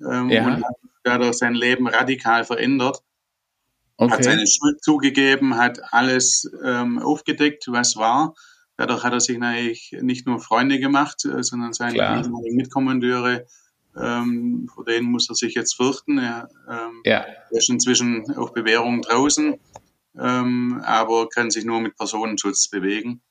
Ähm, 0.01 0.29
ja. 0.29 0.47
Und 0.47 0.65
hat 0.65 0.75
dadurch 1.03 1.37
sein 1.37 1.55
Leben 1.55 1.87
radikal 1.87 2.45
verändert. 2.45 3.03
Okay. 3.97 4.13
Hat 4.13 4.25
seine 4.25 4.47
Schuld 4.47 4.83
zugegeben, 4.83 5.57
hat 5.57 5.81
alles 5.93 6.51
ähm, 6.65 6.99
aufgedeckt, 6.99 7.67
was 7.69 7.97
war. 7.97 8.35
Dadurch 8.77 9.05
hat 9.05 9.13
er 9.13 9.21
sich 9.21 9.39
natürlich 9.39 9.97
nicht 10.01 10.27
nur 10.27 10.41
Freunde 10.41 10.81
gemacht, 10.81 11.25
äh, 11.25 11.43
sondern 11.43 11.73
seine 11.73 12.29
Mitkommandeure, 12.51 13.47
ähm, 13.97 14.69
vor 14.75 14.85
denen 14.85 15.07
muss 15.07 15.29
er 15.31 15.37
sich 15.37 15.55
jetzt 15.55 15.77
fürchten. 15.77 16.19
Er, 16.19 16.49
ähm, 16.69 17.03
ja. 17.05 17.25
er 17.51 17.53
ist 17.53 17.71
inzwischen 17.71 18.37
auf 18.37 18.53
Bewährung 18.53 19.03
draußen, 19.03 19.55
ähm, 20.19 20.83
aber 20.85 21.29
kann 21.29 21.53
sich 21.53 21.65
nur 21.65 21.81
mit 21.81 21.97
Personenschutz 21.97 22.69
bewegen. 22.69 23.23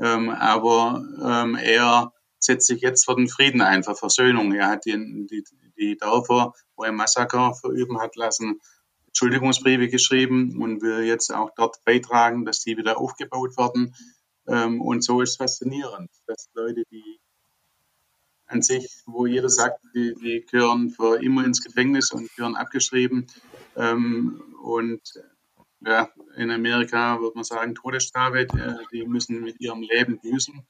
Ähm, 0.00 0.30
aber 0.30 1.04
ähm, 1.22 1.56
er 1.56 2.12
setzt 2.38 2.66
sich 2.66 2.80
jetzt 2.80 3.04
für 3.04 3.16
den 3.16 3.28
Frieden 3.28 3.60
ein, 3.60 3.82
für 3.82 3.94
Versöhnung. 3.94 4.52
Er 4.52 4.68
hat 4.68 4.84
die, 4.84 5.26
die, 5.26 5.44
die 5.76 5.96
Dörfer, 5.96 6.52
wo 6.76 6.84
er 6.84 6.92
Massaker 6.92 7.54
verüben 7.54 8.00
hat 8.00 8.16
lassen, 8.16 8.60
Entschuldigungsbriefe 9.08 9.88
geschrieben 9.88 10.62
und 10.62 10.82
will 10.82 11.04
jetzt 11.04 11.32
auch 11.32 11.50
dort 11.56 11.84
beitragen, 11.84 12.44
dass 12.44 12.60
die 12.60 12.76
wieder 12.76 12.98
aufgebaut 12.98 13.56
werden. 13.56 13.94
Ähm, 14.46 14.80
und 14.80 15.02
so 15.02 15.20
ist 15.20 15.36
faszinierend, 15.36 16.10
dass 16.26 16.48
Leute, 16.54 16.84
die 16.90 17.18
an 18.46 18.62
sich, 18.62 19.02
wo 19.06 19.26
jeder 19.26 19.48
sagt, 19.48 19.80
die, 19.94 20.14
die 20.14 20.46
gehören 20.50 20.90
für 20.90 21.22
immer 21.22 21.44
ins 21.44 21.62
Gefängnis 21.62 22.12
und 22.12 22.34
gehören 22.34 22.56
abgeschrieben. 22.56 23.26
Ähm, 23.76 24.40
und 24.62 25.02
ja, 25.80 26.08
in 26.36 26.50
Amerika 26.50 27.20
würde 27.20 27.36
man 27.36 27.44
sagen, 27.44 27.74
Todesstrafe, 27.74 28.46
die 28.92 29.06
müssen 29.06 29.42
mit 29.42 29.60
ihrem 29.60 29.82
Leben 29.82 30.18
büßen. 30.20 30.66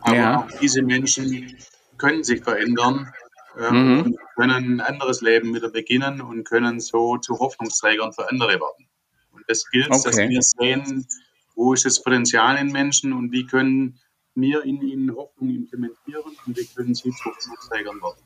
Aber 0.00 0.16
ja. 0.16 0.38
auch 0.38 0.58
diese 0.60 0.82
Menschen 0.82 1.56
können 1.98 2.24
sich 2.24 2.42
verändern 2.42 3.12
ähm, 3.58 3.96
mhm. 3.98 4.18
können 4.34 4.50
ein 4.52 4.80
anderes 4.80 5.22
Leben 5.22 5.54
wieder 5.54 5.70
beginnen 5.70 6.20
und 6.20 6.44
können 6.44 6.80
so 6.80 7.16
zu 7.16 7.38
Hoffnungsträgern 7.38 8.12
für 8.12 8.28
andere 8.30 8.60
werden. 8.60 8.88
Und 9.32 9.44
das 9.48 9.68
gilt, 9.70 9.90
okay. 9.90 10.02
dass 10.04 10.16
wir 10.18 10.42
sehen, 10.42 11.06
wo 11.54 11.72
ist 11.72 11.86
das 11.86 12.02
Potenzial 12.02 12.58
in 12.58 12.70
Menschen 12.70 13.12
und 13.12 13.32
wie 13.32 13.46
können 13.46 13.98
wir 14.34 14.62
in 14.64 14.82
ihnen 14.82 15.14
Hoffnung 15.16 15.48
implementieren 15.48 16.36
und 16.46 16.56
wie 16.56 16.66
können 16.66 16.94
sie 16.94 17.10
zu 17.10 17.24
Hoffnungsträgern 17.24 17.98
werden. 18.02 18.22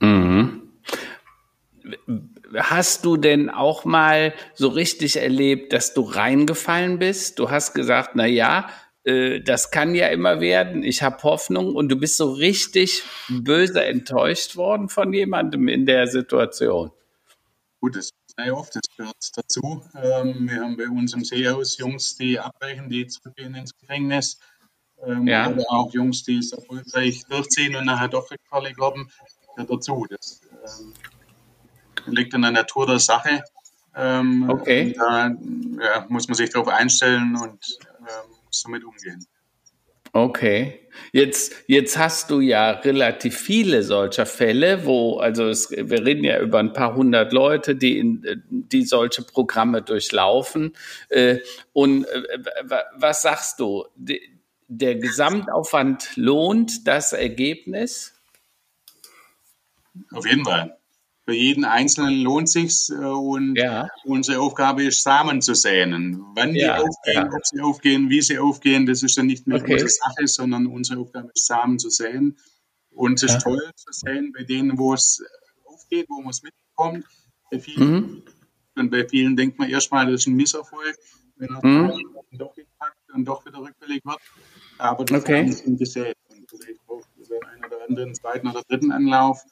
Mhm. 0.00 0.72
Hast 2.56 3.04
du 3.04 3.16
denn 3.16 3.50
auch 3.50 3.84
mal 3.84 4.32
so 4.54 4.68
richtig 4.68 5.16
erlebt, 5.16 5.72
dass 5.72 5.92
du 5.92 6.02
reingefallen 6.02 6.98
bist? 6.98 7.38
Du 7.38 7.50
hast 7.50 7.74
gesagt, 7.74 8.10
na 8.14 8.26
ja, 8.26 8.68
äh, 9.04 9.40
das 9.40 9.70
kann 9.70 9.94
ja 9.94 10.08
immer 10.08 10.40
werden. 10.40 10.82
Ich 10.82 11.02
habe 11.02 11.22
Hoffnung 11.22 11.74
und 11.74 11.90
du 11.90 11.96
bist 11.96 12.16
so 12.16 12.32
richtig 12.32 13.02
böse 13.28 13.84
enttäuscht 13.84 14.56
worden 14.56 14.88
von 14.88 15.12
jemandem 15.12 15.68
in 15.68 15.86
der 15.86 16.06
Situation. 16.06 16.90
Gut, 17.80 17.96
das 17.96 18.06
ist 18.06 18.34
sehr 18.36 18.56
oft, 18.56 18.74
das 18.74 18.82
gehört 18.96 19.16
dazu. 19.34 19.84
Ähm, 19.94 20.48
wir 20.48 20.60
haben 20.62 20.76
bei 20.76 20.88
uns 20.88 21.12
im 21.12 21.24
Seehaus 21.24 21.76
Jungs, 21.76 22.16
die 22.16 22.38
abbrechen, 22.38 22.88
die 22.88 23.06
zurückgehen 23.06 23.54
ins 23.54 23.76
Gefängnis. 23.78 24.38
Ähm, 25.06 25.26
ja. 25.26 25.50
Oder 25.50 25.64
auch 25.68 25.92
Jungs, 25.92 26.22
die 26.22 26.38
es 26.38 26.52
erfolgreich 26.52 27.24
durchziehen 27.28 27.76
und 27.76 27.84
nachher 27.84 28.08
doch 28.08 28.30
rückfällig 28.30 28.78
werden. 28.78 29.10
Gehört 29.54 29.70
dazu. 29.70 30.06
Das 30.08 30.40
ähm, 30.80 30.94
liegt 32.06 32.34
in 32.34 32.42
der 32.42 32.50
Natur 32.50 32.86
der 32.86 32.98
Sache. 32.98 33.42
Ähm, 33.96 34.48
okay. 34.48 34.94
Da 34.96 35.28
ja, 35.28 36.06
muss 36.08 36.28
man 36.28 36.34
sich 36.34 36.50
darauf 36.50 36.68
einstellen 36.68 37.36
und 37.36 37.78
ähm, 38.00 38.30
muss 38.46 38.62
damit 38.62 38.84
umgehen. 38.84 39.24
Okay. 40.12 40.80
Jetzt, 41.12 41.54
jetzt 41.66 41.98
hast 41.98 42.30
du 42.30 42.40
ja 42.40 42.70
relativ 42.70 43.36
viele 43.36 43.82
solcher 43.82 44.26
Fälle, 44.26 44.86
wo, 44.86 45.18
also 45.18 45.48
es, 45.48 45.70
wir 45.70 46.04
reden 46.04 46.22
ja 46.22 46.40
über 46.40 46.60
ein 46.60 46.72
paar 46.72 46.94
hundert 46.94 47.32
Leute, 47.32 47.74
die, 47.74 47.98
in, 47.98 48.42
die 48.48 48.84
solche 48.84 49.22
Programme 49.22 49.82
durchlaufen. 49.82 50.76
Äh, 51.08 51.38
und 51.72 52.04
äh, 52.04 52.38
was 52.94 53.22
sagst 53.22 53.58
du? 53.58 53.86
Der 54.68 54.94
Gesamtaufwand 54.96 56.16
lohnt 56.16 56.86
das 56.86 57.12
Ergebnis? 57.12 58.14
Auf 60.12 60.26
jeden 60.26 60.44
Fall 60.44 60.76
für 61.24 61.32
jeden 61.32 61.64
Einzelnen 61.64 62.20
lohnt 62.20 62.48
sich's 62.48 62.90
äh, 62.90 62.94
und 62.94 63.56
ja. 63.56 63.88
unsere 64.04 64.40
Aufgabe 64.40 64.84
ist, 64.84 65.02
Samen 65.02 65.40
zu 65.40 65.54
säen. 65.54 66.22
Wann 66.34 66.54
ja, 66.54 66.76
die 66.76 66.82
aufgehen, 66.82 67.14
ja. 67.14 67.30
ob 67.32 67.46
sie 67.46 67.60
aufgehen, 67.60 68.10
wie 68.10 68.20
sie 68.20 68.38
aufgehen, 68.38 68.86
das 68.86 69.02
ist 69.02 69.16
dann 69.16 69.26
nicht 69.26 69.46
mehr 69.46 69.60
okay. 69.60 69.72
unsere 69.72 69.90
Sache, 69.90 70.26
sondern 70.26 70.66
unsere 70.66 71.00
Aufgabe 71.00 71.30
ist, 71.34 71.46
Samen 71.46 71.78
zu 71.78 71.88
säen. 71.88 72.36
Und 72.90 73.22
es 73.22 73.34
ist 73.34 73.42
toll 73.42 73.60
zu 73.74 73.92
sehen, 73.92 74.32
bei 74.36 74.44
denen, 74.44 74.78
wo 74.78 74.94
es 74.94 75.22
aufgeht, 75.64 76.06
wo 76.08 76.20
man 76.20 76.30
es 76.30 76.42
mitbekommt. 76.42 77.04
Bei 77.50 77.58
vielen, 77.58 77.90
mhm. 77.90 78.22
Und 78.76 78.90
bei 78.90 79.06
vielen 79.08 79.36
denkt 79.36 79.58
man 79.58 79.70
erstmal, 79.70 80.06
das 80.06 80.22
ist 80.22 80.26
ein 80.26 80.34
Misserfolg, 80.34 80.96
wenn 81.36 81.48
er 81.48 81.66
mhm. 81.66 82.14
doch 82.32 82.54
gepackt 82.54 82.98
und 83.14 83.24
doch 83.24 83.44
wieder 83.46 83.58
rückbelegt 83.58 84.04
wird. 84.04 84.18
Aber 84.78 85.04
das 85.04 85.22
okay. 85.22 85.50
sind 85.50 85.78
gesät. 85.78 86.16
Und 86.28 86.50
vielleicht 86.50 86.84
braucht 86.86 87.08
über 87.16 87.36
einen 87.48 87.64
oder 87.64 87.84
anderen 87.88 88.14
zweiten 88.14 88.48
oder 88.48 88.62
dritten 88.68 88.92
Anlauf. 88.92 89.42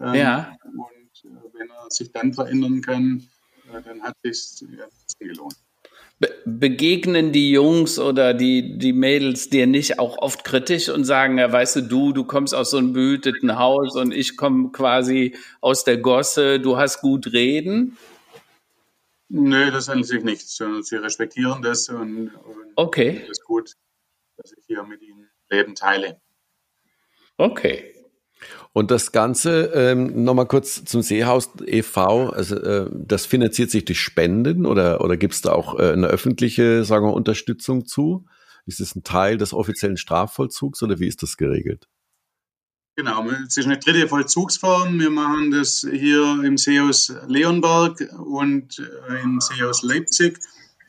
Ähm, 0.00 0.14
ja. 0.14 0.56
Und 0.64 0.99
wenn 1.24 1.68
er 1.70 1.90
sich 1.90 2.12
dann 2.12 2.32
verändern 2.32 2.80
kann, 2.80 3.28
äh, 3.72 3.82
dann 3.82 4.02
hat 4.02 4.16
sich 4.22 4.64
ja, 4.76 4.86
gelohnt. 5.18 5.56
begegnen 6.44 7.32
die 7.32 7.50
Jungs 7.50 7.98
oder 7.98 8.34
die, 8.34 8.78
die 8.78 8.92
Mädels 8.92 9.48
dir 9.48 9.66
nicht 9.66 9.98
auch 9.98 10.18
oft 10.18 10.44
kritisch 10.44 10.88
und 10.88 11.04
sagen, 11.04 11.38
ja, 11.38 11.50
weißt 11.50 11.76
du, 11.76 11.80
du, 11.82 12.12
du 12.12 12.24
kommst 12.24 12.54
aus 12.54 12.70
so 12.70 12.78
einem 12.78 12.92
behüteten 12.92 13.58
Haus 13.58 13.96
und 13.96 14.12
ich 14.12 14.36
komme 14.36 14.70
quasi 14.70 15.36
aus 15.60 15.84
der 15.84 15.98
Gosse, 15.98 16.60
du 16.60 16.76
hast 16.76 17.00
gut 17.00 17.32
reden? 17.32 17.96
Nö, 19.28 19.70
das 19.70 19.88
an 19.88 20.02
sich 20.02 20.24
nicht, 20.24 20.48
sondern 20.48 20.82
sie 20.82 20.96
respektieren 20.96 21.62
das 21.62 21.88
und, 21.88 22.34
und 22.34 22.72
okay. 22.74 23.20
das 23.20 23.38
ist 23.38 23.44
gut, 23.44 23.76
dass 24.36 24.52
ich 24.52 24.64
hier 24.66 24.82
mit 24.82 25.00
ihnen 25.02 25.28
Leben 25.48 25.74
teile. 25.76 26.20
Okay. 27.36 27.94
Und 28.72 28.90
das 28.90 29.12
Ganze, 29.12 29.72
ähm, 29.74 30.24
nochmal 30.24 30.46
kurz 30.46 30.84
zum 30.84 31.02
Seehaus 31.02 31.50
e.V., 31.66 32.30
also 32.30 32.56
äh, 32.56 32.88
das 32.92 33.26
finanziert 33.26 33.70
sich 33.70 33.84
durch 33.84 34.00
Spenden 34.00 34.66
oder, 34.66 35.00
oder 35.00 35.16
gibt 35.16 35.34
es 35.34 35.42
da 35.42 35.52
auch 35.52 35.78
äh, 35.78 35.92
eine 35.92 36.06
öffentliche, 36.06 36.84
sagen 36.84 37.06
wir, 37.06 37.14
Unterstützung 37.14 37.86
zu? 37.86 38.26
Ist 38.66 38.80
es 38.80 38.94
ein 38.94 39.02
Teil 39.02 39.38
des 39.38 39.52
offiziellen 39.52 39.96
Strafvollzugs 39.96 40.82
oder 40.82 41.00
wie 41.00 41.08
ist 41.08 41.22
das 41.22 41.36
geregelt? 41.36 41.88
Genau, 42.96 43.26
es 43.46 43.56
ist 43.56 43.64
eine 43.64 43.78
dritte 43.78 44.08
Vollzugsform. 44.08 45.00
Wir 45.00 45.10
machen 45.10 45.50
das 45.52 45.86
hier 45.90 46.42
im 46.44 46.58
Seehaus 46.58 47.12
Leonberg 47.26 47.98
und 48.18 48.78
äh, 48.78 49.22
im 49.22 49.40
Seehaus 49.40 49.82
Leipzig. 49.82 50.38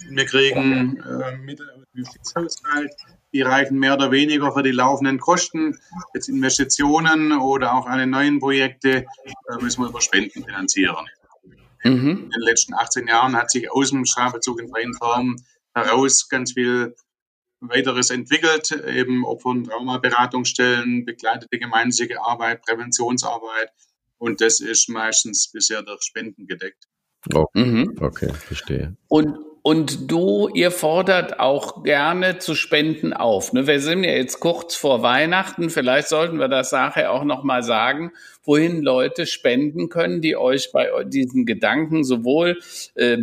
Wir 0.09 0.25
kriegen 0.25 0.97
äh, 0.97 1.37
Mittel 1.37 1.69
aus 1.69 1.83
dem 1.93 1.99
Justizhaushalt 2.03 2.91
die 3.33 3.41
reichen 3.41 3.79
mehr 3.79 3.93
oder 3.93 4.11
weniger 4.11 4.51
für 4.51 4.63
die 4.63 4.71
laufenden 4.71 5.19
Kosten. 5.19 5.79
Jetzt 6.13 6.27
Investitionen 6.27 7.31
oder 7.31 7.73
auch 7.73 7.85
alle 7.85 8.07
neuen 8.07 8.39
Projekte 8.39 9.05
äh, 9.05 9.61
müssen 9.61 9.81
wir 9.81 9.89
über 9.89 10.01
Spenden 10.01 10.43
finanzieren. 10.43 11.05
Mhm. 11.83 12.09
In 12.09 12.29
den 12.29 12.41
letzten 12.41 12.73
18 12.73 13.07
Jahren 13.07 13.35
hat 13.35 13.51
sich 13.51 13.71
aus 13.71 13.89
dem 13.89 14.05
Strafbezug 14.05 14.59
in 14.61 14.69
freien 14.69 14.93
Form 14.93 15.37
heraus 15.73 16.29
ganz 16.29 16.53
viel 16.53 16.95
weiteres 17.61 18.09
entwickelt, 18.09 18.71
eben 18.71 19.23
Opfer- 19.23 19.49
und 19.49 19.65
Traumaberatungsstellen, 19.65 21.05
begleitete 21.05 21.59
gemeinnützige 21.59 22.21
Arbeit, 22.21 22.63
Präventionsarbeit. 22.63 23.71
Und 24.17 24.41
das 24.41 24.59
ist 24.59 24.89
meistens 24.89 25.51
bisher 25.51 25.81
durch 25.83 26.01
Spenden 26.03 26.47
gedeckt. 26.47 26.87
Oh, 27.33 27.45
mhm. 27.53 27.95
Okay, 27.99 28.33
verstehe. 28.33 28.95
Und 29.07 29.37
und 29.63 30.09
du, 30.11 30.49
ihr 30.53 30.71
fordert 30.71 31.39
auch 31.39 31.83
gerne 31.83 32.39
zu 32.39 32.55
spenden 32.55 33.13
auf. 33.13 33.53
Ne? 33.53 33.67
Wir 33.67 33.79
sind 33.79 34.03
ja 34.03 34.11
jetzt 34.11 34.39
kurz 34.39 34.75
vor 34.75 35.03
Weihnachten. 35.03 35.69
Vielleicht 35.69 36.07
sollten 36.07 36.39
wir 36.39 36.47
das 36.47 36.71
nachher 36.71 37.11
auch 37.11 37.23
nochmal 37.23 37.61
sagen, 37.61 38.11
wohin 38.43 38.81
Leute 38.81 39.27
spenden 39.27 39.89
können, 39.89 40.21
die 40.21 40.35
euch 40.35 40.71
bei 40.71 40.89
diesen 41.03 41.45
Gedanken 41.45 42.03
sowohl 42.03 42.59
äh, 42.95 43.19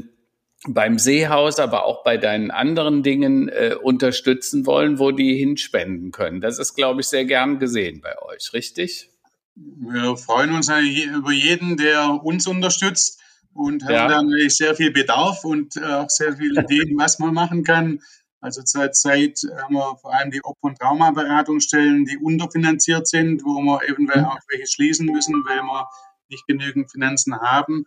beim 0.68 0.98
Seehaus, 0.98 1.58
aber 1.58 1.84
auch 1.84 2.04
bei 2.04 2.16
deinen 2.16 2.52
anderen 2.52 3.02
Dingen 3.02 3.48
äh, 3.48 3.74
unterstützen 3.80 4.64
wollen, 4.64 5.00
wo 5.00 5.10
die 5.10 5.36
hinspenden 5.36 6.12
können. 6.12 6.40
Das 6.40 6.60
ist, 6.60 6.74
glaube 6.74 7.00
ich, 7.00 7.08
sehr 7.08 7.24
gern 7.24 7.58
gesehen 7.58 8.00
bei 8.00 8.16
euch, 8.22 8.52
richtig? 8.52 9.10
Wir 9.56 10.16
freuen 10.16 10.52
uns 10.52 10.68
über 10.68 11.32
jeden, 11.32 11.76
der 11.76 12.20
uns 12.22 12.46
unterstützt 12.46 13.17
und 13.58 13.84
haben 13.84 13.92
ja. 13.92 14.08
dann 14.08 14.26
natürlich 14.26 14.56
sehr 14.56 14.74
viel 14.76 14.92
Bedarf 14.92 15.44
und 15.44 15.76
äh, 15.76 15.84
auch 15.84 16.10
sehr 16.10 16.36
viele 16.36 16.62
Ideen, 16.64 16.96
was 16.96 17.18
man 17.18 17.34
machen 17.34 17.64
kann. 17.64 18.00
Also 18.40 18.62
zurzeit 18.62 19.36
haben 19.60 19.74
wir 19.74 19.96
vor 20.00 20.14
allem 20.14 20.30
die 20.30 20.44
Opfer- 20.44 20.68
und 20.68 20.78
Traumaberatungsstellen, 20.78 22.04
die 22.04 22.18
unterfinanziert 22.18 23.08
sind, 23.08 23.44
wo 23.44 23.60
wir 23.60 23.82
eventuell 23.88 24.24
auch 24.24 24.38
welche 24.48 24.68
schließen 24.68 25.06
müssen, 25.06 25.34
weil 25.44 25.60
wir 25.62 25.88
nicht 26.28 26.46
genügend 26.46 26.90
Finanzen 26.90 27.40
haben. 27.40 27.84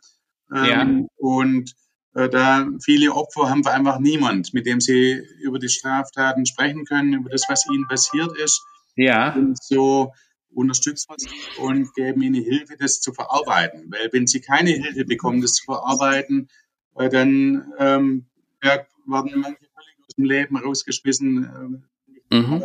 Ähm, 0.53 0.65
ja. 0.65 1.05
Und 1.15 1.74
äh, 2.15 2.28
da 2.28 2.67
viele 2.84 3.13
Opfer 3.13 3.49
haben 3.49 3.63
wir 3.63 3.72
einfach 3.72 3.99
niemand, 3.99 4.53
mit 4.53 4.65
dem 4.65 4.82
sie 4.82 5.24
über 5.41 5.57
die 5.57 5.69
Straftaten 5.69 6.45
sprechen 6.45 6.84
können, 6.84 7.13
über 7.13 7.30
das, 7.30 7.45
was 7.47 7.65
ihnen 7.72 7.88
passiert 7.88 8.38
ist. 8.38 8.61
Ja. 8.97 9.34
Und 9.34 9.63
so 9.63 10.11
unterstützen 10.54 11.10
wir 11.10 11.18
sie 11.18 11.62
und 11.62 11.93
geben 11.95 12.22
ihnen 12.22 12.43
Hilfe, 12.43 12.76
das 12.78 12.99
zu 13.02 13.14
verarbeiten. 13.14 13.91
Weil 13.91 14.10
wenn 14.12 14.28
sie 14.28 14.41
keine 14.41 14.72
Hilfe 14.72 15.06
bekommen, 15.06 15.41
das 15.41 15.54
zu 15.54 15.66
verarbeiten, 15.66 16.49
äh, 16.95 17.10
dann 17.10 17.74
ähm, 17.78 18.26
werden 18.62 18.86
manche 19.08 19.66
völlig 19.74 19.95
aus 20.08 20.16
dem 20.18 20.26
Leben 20.26 20.58
rausgeschmissen, 20.58 21.84
äh, 22.32 22.38
mhm. 22.38 22.64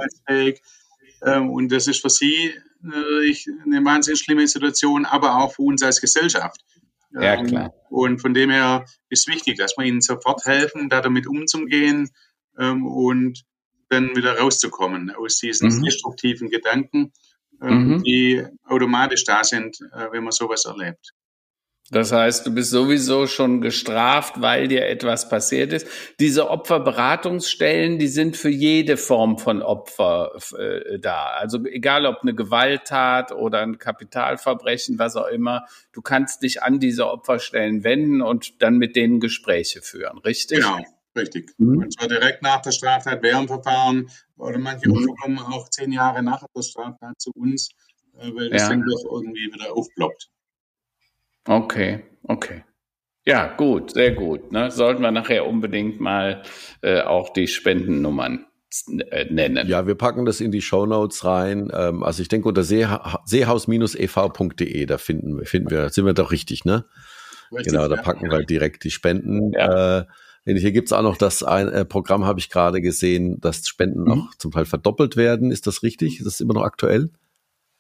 Ähm, 1.23 1.51
und 1.51 1.73
das 1.73 1.87
ist 1.87 2.03
für 2.03 2.11
sie 2.11 2.53
natürlich 2.83 3.49
eine 3.65 3.85
wahnsinnig 3.85 4.21
schlimme 4.21 4.47
Situation, 4.47 5.07
aber 5.07 5.37
auch 5.37 5.55
für 5.55 5.63
uns 5.63 5.83
als 5.83 6.01
Gesellschaft. 6.01 6.61
Ja, 7.13 7.35
ähm, 7.35 7.47
klar. 7.47 7.75
Und 7.89 8.21
von 8.21 8.35
dem 8.35 8.51
her 8.51 8.85
ist 9.09 9.29
wichtig, 9.29 9.57
dass 9.57 9.77
wir 9.77 9.85
ihnen 9.85 10.01
sofort 10.01 10.45
helfen, 10.45 10.89
da 10.89 11.01
damit 11.01 11.27
umzugehen 11.27 12.11
ähm, 12.59 12.87
und 12.87 13.45
dann 13.89 14.17
wieder 14.17 14.39
rauszukommen 14.39 15.11
aus 15.11 15.39
diesen 15.39 15.69
mhm. 15.69 15.83
destruktiven 15.85 16.51
Gedanken 16.51 17.13
mhm. 17.61 18.03
die 18.03 18.45
automatisch 18.65 19.25
da 19.25 19.45
sind, 19.45 19.79
äh, 19.93 20.07
wenn 20.13 20.25
man 20.25 20.33
sowas 20.33 20.65
erlebt. 20.65 21.13
Das 21.91 22.11
heißt, 22.11 22.45
du 22.45 22.53
bist 22.53 22.71
sowieso 22.71 23.29
schon 23.29 23.61
gestraft, 23.61 24.41
weil 24.41 24.67
dir 24.67 24.87
etwas 24.87 25.29
passiert 25.29 25.73
ist. 25.73 25.87
Diese 26.19 26.51
Opferberatungsstellen, 26.51 28.01
die 28.01 28.09
sind 28.09 28.37
für 28.37 28.49
jede 28.49 28.97
Form 28.97 29.39
von 29.39 29.63
Opfer 29.63 30.33
äh, 30.59 30.99
da. 30.99 31.27
Also 31.39 31.65
egal 31.65 32.07
ob 32.07 32.23
eine 32.23 32.35
Gewalttat 32.35 33.31
oder 33.31 33.61
ein 33.61 33.79
Kapitalverbrechen, 33.79 34.99
was 34.99 35.15
auch 35.15 35.29
immer, 35.29 35.65
du 35.93 36.03
kannst 36.03 36.43
dich 36.43 36.65
an 36.65 36.81
diese 36.81 37.09
Opferstellen 37.09 37.85
wenden 37.85 38.21
und 38.21 38.63
dann 38.63 38.79
mit 38.79 38.97
denen 38.97 39.21
Gespräche 39.21 39.81
führen, 39.81 40.19
richtig? 40.19 40.59
Genau. 40.59 40.79
Richtig. 41.17 41.55
Mhm. 41.59 41.79
Und 41.79 41.93
zwar 41.95 42.09
direkt 42.09 42.43
nach 42.43 42.61
der 42.61 42.73
Straftat 42.73 43.23
während 43.23 43.49
Verfahren 43.49 44.11
oder 44.37 44.59
manche 44.59 44.89
mhm. 44.89 45.15
kommen 45.21 45.39
auch 45.39 45.69
zehn 45.71 45.93
Jahre 45.93 46.23
nach 46.23 46.45
der 46.55 46.63
Straftat 46.63 47.21
zu 47.21 47.31
uns, 47.35 47.71
äh, 48.19 48.31
weil 48.35 48.51
das 48.51 48.63
ja. 48.63 48.69
dann 48.69 48.83
doch 48.83 49.05
irgendwie 49.11 49.51
wieder 49.53 49.75
aufploppt. 49.75 50.29
Okay, 51.49 52.05
okay. 52.25 52.65
Ja, 53.25 53.55
gut, 53.57 53.93
sehr 53.93 54.13
gut. 54.13 54.53
Ne? 54.53 54.71
Sollten 54.71 55.03
wir 55.03 55.11
nachher 55.11 55.47
unbedingt 55.47 56.01
mal 56.01 56.43
äh, 56.83 57.01
auch 57.01 57.33
die 57.33 57.49
Spendennummern 57.49 58.47
äh, 59.11 59.25
nennen. 59.33 59.67
Ja, 59.67 59.87
wir 59.87 59.97
packen 59.97 60.27
das 60.27 60.41
in 60.41 60.53
die 60.53 60.63
Show 60.63 60.87
Notes 60.87 61.25
rein. 61.25 61.71
Ähm, 61.73 62.05
also 62.05 62.23
ich 62.23 62.29
denke 62.29 62.49
unter 62.49 62.63
seeha 62.63 63.23
seehaus-ev.de, 63.25 64.87
da 64.87 64.99
finden, 64.99 65.45
finden 65.45 65.71
wir, 65.71 65.89
sind 65.89 66.05
wir 66.05 66.15
doch 66.15 66.31
richtig, 66.31 66.65
ne? 66.65 66.85
Richtig, 67.51 67.73
genau, 67.73 67.89
da 67.89 68.01
packen 68.01 68.27
ja. 68.27 68.39
wir 68.39 68.45
direkt 68.45 68.85
die 68.85 68.91
Spenden. 68.91 69.53
Ja. 69.53 70.01
Äh, 70.01 70.05
hier 70.47 70.73
gibt 70.73 70.89
es 70.89 70.93
auch 70.93 71.03
noch 71.03 71.17
das 71.17 71.43
ein, 71.43 71.69
äh, 71.69 71.85
Programm, 71.85 72.25
habe 72.25 72.39
ich 72.39 72.51
gerade 72.51 72.81
gesehen, 72.81 73.41
dass 73.41 73.67
Spenden 73.67 74.05
mhm. 74.05 74.13
auch 74.13 74.35
zum 74.39 74.53
Teil 74.53 74.65
verdoppelt 74.65 75.17
werden. 75.17 75.51
Ist 75.51 75.67
das 75.67 75.83
richtig? 75.83 76.19
Ist 76.19 76.27
das 76.27 76.41
immer 76.41 76.55
noch 76.55 76.63
aktuell? 76.63 77.11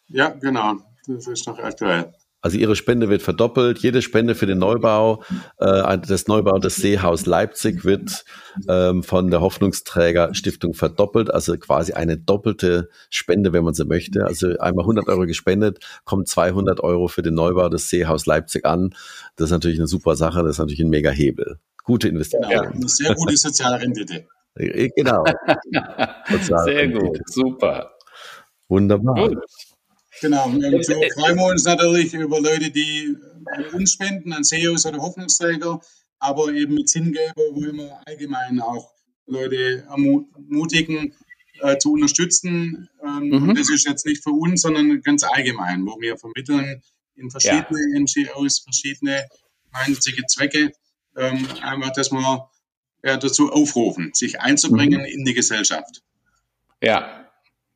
Ja, 0.08 0.30
genau. 0.30 0.74
Das 1.06 1.28
ist 1.28 1.46
noch 1.46 1.58
aktuell. 1.58 2.12
Also 2.46 2.58
Ihre 2.58 2.76
Spende 2.76 3.08
wird 3.08 3.22
verdoppelt. 3.22 3.78
Jede 3.78 4.02
Spende 4.02 4.36
für 4.36 4.46
den 4.46 4.58
Neubau, 4.58 5.22
äh, 5.58 5.98
des 5.98 6.28
Neubau 6.28 6.58
des 6.58 6.76
Seehaus 6.76 7.26
Leipzig 7.26 7.84
wird 7.84 8.24
ähm, 8.68 9.02
von 9.02 9.30
der 9.32 9.40
Hoffnungsträger 9.40 10.32
Stiftung 10.32 10.74
verdoppelt. 10.74 11.32
Also 11.32 11.56
quasi 11.56 11.94
eine 11.94 12.18
doppelte 12.18 12.88
Spende, 13.10 13.52
wenn 13.52 13.64
man 13.64 13.74
so 13.74 13.84
möchte. 13.84 14.26
Also 14.26 14.58
einmal 14.58 14.84
100 14.84 15.08
Euro 15.08 15.26
gespendet, 15.26 15.80
kommt 16.04 16.28
200 16.28 16.80
Euro 16.80 17.08
für 17.08 17.22
den 17.22 17.34
Neubau 17.34 17.68
des 17.68 17.88
Seehaus 17.88 18.26
Leipzig 18.26 18.64
an. 18.64 18.94
Das 19.34 19.46
ist 19.46 19.52
natürlich 19.52 19.78
eine 19.78 19.88
super 19.88 20.14
Sache. 20.14 20.42
Das 20.42 20.52
ist 20.52 20.58
natürlich 20.58 20.80
ein 20.80 20.90
mega 20.90 21.10
Hebel. 21.10 21.58
Gute 21.87 22.09
Investition. 22.09 22.51
Genau, 22.51 22.62
eine 22.62 22.89
sehr 22.89 23.14
gute 23.14 23.37
soziale 23.37 23.80
Rendite. 23.80 24.26
Äh, 24.57 24.89
genau. 24.97 25.24
sehr 26.64 26.89
gut, 26.89 27.20
super. 27.26 27.93
Wunderbar. 28.68 29.28
Gut. 29.28 29.39
Genau, 30.20 30.47
und 30.47 30.84
so 30.84 30.95
freuen 31.14 31.37
wir 31.37 31.47
uns 31.47 31.64
natürlich 31.64 32.12
über 32.14 32.41
Leute, 32.41 32.70
die 32.70 33.16
an 33.53 33.66
uns 33.74 33.93
spenden, 33.93 34.32
an 34.32 34.45
CEOs 34.45 34.87
oder 34.87 34.99
Hoffnungsträger, 34.99 35.80
aber 36.18 36.53
eben 36.53 36.74
mit 36.74 36.89
Sinngeber 36.89 37.43
wollen 37.53 37.76
wir 37.76 38.01
allgemein 38.07 38.61
auch 38.61 38.93
Leute 39.26 39.87
ermutigen, 39.89 41.14
äh, 41.61 41.78
zu 41.78 41.93
unterstützen. 41.93 42.89
Ähm, 43.05 43.28
mhm. 43.28 43.55
Das 43.55 43.70
ist 43.70 43.87
jetzt 43.87 44.07
nicht 44.07 44.22
für 44.22 44.30
uns, 44.30 44.62
sondern 44.62 45.01
ganz 45.03 45.22
allgemein, 45.22 45.87
wo 45.87 46.01
wir 46.01 46.16
vermitteln 46.16 46.82
in 47.14 47.30
verschiedene 47.30 47.78
ja. 47.95 48.01
NGOs, 48.01 48.61
verschiedene 48.61 49.26
gemeinnützige 49.70 50.22
Zwecke 50.26 50.72
ähm, 51.16 51.46
einfach, 51.62 51.92
dass 51.92 52.12
wir 52.12 52.48
ja, 53.04 53.16
dazu 53.16 53.52
aufrufen, 53.52 54.10
sich 54.14 54.40
einzubringen 54.40 55.00
mhm. 55.00 55.06
in 55.06 55.24
die 55.24 55.34
Gesellschaft. 55.34 56.02
Ja, 56.82 57.26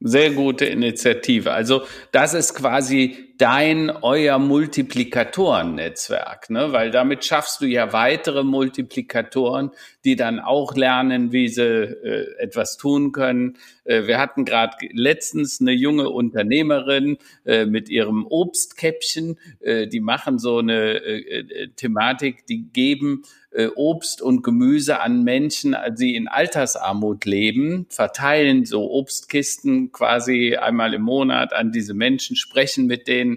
sehr 0.01 0.31
gute 0.31 0.65
Initiative. 0.65 1.53
Also 1.53 1.83
das 2.13 2.35
ist 2.35 2.55
quasi 2.55 3.30
dein, 3.41 3.91
euer 3.91 4.39
Multiplikatoren-Netzwerk, 4.39 6.51
ne? 6.51 6.73
weil 6.73 6.91
damit 6.91 7.25
schaffst 7.25 7.63
du 7.63 7.67
ja 7.67 7.95
weitere 7.95 8.45
Multiplikatoren, 8.45 9.71
die 10.05 10.15
dann 10.15 10.41
auch 10.41 10.77
lernen, 10.77 11.33
wie 11.33 11.49
sie 11.49 11.63
äh, 11.63 12.35
etwas 12.39 12.77
tun 12.77 13.13
können. 13.13 13.57
Äh, 13.85 14.07
wir 14.07 14.19
hatten 14.19 14.45
gerade 14.45 14.77
letztens 14.93 15.59
eine 15.61 15.73
junge 15.73 16.11
Unternehmerin 16.11 17.17
äh, 17.47 17.65
mit 17.65 17.89
ihrem 17.89 18.27
Obstkäppchen, 18.27 19.39
äh, 19.61 19.87
die 19.87 20.01
machen 20.01 20.39
so 20.39 20.59
eine 20.59 21.03
äh, 21.03 21.39
äh, 21.39 21.69
Thematik, 21.77 22.45
die 22.47 22.71
geben 22.71 23.23
äh, 23.53 23.69
Obst 23.75 24.23
und 24.23 24.43
Gemüse 24.43 25.01
an 25.01 25.25
Menschen, 25.25 25.77
die 25.99 26.15
in 26.15 26.29
Altersarmut 26.29 27.25
leben, 27.25 27.87
verteilen 27.89 28.65
so 28.65 28.91
Obstkisten 28.91 29.93
quasi 29.93 30.57
einmal 30.57 30.95
im 30.95 31.03
Monat 31.03 31.53
an 31.53 31.73
diese 31.73 31.95
Menschen, 31.95 32.37
sprechen 32.37 32.87
mit 32.87 33.09
denen. 33.09 33.30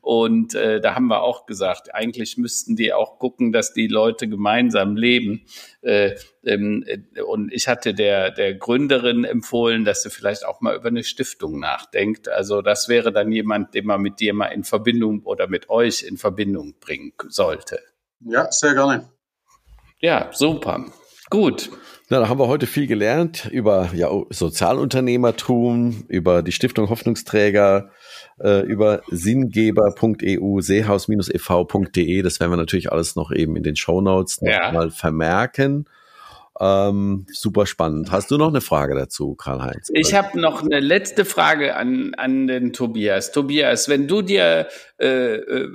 Und 0.00 0.54
äh, 0.54 0.80
da 0.80 0.94
haben 0.94 1.08
wir 1.08 1.22
auch 1.22 1.46
gesagt, 1.46 1.94
eigentlich 1.94 2.36
müssten 2.36 2.76
die 2.76 2.92
auch 2.92 3.18
gucken, 3.18 3.52
dass 3.52 3.72
die 3.72 3.88
Leute 3.88 4.28
gemeinsam 4.28 4.96
leben. 4.96 5.46
Äh, 5.82 6.16
ähm, 6.44 6.84
äh, 6.86 7.20
und 7.20 7.52
ich 7.52 7.68
hatte 7.68 7.94
der, 7.94 8.30
der 8.30 8.54
Gründerin 8.54 9.24
empfohlen, 9.24 9.84
dass 9.84 10.02
sie 10.02 10.10
vielleicht 10.10 10.46
auch 10.46 10.60
mal 10.60 10.76
über 10.76 10.88
eine 10.88 11.04
Stiftung 11.04 11.58
nachdenkt. 11.60 12.28
Also 12.28 12.62
das 12.62 12.88
wäre 12.88 13.12
dann 13.12 13.32
jemand, 13.32 13.74
den 13.74 13.86
man 13.86 14.00
mit 14.00 14.20
dir 14.20 14.34
mal 14.34 14.46
in 14.46 14.64
Verbindung 14.64 15.22
oder 15.24 15.46
mit 15.46 15.68
euch 15.68 16.02
in 16.02 16.16
Verbindung 16.16 16.74
bringen 16.80 17.12
sollte. 17.28 17.80
Ja, 18.20 18.50
sehr 18.50 18.74
gerne. 18.74 19.08
Ja, 20.00 20.30
super. 20.32 20.84
Gut. 21.30 21.70
Na, 22.08 22.20
da 22.20 22.28
haben 22.28 22.38
wir 22.38 22.46
heute 22.46 22.68
viel 22.68 22.86
gelernt 22.86 23.48
über 23.50 23.90
ja, 23.92 24.08
Sozialunternehmertum, 24.30 26.04
über 26.06 26.42
die 26.42 26.52
Stiftung 26.52 26.88
Hoffnungsträger, 26.88 27.90
äh, 28.40 28.60
über 28.60 29.02
sinngeber.eu, 29.08 30.60
seehaus-ev.de. 30.60 32.22
Das 32.22 32.40
werden 32.40 32.52
wir 32.52 32.56
natürlich 32.56 32.92
alles 32.92 33.16
noch 33.16 33.32
eben 33.32 33.56
in 33.56 33.62
den 33.62 33.76
Show 33.76 34.00
Notes 34.00 34.38
ja. 34.42 34.72
mal 34.72 34.90
vermerken. 34.90 35.86
Ähm, 36.58 37.26
super 37.30 37.66
spannend. 37.66 38.10
Hast 38.10 38.30
du 38.30 38.38
noch 38.38 38.48
eine 38.48 38.62
Frage 38.62 38.94
dazu, 38.94 39.34
Karl-Heinz? 39.34 39.90
Ich 39.92 40.14
habe 40.14 40.40
noch 40.40 40.62
eine 40.62 40.80
letzte 40.80 41.26
Frage 41.26 41.76
an, 41.76 42.14
an 42.16 42.46
den 42.46 42.72
Tobias. 42.72 43.32
Tobias, 43.32 43.90
wenn 43.90 44.08
du 44.08 44.22
dir 44.22 44.68
äh, 44.98 45.34
äh, 45.34 45.68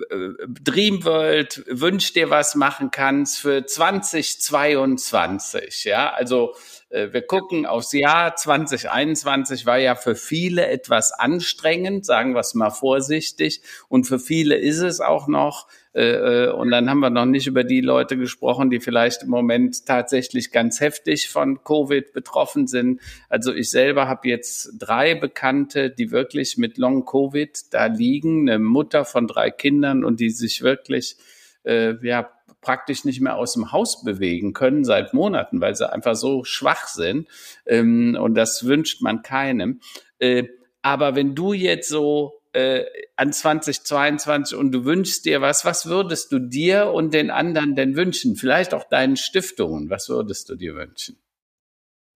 Dreamworld 0.47 1.65
wünsch 1.67 2.13
dir 2.13 2.31
was 2.31 2.55
machen 2.55 2.89
kannst 2.89 3.37
für 3.39 3.63
2022, 3.65 5.85
ja, 5.85 6.11
also 6.11 6.55
wir 6.91 7.21
gucken 7.21 7.65
aufs 7.65 7.93
Jahr 7.93 8.35
2021 8.35 9.65
war 9.65 9.77
ja 9.77 9.95
für 9.95 10.15
viele 10.15 10.67
etwas 10.67 11.13
anstrengend, 11.13 12.05
sagen 12.05 12.33
wir 12.33 12.41
es 12.41 12.53
mal 12.53 12.69
vorsichtig. 12.69 13.61
Und 13.87 14.05
für 14.05 14.19
viele 14.19 14.55
ist 14.55 14.79
es 14.79 14.99
auch 14.99 15.27
noch. 15.27 15.67
Äh, 15.93 16.45
äh, 16.45 16.51
und 16.51 16.71
dann 16.71 16.89
haben 16.89 16.99
wir 16.99 17.09
noch 17.09 17.25
nicht 17.25 17.47
über 17.47 17.63
die 17.63 17.81
Leute 17.81 18.17
gesprochen, 18.17 18.69
die 18.69 18.79
vielleicht 18.79 19.23
im 19.23 19.29
Moment 19.29 19.85
tatsächlich 19.85 20.51
ganz 20.51 20.79
heftig 20.79 21.29
von 21.29 21.63
Covid 21.63 22.13
betroffen 22.13 22.67
sind. 22.67 23.01
Also 23.29 23.53
ich 23.53 23.69
selber 23.69 24.07
habe 24.07 24.27
jetzt 24.29 24.71
drei 24.79 25.15
Bekannte, 25.15 25.89
die 25.89 26.11
wirklich 26.11 26.57
mit 26.57 26.77
Long 26.77 27.05
Covid 27.05 27.57
da 27.71 27.87
liegen, 27.87 28.49
eine 28.49 28.59
Mutter 28.59 29.03
von 29.03 29.27
drei 29.27 29.51
Kindern 29.51 30.05
und 30.05 30.19
die 30.19 30.29
sich 30.29 30.61
wirklich 30.61 31.17
äh, 31.65 31.95
ja 32.05 32.29
praktisch 32.61 33.05
nicht 33.05 33.21
mehr 33.21 33.35
aus 33.35 33.53
dem 33.53 33.71
Haus 33.71 34.03
bewegen 34.03 34.53
können 34.53 34.85
seit 34.85 35.13
Monaten, 35.13 35.61
weil 35.61 35.75
sie 35.75 35.91
einfach 35.91 36.15
so 36.15 36.43
schwach 36.43 36.87
sind. 36.87 37.27
Ähm, 37.65 38.17
und 38.19 38.35
das 38.35 38.65
wünscht 38.65 39.01
man 39.01 39.23
keinem. 39.23 39.81
Äh, 40.19 40.47
aber 40.81 41.15
wenn 41.15 41.35
du 41.35 41.53
jetzt 41.53 41.89
so 41.89 42.41
äh, 42.53 42.85
an 43.15 43.33
2022 43.33 44.57
und 44.57 44.71
du 44.71 44.85
wünschst 44.85 45.25
dir 45.25 45.41
was, 45.41 45.65
was 45.65 45.85
würdest 45.85 46.31
du 46.31 46.39
dir 46.39 46.91
und 46.91 47.13
den 47.13 47.29
anderen 47.29 47.75
denn 47.75 47.95
wünschen? 47.95 48.35
Vielleicht 48.35 48.73
auch 48.73 48.83
deinen 48.83 49.17
Stiftungen, 49.17 49.89
was 49.89 50.09
würdest 50.09 50.49
du 50.49 50.55
dir 50.55 50.75
wünschen? 50.75 51.17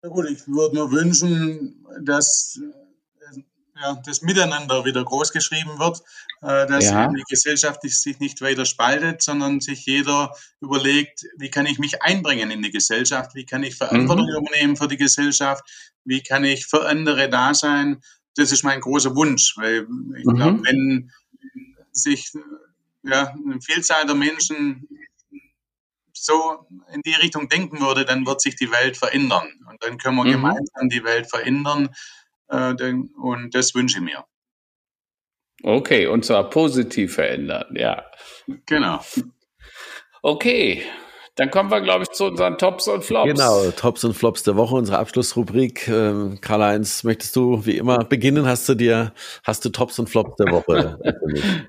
Ja 0.02 0.10
gut, 0.10 0.26
ich 0.28 0.46
würde 0.46 0.74
mir 0.74 0.90
wünschen, 0.90 1.86
dass 2.02 2.60
ja, 3.76 4.00
das 4.04 4.22
Miteinander 4.22 4.84
wieder 4.84 5.04
großgeschrieben 5.04 5.78
wird, 5.78 6.00
äh, 6.42 6.66
dass 6.66 6.84
ja. 6.84 7.08
die 7.08 7.24
Gesellschaft 7.28 7.82
sich 7.82 8.20
nicht 8.20 8.40
weiter 8.40 8.66
spaltet, 8.66 9.22
sondern 9.22 9.60
sich 9.60 9.84
jeder 9.84 10.34
überlegt, 10.60 11.24
wie 11.36 11.50
kann 11.50 11.66
ich 11.66 11.78
mich 11.78 12.02
einbringen 12.02 12.50
in 12.50 12.62
die 12.62 12.70
Gesellschaft, 12.70 13.34
wie 13.34 13.46
kann 13.46 13.64
ich 13.64 13.76
Verantwortung 13.76 14.26
mhm. 14.26 14.46
übernehmen 14.46 14.76
für 14.76 14.88
die 14.88 14.96
Gesellschaft, 14.96 15.64
wie 16.04 16.22
kann 16.22 16.44
ich 16.44 16.66
für 16.66 16.86
andere 16.86 17.28
da 17.28 17.54
sein. 17.54 18.00
Das 18.36 18.52
ist 18.52 18.62
mein 18.62 18.80
großer 18.80 19.14
Wunsch, 19.16 19.56
weil 19.56 19.86
ich 20.18 20.24
mhm. 20.24 20.36
glaube, 20.36 20.62
wenn 20.64 21.10
sich 21.92 22.32
ja, 23.02 23.34
eine 23.34 23.60
Vielzahl 23.60 24.06
der 24.06 24.14
Menschen 24.14 24.88
so 26.12 26.66
in 26.92 27.02
die 27.02 27.14
Richtung 27.14 27.48
denken 27.48 27.80
würde, 27.80 28.04
dann 28.04 28.26
wird 28.26 28.40
sich 28.40 28.56
die 28.56 28.70
Welt 28.70 28.96
verändern. 28.96 29.48
Und 29.68 29.82
dann 29.82 29.98
können 29.98 30.16
wir 30.16 30.24
mhm. 30.24 30.32
gemeinsam 30.32 30.88
die 30.88 31.04
Welt 31.04 31.28
verändern. 31.28 31.90
Äh, 32.48 32.74
und 33.16 33.54
das 33.54 33.74
wünsche 33.74 33.98
ich 33.98 34.04
mir. 34.04 34.24
Okay, 35.62 36.06
und 36.06 36.24
zwar 36.24 36.50
positiv 36.50 37.14
verändern, 37.14 37.74
ja. 37.74 38.04
Genau. 38.66 39.00
Okay, 40.22 40.84
dann 41.36 41.50
kommen 41.50 41.70
wir, 41.70 41.80
glaube 41.80 42.04
ich, 42.04 42.10
zu 42.10 42.26
unseren 42.26 42.58
Tops 42.58 42.86
und 42.86 43.02
Flops. 43.02 43.28
Genau, 43.28 43.70
Tops 43.72 44.04
und 44.04 44.14
Flops 44.14 44.44
der 44.44 44.54
Woche, 44.56 44.76
unsere 44.76 44.98
Abschlussrubrik. 44.98 45.88
Ähm, 45.88 46.38
Karl-Heinz, 46.40 47.02
möchtest 47.02 47.34
du 47.34 47.66
wie 47.66 47.76
immer 47.76 48.04
beginnen? 48.04 48.46
Hast 48.46 48.68
du 48.68 48.74
dir, 48.74 49.12
hast 49.42 49.64
du 49.64 49.70
Tops 49.70 49.98
und 49.98 50.08
Flops 50.08 50.36
der 50.36 50.52
Woche? 50.52 50.98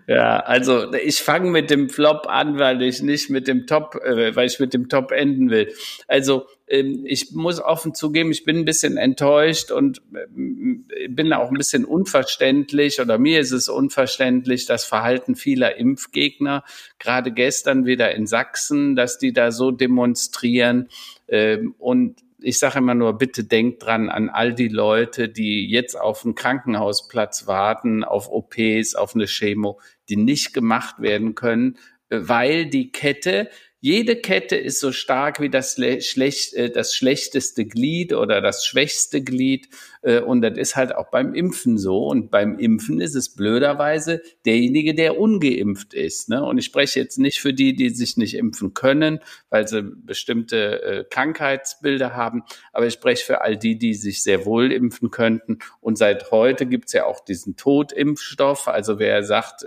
ja, 0.08 0.40
also 0.42 0.94
ich 0.94 1.20
fange 1.20 1.50
mit 1.50 1.72
dem 1.72 1.90
Flop 1.90 2.28
an, 2.28 2.60
weil 2.60 2.84
ich 2.84 3.02
nicht 3.02 3.32
mit 3.32 3.48
dem 3.48 3.66
Top, 3.66 3.96
äh, 4.04 4.36
weil 4.36 4.46
ich 4.46 4.60
mit 4.60 4.74
dem 4.74 4.88
Top 4.88 5.12
enden 5.12 5.50
will. 5.50 5.74
Also 6.08 6.46
ich 6.68 7.32
muss 7.32 7.62
offen 7.62 7.94
zugeben, 7.94 8.32
ich 8.32 8.44
bin 8.44 8.58
ein 8.58 8.66
bisschen 8.66 8.98
enttäuscht 8.98 9.72
und 9.72 10.02
äh, 10.14 11.08
bin 11.08 11.32
auch 11.32 11.50
ein 11.50 11.58
bisschen 11.58 11.86
unverständlich 11.86 13.00
oder 13.00 13.20
mir 13.20 13.40
ist 13.40 13.52
es 13.52 13.70
unverständlich, 13.70 14.66
das 14.66 14.84
Verhalten 14.84 15.36
vieler 15.36 15.76
Impfgegner, 15.78 16.64
gerade 16.98 17.32
gestern 17.32 17.86
wieder 17.86 18.16
in 18.16 18.26
Sachsen, 18.26 18.96
dass 18.96 19.20
die 19.20 19.32
da 19.32 19.52
so 19.52 19.70
demonstrieren. 19.70 20.90
Ähm, 21.28 21.76
und 21.78 22.24
ich 22.40 22.58
sage 22.58 22.80
immer 22.80 22.96
nur, 22.96 23.18
bitte 23.18 23.44
denkt 23.44 23.84
dran 23.84 24.10
an 24.10 24.30
all 24.30 24.54
die 24.54 24.68
Leute, 24.68 25.30
die 25.30 25.70
jetzt 25.70 26.00
auf 26.00 26.26
einen 26.26 26.36
Krankenhausplatz 26.36 27.46
warten, 27.46 28.04
auf 28.04 28.30
OPs, 28.30 28.96
auf 28.96 29.14
eine 29.14 29.26
Chemo, 29.28 29.80
die 30.10 30.16
nicht 30.16 30.54
gemacht 30.54 31.00
werden 31.00 31.36
können, 31.36 31.78
äh, 32.10 32.20
weil 32.22 32.66
die 32.66 32.92
Kette 32.92 33.50
jede 33.82 34.16
Kette 34.16 34.56
ist 34.56 34.80
so 34.80 34.92
stark 34.92 35.40
wie 35.40 35.50
das, 35.50 35.76
schlecht, 35.76 36.54
äh, 36.56 36.72
das 36.72 36.96
schlechteste 36.96 37.66
Glied 37.66 38.14
oder 38.14 38.42
das 38.42 38.66
schwächste 38.66 39.22
Glied. 39.22 39.70
Äh, 40.02 40.22
und 40.22 40.42
das 40.42 40.58
ist 40.58 40.76
halt 40.76 40.96
auch 40.96 41.12
beim 41.12 41.36
Impfen 41.36 41.78
so. 41.78 42.08
Und 42.08 42.32
beim 42.32 42.58
Impfen 42.58 43.00
ist 43.00 43.14
es 43.16 43.36
blöderweise 43.36 44.24
derjenige, 44.46 44.96
der 44.96 45.20
ungeimpft 45.20 45.94
ist. 45.94 46.30
Ne? 46.30 46.44
Und 46.44 46.58
ich 46.58 46.66
spreche 46.66 47.00
jetzt 47.00 47.20
nicht 47.20 47.40
für 47.40 47.54
die, 47.54 47.76
die 47.76 47.90
sich 47.90 48.18
nicht 48.18 48.36
impfen 48.36 48.74
können, 48.74 49.20
weil 49.50 49.68
sie 49.68 49.84
bestimmte 49.84 50.82
äh, 50.82 51.04
Krankheitsbilder 51.10 52.16
haben, 52.16 52.44
aber 52.74 52.88
ich 52.88 52.94
spreche 52.94 53.24
für 53.26 53.42
all 53.42 53.58
die, 53.58 53.78
die 53.78 53.94
sich 53.94 54.24
sehr 54.24 54.46
wohl 54.46 54.72
impfen 54.72 55.12
könnten. 55.12 55.60
Und 55.80 55.98
seit 55.98 56.32
heute 56.32 56.66
gibt 56.66 56.86
es 56.88 56.94
ja 56.94 57.06
auch 57.06 57.24
diesen 57.24 57.56
Totimpfstoff. 57.56 58.68
Also 58.68 58.98
wer 59.00 59.24
sagt, 59.24 59.64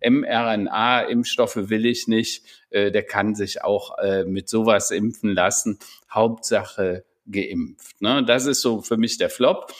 mRNA-Impfstoffe 0.00 1.68
will 1.68 1.84
ich 1.86 2.08
nicht, 2.08 2.44
äh, 2.70 2.90
der 2.90 3.02
kann 3.02 3.34
sich 3.34 3.62
auch 3.62 3.98
äh, 3.98 4.24
mit 4.24 4.48
sowas 4.48 4.90
impfen 4.90 5.34
lassen. 5.34 5.78
Hauptsache 6.10 7.04
geimpft. 7.30 8.00
Ne? 8.00 8.24
Das 8.24 8.46
ist 8.46 8.60
so 8.60 8.80
für 8.82 8.96
mich 8.96 9.18
der 9.18 9.30
Flop. 9.30 9.72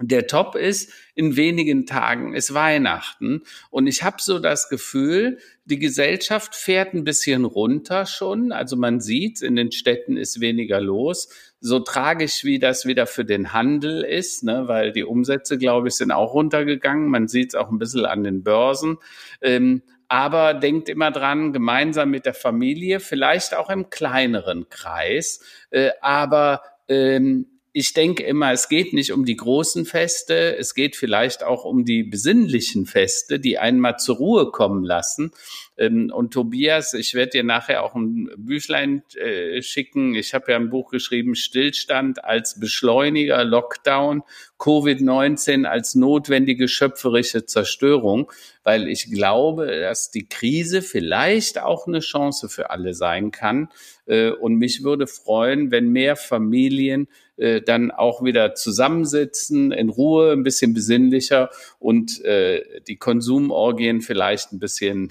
Der 0.00 0.28
Top 0.28 0.54
ist, 0.54 0.92
in 1.16 1.34
wenigen 1.34 1.84
Tagen 1.84 2.32
ist 2.32 2.54
Weihnachten 2.54 3.42
und 3.68 3.88
ich 3.88 4.04
habe 4.04 4.18
so 4.20 4.38
das 4.38 4.68
Gefühl, 4.68 5.38
die 5.64 5.80
Gesellschaft 5.80 6.54
fährt 6.54 6.94
ein 6.94 7.02
bisschen 7.02 7.44
runter 7.44 8.06
schon. 8.06 8.52
Also 8.52 8.76
man 8.76 9.00
sieht, 9.00 9.42
in 9.42 9.56
den 9.56 9.72
Städten 9.72 10.16
ist 10.16 10.40
weniger 10.40 10.80
los. 10.80 11.28
So 11.58 11.80
tragisch 11.80 12.44
wie 12.44 12.60
das 12.60 12.86
wieder 12.86 13.08
für 13.08 13.24
den 13.24 13.52
Handel 13.52 14.04
ist, 14.04 14.44
ne, 14.44 14.68
weil 14.68 14.92
die 14.92 15.02
Umsätze, 15.02 15.58
glaube 15.58 15.88
ich, 15.88 15.94
sind 15.94 16.12
auch 16.12 16.32
runtergegangen. 16.32 17.08
Man 17.08 17.26
sieht 17.26 17.48
es 17.48 17.54
auch 17.56 17.68
ein 17.68 17.78
bisschen 17.78 18.04
an 18.04 18.22
den 18.22 18.44
Börsen. 18.44 18.98
Ähm, 19.40 19.82
aber 20.08 20.54
denkt 20.54 20.88
immer 20.88 21.10
dran, 21.10 21.52
gemeinsam 21.52 22.10
mit 22.10 22.26
der 22.26 22.34
Familie, 22.34 23.00
vielleicht 23.00 23.54
auch 23.54 23.70
im 23.70 23.90
kleineren 23.90 24.68
Kreis. 24.68 25.40
Äh, 25.70 25.90
aber 26.00 26.62
ähm, 26.88 27.46
ich 27.72 27.92
denke 27.92 28.24
immer, 28.24 28.52
es 28.52 28.68
geht 28.68 28.92
nicht 28.92 29.12
um 29.12 29.24
die 29.24 29.36
großen 29.36 29.84
Feste, 29.84 30.56
es 30.56 30.74
geht 30.74 30.96
vielleicht 30.96 31.44
auch 31.44 31.64
um 31.64 31.84
die 31.84 32.02
besinnlichen 32.02 32.86
Feste, 32.86 33.38
die 33.38 33.58
einmal 33.58 33.98
zur 33.98 34.16
Ruhe 34.16 34.50
kommen 34.50 34.82
lassen. 34.82 35.32
Ähm, 35.78 36.10
und 36.12 36.32
Tobias, 36.32 36.92
ich 36.92 37.14
werde 37.14 37.30
dir 37.30 37.44
nachher 37.44 37.84
auch 37.84 37.94
ein 37.94 38.28
Büchlein 38.36 39.02
äh, 39.14 39.62
schicken. 39.62 40.14
Ich 40.14 40.34
habe 40.34 40.50
ja 40.52 40.56
ein 40.56 40.70
Buch 40.70 40.90
geschrieben, 40.90 41.34
Stillstand 41.34 42.24
als 42.24 42.58
Beschleuniger, 42.58 43.44
Lockdown, 43.44 44.22
Covid-19 44.58 45.64
als 45.64 45.94
notwendige 45.94 46.66
schöpferische 46.66 47.46
Zerstörung, 47.46 48.30
weil 48.64 48.88
ich 48.88 49.10
glaube, 49.10 49.66
dass 49.66 50.10
die 50.10 50.28
Krise 50.28 50.82
vielleicht 50.82 51.60
auch 51.60 51.86
eine 51.86 52.00
Chance 52.00 52.48
für 52.48 52.70
alle 52.70 52.92
sein 52.92 53.30
kann. 53.30 53.68
Äh, 54.06 54.30
und 54.30 54.56
mich 54.56 54.82
würde 54.82 55.06
freuen, 55.06 55.70
wenn 55.70 55.90
mehr 55.90 56.16
Familien 56.16 57.06
äh, 57.36 57.62
dann 57.62 57.92
auch 57.92 58.24
wieder 58.24 58.54
zusammensitzen, 58.54 59.70
in 59.70 59.90
Ruhe, 59.90 60.32
ein 60.32 60.42
bisschen 60.42 60.74
besinnlicher 60.74 61.50
und 61.78 62.24
äh, 62.24 62.80
die 62.88 62.96
Konsumorgien 62.96 64.00
vielleicht 64.00 64.52
ein 64.52 64.58
bisschen 64.58 65.10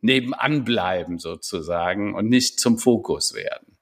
nebenan 0.00 0.64
bleiben 0.64 1.18
sozusagen 1.18 2.14
und 2.14 2.28
nicht 2.28 2.60
zum 2.60 2.78
Fokus 2.78 3.34
werden. 3.34 3.78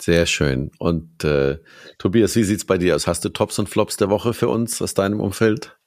Sehr 0.00 0.24
schön. 0.24 0.70
Und 0.78 1.24
äh, 1.24 1.58
Tobias, 1.98 2.34
wie 2.34 2.44
sieht's 2.44 2.64
bei 2.64 2.78
dir 2.78 2.96
aus? 2.96 3.06
Hast 3.06 3.24
du 3.24 3.28
Tops 3.28 3.58
und 3.58 3.68
Flops 3.68 3.96
der 3.98 4.08
Woche 4.08 4.32
für 4.32 4.48
uns 4.48 4.80
aus 4.80 4.94
deinem 4.94 5.20
Umfeld? 5.20 5.78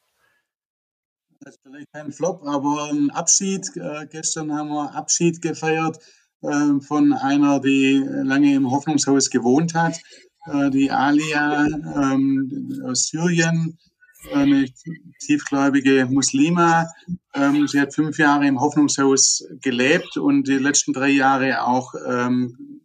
Das 1.39 1.55
ist 1.55 1.61
vielleicht 1.63 1.91
kein 1.91 2.11
Flop, 2.11 2.43
aber 2.45 2.89
ein 2.91 3.09
Abschied. 3.09 3.75
Äh, 3.75 4.05
gestern 4.07 4.53
haben 4.53 4.69
wir 4.69 4.95
Abschied 4.95 5.41
gefeiert 5.41 5.97
äh, 6.41 6.79
von 6.79 7.13
einer, 7.13 7.59
die 7.59 8.03
lange 8.07 8.53
im 8.53 8.69
Hoffnungshaus 8.69 9.29
gewohnt 9.31 9.73
hat. 9.73 9.99
Äh, 10.45 10.69
die 10.69 10.91
Alia 10.91 11.65
ähm, 11.65 12.81
aus 12.85 13.07
Syrien, 13.07 13.79
eine 14.31 14.65
tiefgläubige 15.19 16.07
Muslima. 16.09 16.87
Ähm, 17.33 17.67
sie 17.67 17.79
hat 17.79 17.93
fünf 17.93 18.17
Jahre 18.17 18.47
im 18.47 18.59
Hoffnungshaus 18.59 19.45
gelebt 19.61 20.17
und 20.17 20.47
die 20.47 20.57
letzten 20.57 20.93
drei 20.93 21.09
Jahre 21.09 21.63
auch 21.63 21.93
ähm, 22.07 22.81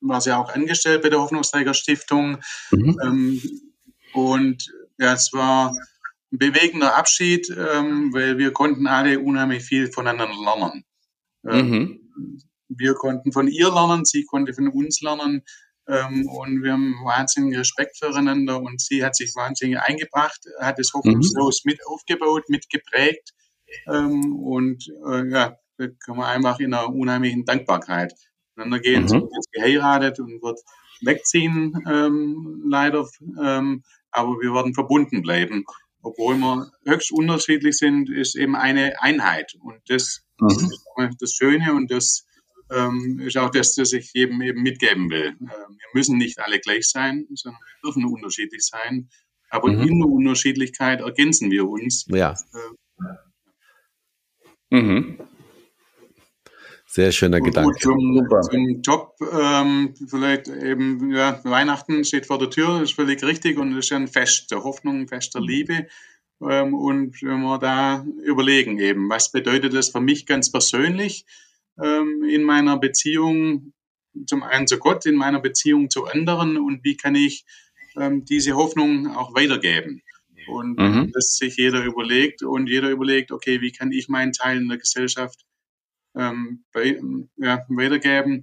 war 0.00 0.20
sie 0.20 0.36
auch 0.36 0.52
angestellt 0.52 1.02
bei 1.02 1.08
der 1.08 1.20
Hoffnungsträger 1.20 1.74
Stiftung. 1.74 2.38
Mhm. 2.70 2.98
Ähm, 3.02 3.42
und 4.12 4.72
ja, 4.98 5.12
es 5.12 5.32
war 5.32 5.70
ein 6.32 6.38
bewegender 6.38 6.96
Abschied, 6.96 7.48
ähm, 7.50 8.12
weil 8.12 8.38
wir 8.38 8.52
konnten 8.52 8.86
alle 8.86 9.20
unheimlich 9.20 9.64
viel 9.64 9.90
voneinander 9.90 10.34
lernen. 10.44 10.84
Ähm, 11.48 11.70
mhm. 11.70 12.00
Wir 12.68 12.94
konnten 12.94 13.32
von 13.32 13.48
ihr 13.48 13.70
lernen, 13.70 14.04
sie 14.04 14.24
konnte 14.24 14.52
von 14.52 14.68
uns 14.68 15.00
lernen. 15.00 15.42
Ähm, 15.88 16.28
und 16.28 16.62
wir 16.62 16.72
haben 16.72 16.94
wahnsinnigen 17.04 17.58
Respekt 17.58 17.98
füreinander 17.98 18.60
und 18.60 18.80
sie 18.80 19.04
hat 19.04 19.14
sich 19.14 19.34
wahnsinnig 19.36 19.78
eingebracht, 19.78 20.40
hat 20.60 20.78
das 20.78 20.92
Hoffnungshaus 20.92 21.62
mhm. 21.64 21.70
mit 21.70 21.86
aufgebaut, 21.86 22.48
mit 22.48 22.68
geprägt 22.70 23.32
ähm, 23.86 24.36
und 24.36 24.84
äh, 25.08 25.28
ja, 25.28 25.56
da 25.78 25.86
kann 26.04 26.16
man 26.16 26.26
einfach 26.26 26.58
in 26.58 26.74
einer 26.74 26.92
unheimlichen 26.92 27.44
Dankbarkeit 27.44 28.12
miteinander 28.54 28.80
gehen. 28.80 29.02
Mhm. 29.02 29.08
Sie 29.08 29.20
wird 29.20 29.32
jetzt 29.34 29.52
geheiratet 29.52 30.20
und 30.20 30.42
wird 30.42 30.60
wegziehen, 31.02 31.74
ähm, 31.88 32.64
leider, 32.68 33.06
ähm, 33.42 33.82
aber 34.10 34.30
wir 34.40 34.54
werden 34.54 34.74
verbunden 34.74 35.22
bleiben. 35.22 35.64
Obwohl 36.02 36.36
wir 36.36 36.70
höchst 36.86 37.12
unterschiedlich 37.12 37.76
sind, 37.78 38.10
ist 38.10 38.36
eben 38.36 38.54
eine 38.54 39.00
Einheit 39.02 39.54
und 39.60 39.80
das 39.88 40.22
mhm. 40.40 40.48
ist 40.48 41.20
das 41.20 41.32
Schöne 41.32 41.74
und 41.74 41.90
das 41.90 42.26
ähm, 42.70 43.20
ist 43.20 43.36
auch 43.36 43.50
das, 43.50 43.74
das 43.74 43.92
ich 43.92 44.12
jedem 44.12 44.40
eben 44.42 44.62
mitgeben 44.62 45.10
will. 45.10 45.36
Ähm, 45.40 45.48
wir 45.48 45.88
müssen 45.94 46.18
nicht 46.18 46.38
alle 46.38 46.58
gleich 46.58 46.88
sein, 46.88 47.26
sondern 47.34 47.60
wir 47.60 47.88
dürfen 47.88 48.04
unterschiedlich 48.04 48.62
sein. 48.62 49.08
Aber 49.50 49.70
mhm. 49.70 49.82
in 49.82 49.98
der 50.00 50.08
Unterschiedlichkeit 50.08 51.00
ergänzen 51.00 51.50
wir 51.50 51.68
uns. 51.68 52.06
Ja. 52.08 52.34
Äh, 54.70 54.76
mhm. 54.76 55.18
Sehr 56.96 57.12
schöner 57.12 57.40
gut, 57.40 57.48
Gedanke. 57.48 57.78
Zum, 57.78 58.26
zum 58.50 58.80
Job, 58.80 59.16
ähm, 59.32 59.94
vielleicht 60.08 60.48
eben, 60.48 61.12
ja, 61.12 61.40
Weihnachten 61.44 62.04
steht 62.04 62.26
vor 62.26 62.38
der 62.38 62.48
Tür, 62.48 62.82
ist 62.82 62.94
völlig 62.94 63.22
richtig 63.22 63.58
und 63.58 63.76
ist 63.76 63.90
ja 63.90 63.98
ein 63.98 64.08
Fest 64.08 64.50
der 64.50 64.64
Hoffnung, 64.64 65.00
ein 65.00 65.08
Fest 65.08 65.34
der 65.34 65.42
Liebe. 65.42 65.88
Ähm, 66.40 66.74
und 66.74 67.20
wenn 67.22 67.42
wir 67.42 67.58
da 67.58 68.04
überlegen 68.24 68.78
eben, 68.78 69.08
was 69.08 69.30
bedeutet 69.30 69.74
das 69.74 69.90
für 69.90 70.00
mich 70.00 70.26
ganz 70.26 70.50
persönlich? 70.50 71.26
Ähm, 71.82 72.24
in 72.24 72.42
meiner 72.42 72.78
Beziehung 72.78 73.72
zum 74.26 74.42
einen 74.42 74.66
zu 74.66 74.78
Gott, 74.78 75.04
in 75.06 75.16
meiner 75.16 75.40
Beziehung 75.40 75.90
zu 75.90 76.06
anderen 76.06 76.56
und 76.56 76.82
wie 76.84 76.96
kann 76.96 77.14
ich 77.14 77.44
ähm, 77.96 78.24
diese 78.24 78.54
Hoffnung 78.54 79.14
auch 79.14 79.34
weitergeben. 79.34 80.02
Und 80.48 80.78
mhm. 80.78 81.10
dass 81.12 81.36
sich 81.36 81.56
jeder 81.56 81.84
überlegt 81.84 82.42
und 82.42 82.68
jeder 82.68 82.90
überlegt, 82.90 83.32
okay, 83.32 83.60
wie 83.60 83.72
kann 83.72 83.90
ich 83.90 84.08
meinen 84.08 84.32
Teil 84.32 84.58
in 84.58 84.68
der 84.68 84.78
Gesellschaft 84.78 85.44
ähm, 86.14 86.64
bei, 86.72 87.00
ja, 87.36 87.64
weitergeben. 87.68 88.42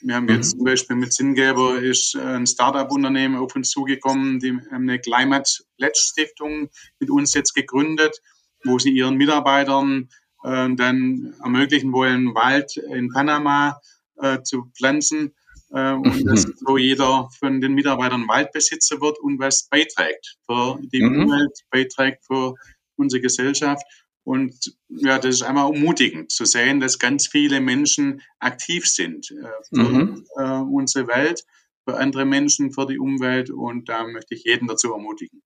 Wir 0.00 0.16
haben 0.16 0.28
jetzt 0.28 0.54
mhm. 0.54 0.58
zum 0.58 0.64
Beispiel 0.64 0.96
mit 0.96 1.12
Sinngeber 1.12 1.78
ist 1.78 2.16
ein 2.16 2.46
Startup-Unternehmen 2.46 3.36
auf 3.36 3.54
uns 3.54 3.70
zugekommen, 3.70 4.40
die 4.40 4.52
haben 4.70 4.88
eine 4.88 4.98
Climate 4.98 5.48
Pledge 5.76 5.98
Stiftung 5.98 6.70
mit 6.98 7.10
uns 7.10 7.34
jetzt 7.34 7.54
gegründet, 7.54 8.20
wo 8.64 8.78
sie 8.78 8.90
ihren 8.90 9.16
Mitarbeitern 9.16 10.08
äh, 10.44 10.68
dann 10.74 11.34
ermöglichen 11.42 11.92
wollen, 11.92 12.34
Wald 12.34 12.76
in 12.76 13.10
Panama 13.10 13.80
äh, 14.20 14.42
zu 14.42 14.70
pflanzen 14.76 15.32
äh, 15.72 15.92
und 15.92 16.24
dass 16.26 16.42
so 16.42 16.76
jeder 16.76 17.28
von 17.38 17.60
den 17.60 17.74
Mitarbeitern 17.74 18.28
Waldbesitzer 18.28 19.00
wird 19.00 19.18
und 19.18 19.38
was 19.38 19.68
beiträgt 19.68 20.36
für 20.46 20.78
die 20.92 21.02
mhm. 21.02 21.22
Umwelt, 21.22 21.58
beiträgt 21.70 22.24
für 22.26 22.54
unsere 22.96 23.20
Gesellschaft. 23.20 23.84
Und 24.24 24.76
ja, 24.88 25.18
das 25.18 25.36
ist 25.36 25.42
einmal 25.42 25.72
ermutigend 25.72 26.30
zu 26.30 26.44
sehen, 26.44 26.78
dass 26.78 26.98
ganz 26.98 27.26
viele 27.26 27.60
Menschen 27.60 28.22
aktiv 28.38 28.86
sind 28.86 29.30
äh, 29.32 29.46
für 29.68 29.88
mhm. 29.88 30.26
äh, 30.36 30.60
unsere 30.60 31.08
Welt, 31.08 31.44
für 31.84 31.96
andere 31.96 32.24
Menschen, 32.24 32.72
für 32.72 32.86
die 32.86 32.98
Umwelt. 32.98 33.50
Und 33.50 33.88
da 33.88 34.06
möchte 34.06 34.34
ich 34.34 34.44
jeden 34.44 34.68
dazu 34.68 34.92
ermutigen. 34.92 35.42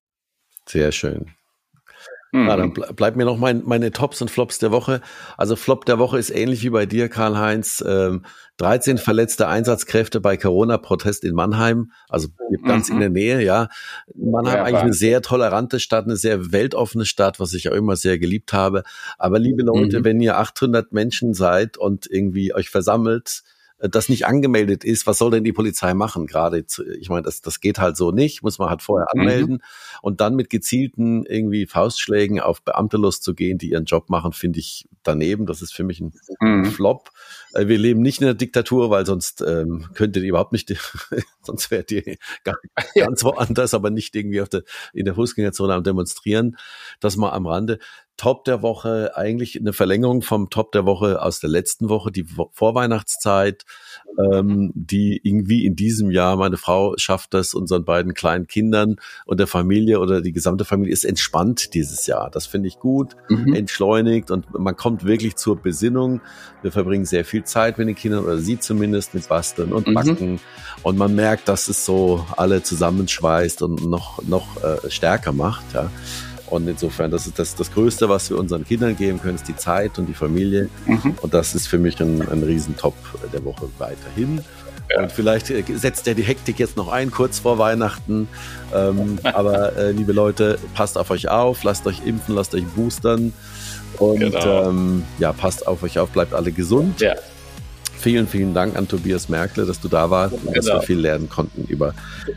Sehr 0.68 0.92
schön. 0.92 1.34
Mhm. 2.32 2.48
Ja, 2.48 2.56
dann 2.56 2.72
bleibt 2.72 3.16
mir 3.16 3.24
noch 3.24 3.38
mein, 3.38 3.62
meine 3.64 3.92
Tops 3.92 4.20
und 4.20 4.30
Flops 4.30 4.58
der 4.58 4.70
Woche. 4.70 5.00
Also 5.36 5.56
Flop 5.56 5.84
der 5.84 5.98
Woche 5.98 6.18
ist 6.18 6.30
ähnlich 6.30 6.62
wie 6.62 6.70
bei 6.70 6.86
dir, 6.86 7.08
Karl-Heinz. 7.08 7.84
Ähm, 7.86 8.22
13 8.58 8.98
verletzte 8.98 9.48
Einsatzkräfte 9.48 10.20
bei 10.20 10.36
Corona-Protest 10.36 11.24
in 11.24 11.34
Mannheim, 11.34 11.92
also 12.08 12.28
ganz 12.64 12.88
mhm. 12.88 12.94
in 12.94 13.00
der 13.00 13.10
Nähe, 13.10 13.42
ja. 13.42 13.68
Mannheim 14.14 14.56
ja, 14.56 14.64
eigentlich 14.64 14.82
eine 14.82 14.92
sehr 14.94 15.20
tolerante 15.20 15.78
Stadt, 15.78 16.06
eine 16.06 16.16
sehr 16.16 16.52
weltoffene 16.52 17.04
Stadt, 17.04 17.38
was 17.38 17.52
ich 17.52 17.68
auch 17.68 17.74
immer 17.74 17.96
sehr 17.96 18.18
geliebt 18.18 18.52
habe. 18.52 18.82
Aber 19.18 19.38
liebe 19.38 19.62
Leute, 19.62 20.00
mhm. 20.00 20.04
wenn 20.04 20.20
ihr 20.20 20.38
800 20.38 20.92
Menschen 20.92 21.34
seid 21.34 21.76
und 21.76 22.06
irgendwie 22.10 22.54
euch 22.54 22.70
versammelt, 22.70 23.42
das 23.78 24.08
nicht 24.08 24.26
angemeldet 24.26 24.84
ist, 24.84 25.06
was 25.06 25.18
soll 25.18 25.30
denn 25.30 25.44
die 25.44 25.52
Polizei 25.52 25.92
machen? 25.92 26.26
Gerade, 26.26 26.64
ich 26.98 27.08
meine, 27.10 27.22
das, 27.22 27.42
das 27.42 27.60
geht 27.60 27.78
halt 27.78 27.96
so 27.96 28.10
nicht, 28.10 28.42
muss 28.42 28.58
man 28.58 28.70
halt 28.70 28.82
vorher 28.82 29.06
mhm. 29.12 29.20
anmelden 29.20 29.54
mhm. 29.54 29.60
und 30.02 30.20
dann 30.20 30.34
mit 30.34 30.48
gezielten 30.48 31.26
irgendwie 31.26 31.66
Faustschlägen 31.66 32.40
auf 32.40 32.62
Beamte 32.62 32.96
loszugehen, 32.96 33.58
die 33.58 33.70
ihren 33.70 33.84
Job 33.84 34.08
machen, 34.08 34.32
finde 34.32 34.60
ich 34.60 34.88
daneben. 35.02 35.46
Das 35.46 35.60
ist 35.60 35.74
für 35.74 35.84
mich 35.84 36.00
ein 36.00 36.14
mhm. 36.40 36.66
Flop. 36.66 37.10
Äh, 37.56 37.68
wir 37.68 37.78
leben 37.78 38.02
nicht 38.02 38.20
in 38.20 38.26
der 38.26 38.34
Diktatur, 38.34 38.90
weil 38.90 39.06
sonst 39.06 39.42
ähm, 39.42 39.86
könntet 39.94 40.22
ihr 40.22 40.28
überhaupt 40.30 40.52
nicht, 40.52 40.74
sonst 41.42 41.70
wärt 41.70 41.90
ihr 41.90 42.16
ganz, 42.44 42.58
ganz 42.94 43.24
woanders, 43.24 43.74
aber 43.74 43.90
nicht 43.90 44.14
irgendwie 44.14 44.40
auf 44.40 44.48
der, 44.48 44.62
in 44.92 45.04
der 45.04 45.14
Fußgängerzone 45.14 45.74
am 45.74 45.82
Demonstrieren. 45.82 46.56
Das 47.00 47.16
mal 47.16 47.30
am 47.30 47.46
Rande. 47.46 47.78
Top 48.16 48.44
der 48.44 48.62
Woche, 48.62 49.14
eigentlich 49.14 49.60
eine 49.60 49.74
Verlängerung 49.74 50.22
vom 50.22 50.48
Top 50.48 50.72
der 50.72 50.86
Woche 50.86 51.20
aus 51.20 51.40
der 51.40 51.50
letzten 51.50 51.90
Woche, 51.90 52.10
die 52.10 52.24
Vorweihnachtszeit, 52.50 53.64
ähm, 54.18 54.72
die 54.74 55.20
irgendwie 55.22 55.66
in 55.66 55.76
diesem 55.76 56.10
Jahr, 56.10 56.36
meine 56.36 56.56
Frau 56.56 56.94
schafft 56.96 57.34
das 57.34 57.52
unseren 57.52 57.84
beiden 57.84 58.14
kleinen 58.14 58.46
Kindern 58.46 58.96
und 59.26 59.38
der 59.38 59.46
Familie 59.46 60.00
oder 60.00 60.22
die 60.22 60.32
gesamte 60.32 60.64
Familie 60.64 60.94
ist 60.94 61.04
entspannt 61.04 61.74
dieses 61.74 62.06
Jahr. 62.06 62.30
Das 62.30 62.46
finde 62.46 62.68
ich 62.68 62.78
gut, 62.78 63.16
mhm. 63.28 63.52
entschleunigt 63.54 64.30
und 64.30 64.58
man 64.58 64.76
kommt 64.76 65.04
wirklich 65.04 65.36
zur 65.36 65.56
Besinnung. 65.56 66.22
Wir 66.62 66.72
verbringen 66.72 67.04
sehr 67.04 67.26
viel 67.26 67.44
Zeit 67.46 67.78
mit 67.78 67.88
den 67.88 67.94
Kindern 67.94 68.24
oder 68.24 68.38
sie 68.38 68.58
zumindest 68.58 69.14
mit 69.14 69.28
Basteln 69.28 69.72
und 69.72 69.86
mhm. 69.86 69.94
Backen 69.94 70.32
mhm. 70.32 70.40
und 70.82 70.98
man 70.98 71.14
merkt, 71.14 71.48
dass 71.48 71.68
es 71.68 71.84
so 71.84 72.24
alle 72.36 72.62
zusammenschweißt 72.62 73.62
und 73.62 73.88
noch, 73.88 74.22
noch 74.24 74.62
äh, 74.62 74.90
stärker 74.90 75.32
macht. 75.32 75.64
Ja. 75.74 75.90
Und 76.48 76.68
insofern, 76.68 77.10
das 77.10 77.26
ist 77.26 77.38
das, 77.38 77.56
das 77.56 77.72
Größte, 77.72 78.08
was 78.08 78.30
wir 78.30 78.38
unseren 78.38 78.64
Kindern 78.64 78.96
geben 78.96 79.20
können, 79.20 79.34
ist 79.34 79.48
die 79.48 79.56
Zeit 79.56 79.98
und 79.98 80.06
die 80.06 80.14
Familie. 80.14 80.68
Mhm. 80.86 81.16
Und 81.20 81.34
das 81.34 81.54
ist 81.54 81.66
für 81.66 81.78
mich 81.78 82.00
ein, 82.00 82.22
ein 82.28 82.42
Riesentop 82.42 82.94
der 83.32 83.44
Woche 83.44 83.68
weiterhin. 83.78 84.40
Ja. 84.90 85.02
Und 85.02 85.12
vielleicht 85.12 85.50
äh, 85.50 85.64
setzt 85.74 86.06
er 86.06 86.14
die 86.14 86.22
Hektik 86.22 86.58
jetzt 86.58 86.76
noch 86.76 86.88
ein, 86.88 87.10
kurz 87.10 87.40
vor 87.40 87.58
Weihnachten. 87.58 88.28
Ähm, 88.72 89.18
aber 89.24 89.76
äh, 89.76 89.90
liebe 89.90 90.12
Leute, 90.12 90.58
passt 90.74 90.96
auf 90.96 91.10
euch 91.10 91.28
auf, 91.28 91.64
lasst 91.64 91.86
euch 91.86 92.06
impfen, 92.06 92.34
lasst 92.34 92.54
euch 92.54 92.64
boostern. 92.76 93.32
Und 93.98 94.20
genau. 94.20 94.68
ähm, 94.68 95.04
ja, 95.18 95.32
passt 95.32 95.66
auf 95.66 95.82
euch 95.82 95.98
auf, 95.98 96.10
bleibt 96.10 96.34
alle 96.34 96.52
gesund. 96.52 97.00
Ja. 97.00 97.14
Vielen, 97.98 98.28
vielen 98.28 98.54
Dank 98.54 98.76
an 98.76 98.86
Tobias 98.86 99.28
Merkle, 99.28 99.64
dass 99.64 99.80
du 99.80 99.88
da 99.88 100.10
warst 100.10 100.34
und 100.34 100.56
dass 100.56 100.66
wir 100.66 100.72
genau. 100.74 100.84
viel 100.84 100.98
lernen 100.98 101.28
konnten 101.28 101.64
über 101.64 101.94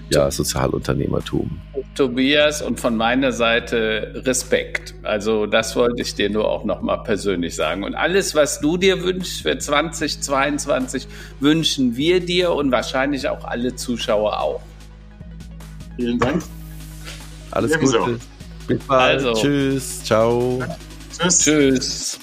ja, 0.10 0.32
Sozialunternehmertum. 0.32 1.60
Tobias 1.96 2.62
und 2.62 2.80
von 2.80 2.96
meiner 2.96 3.32
Seite 3.32 4.22
Respekt. 4.26 4.94
Also 5.04 5.46
das 5.46 5.76
wollte 5.76 6.02
ich 6.02 6.16
dir 6.16 6.30
nur 6.30 6.48
auch 6.50 6.64
nochmal 6.64 7.04
persönlich 7.04 7.56
sagen. 7.56 7.84
Und 7.84 7.96
alles, 7.96 8.36
was 8.36 8.62
du 8.62 8.78
dir 8.78 9.04
wünschst 9.04 9.42
für 9.42 9.58
2022, 9.58 11.08
wünschen 11.40 11.96
wir 11.96 12.20
dir 12.22 12.54
und 12.54 12.72
wahrscheinlich 12.72 13.28
auch 13.28 13.44
alle 13.44 13.76
Zuschauer 13.76 14.40
auch. 14.40 14.62
Vielen 15.98 16.20
Dank. 16.20 16.44
Alles. 17.52 17.78
Gute. 17.80 18.20
Bis 18.68 18.80
bald. 18.84 19.26
Also. 19.26 19.34
Tschüss. 19.34 20.04
Ciao. 20.04 20.64
Tschüss. 21.18 21.40
Tschüss. 21.40 22.20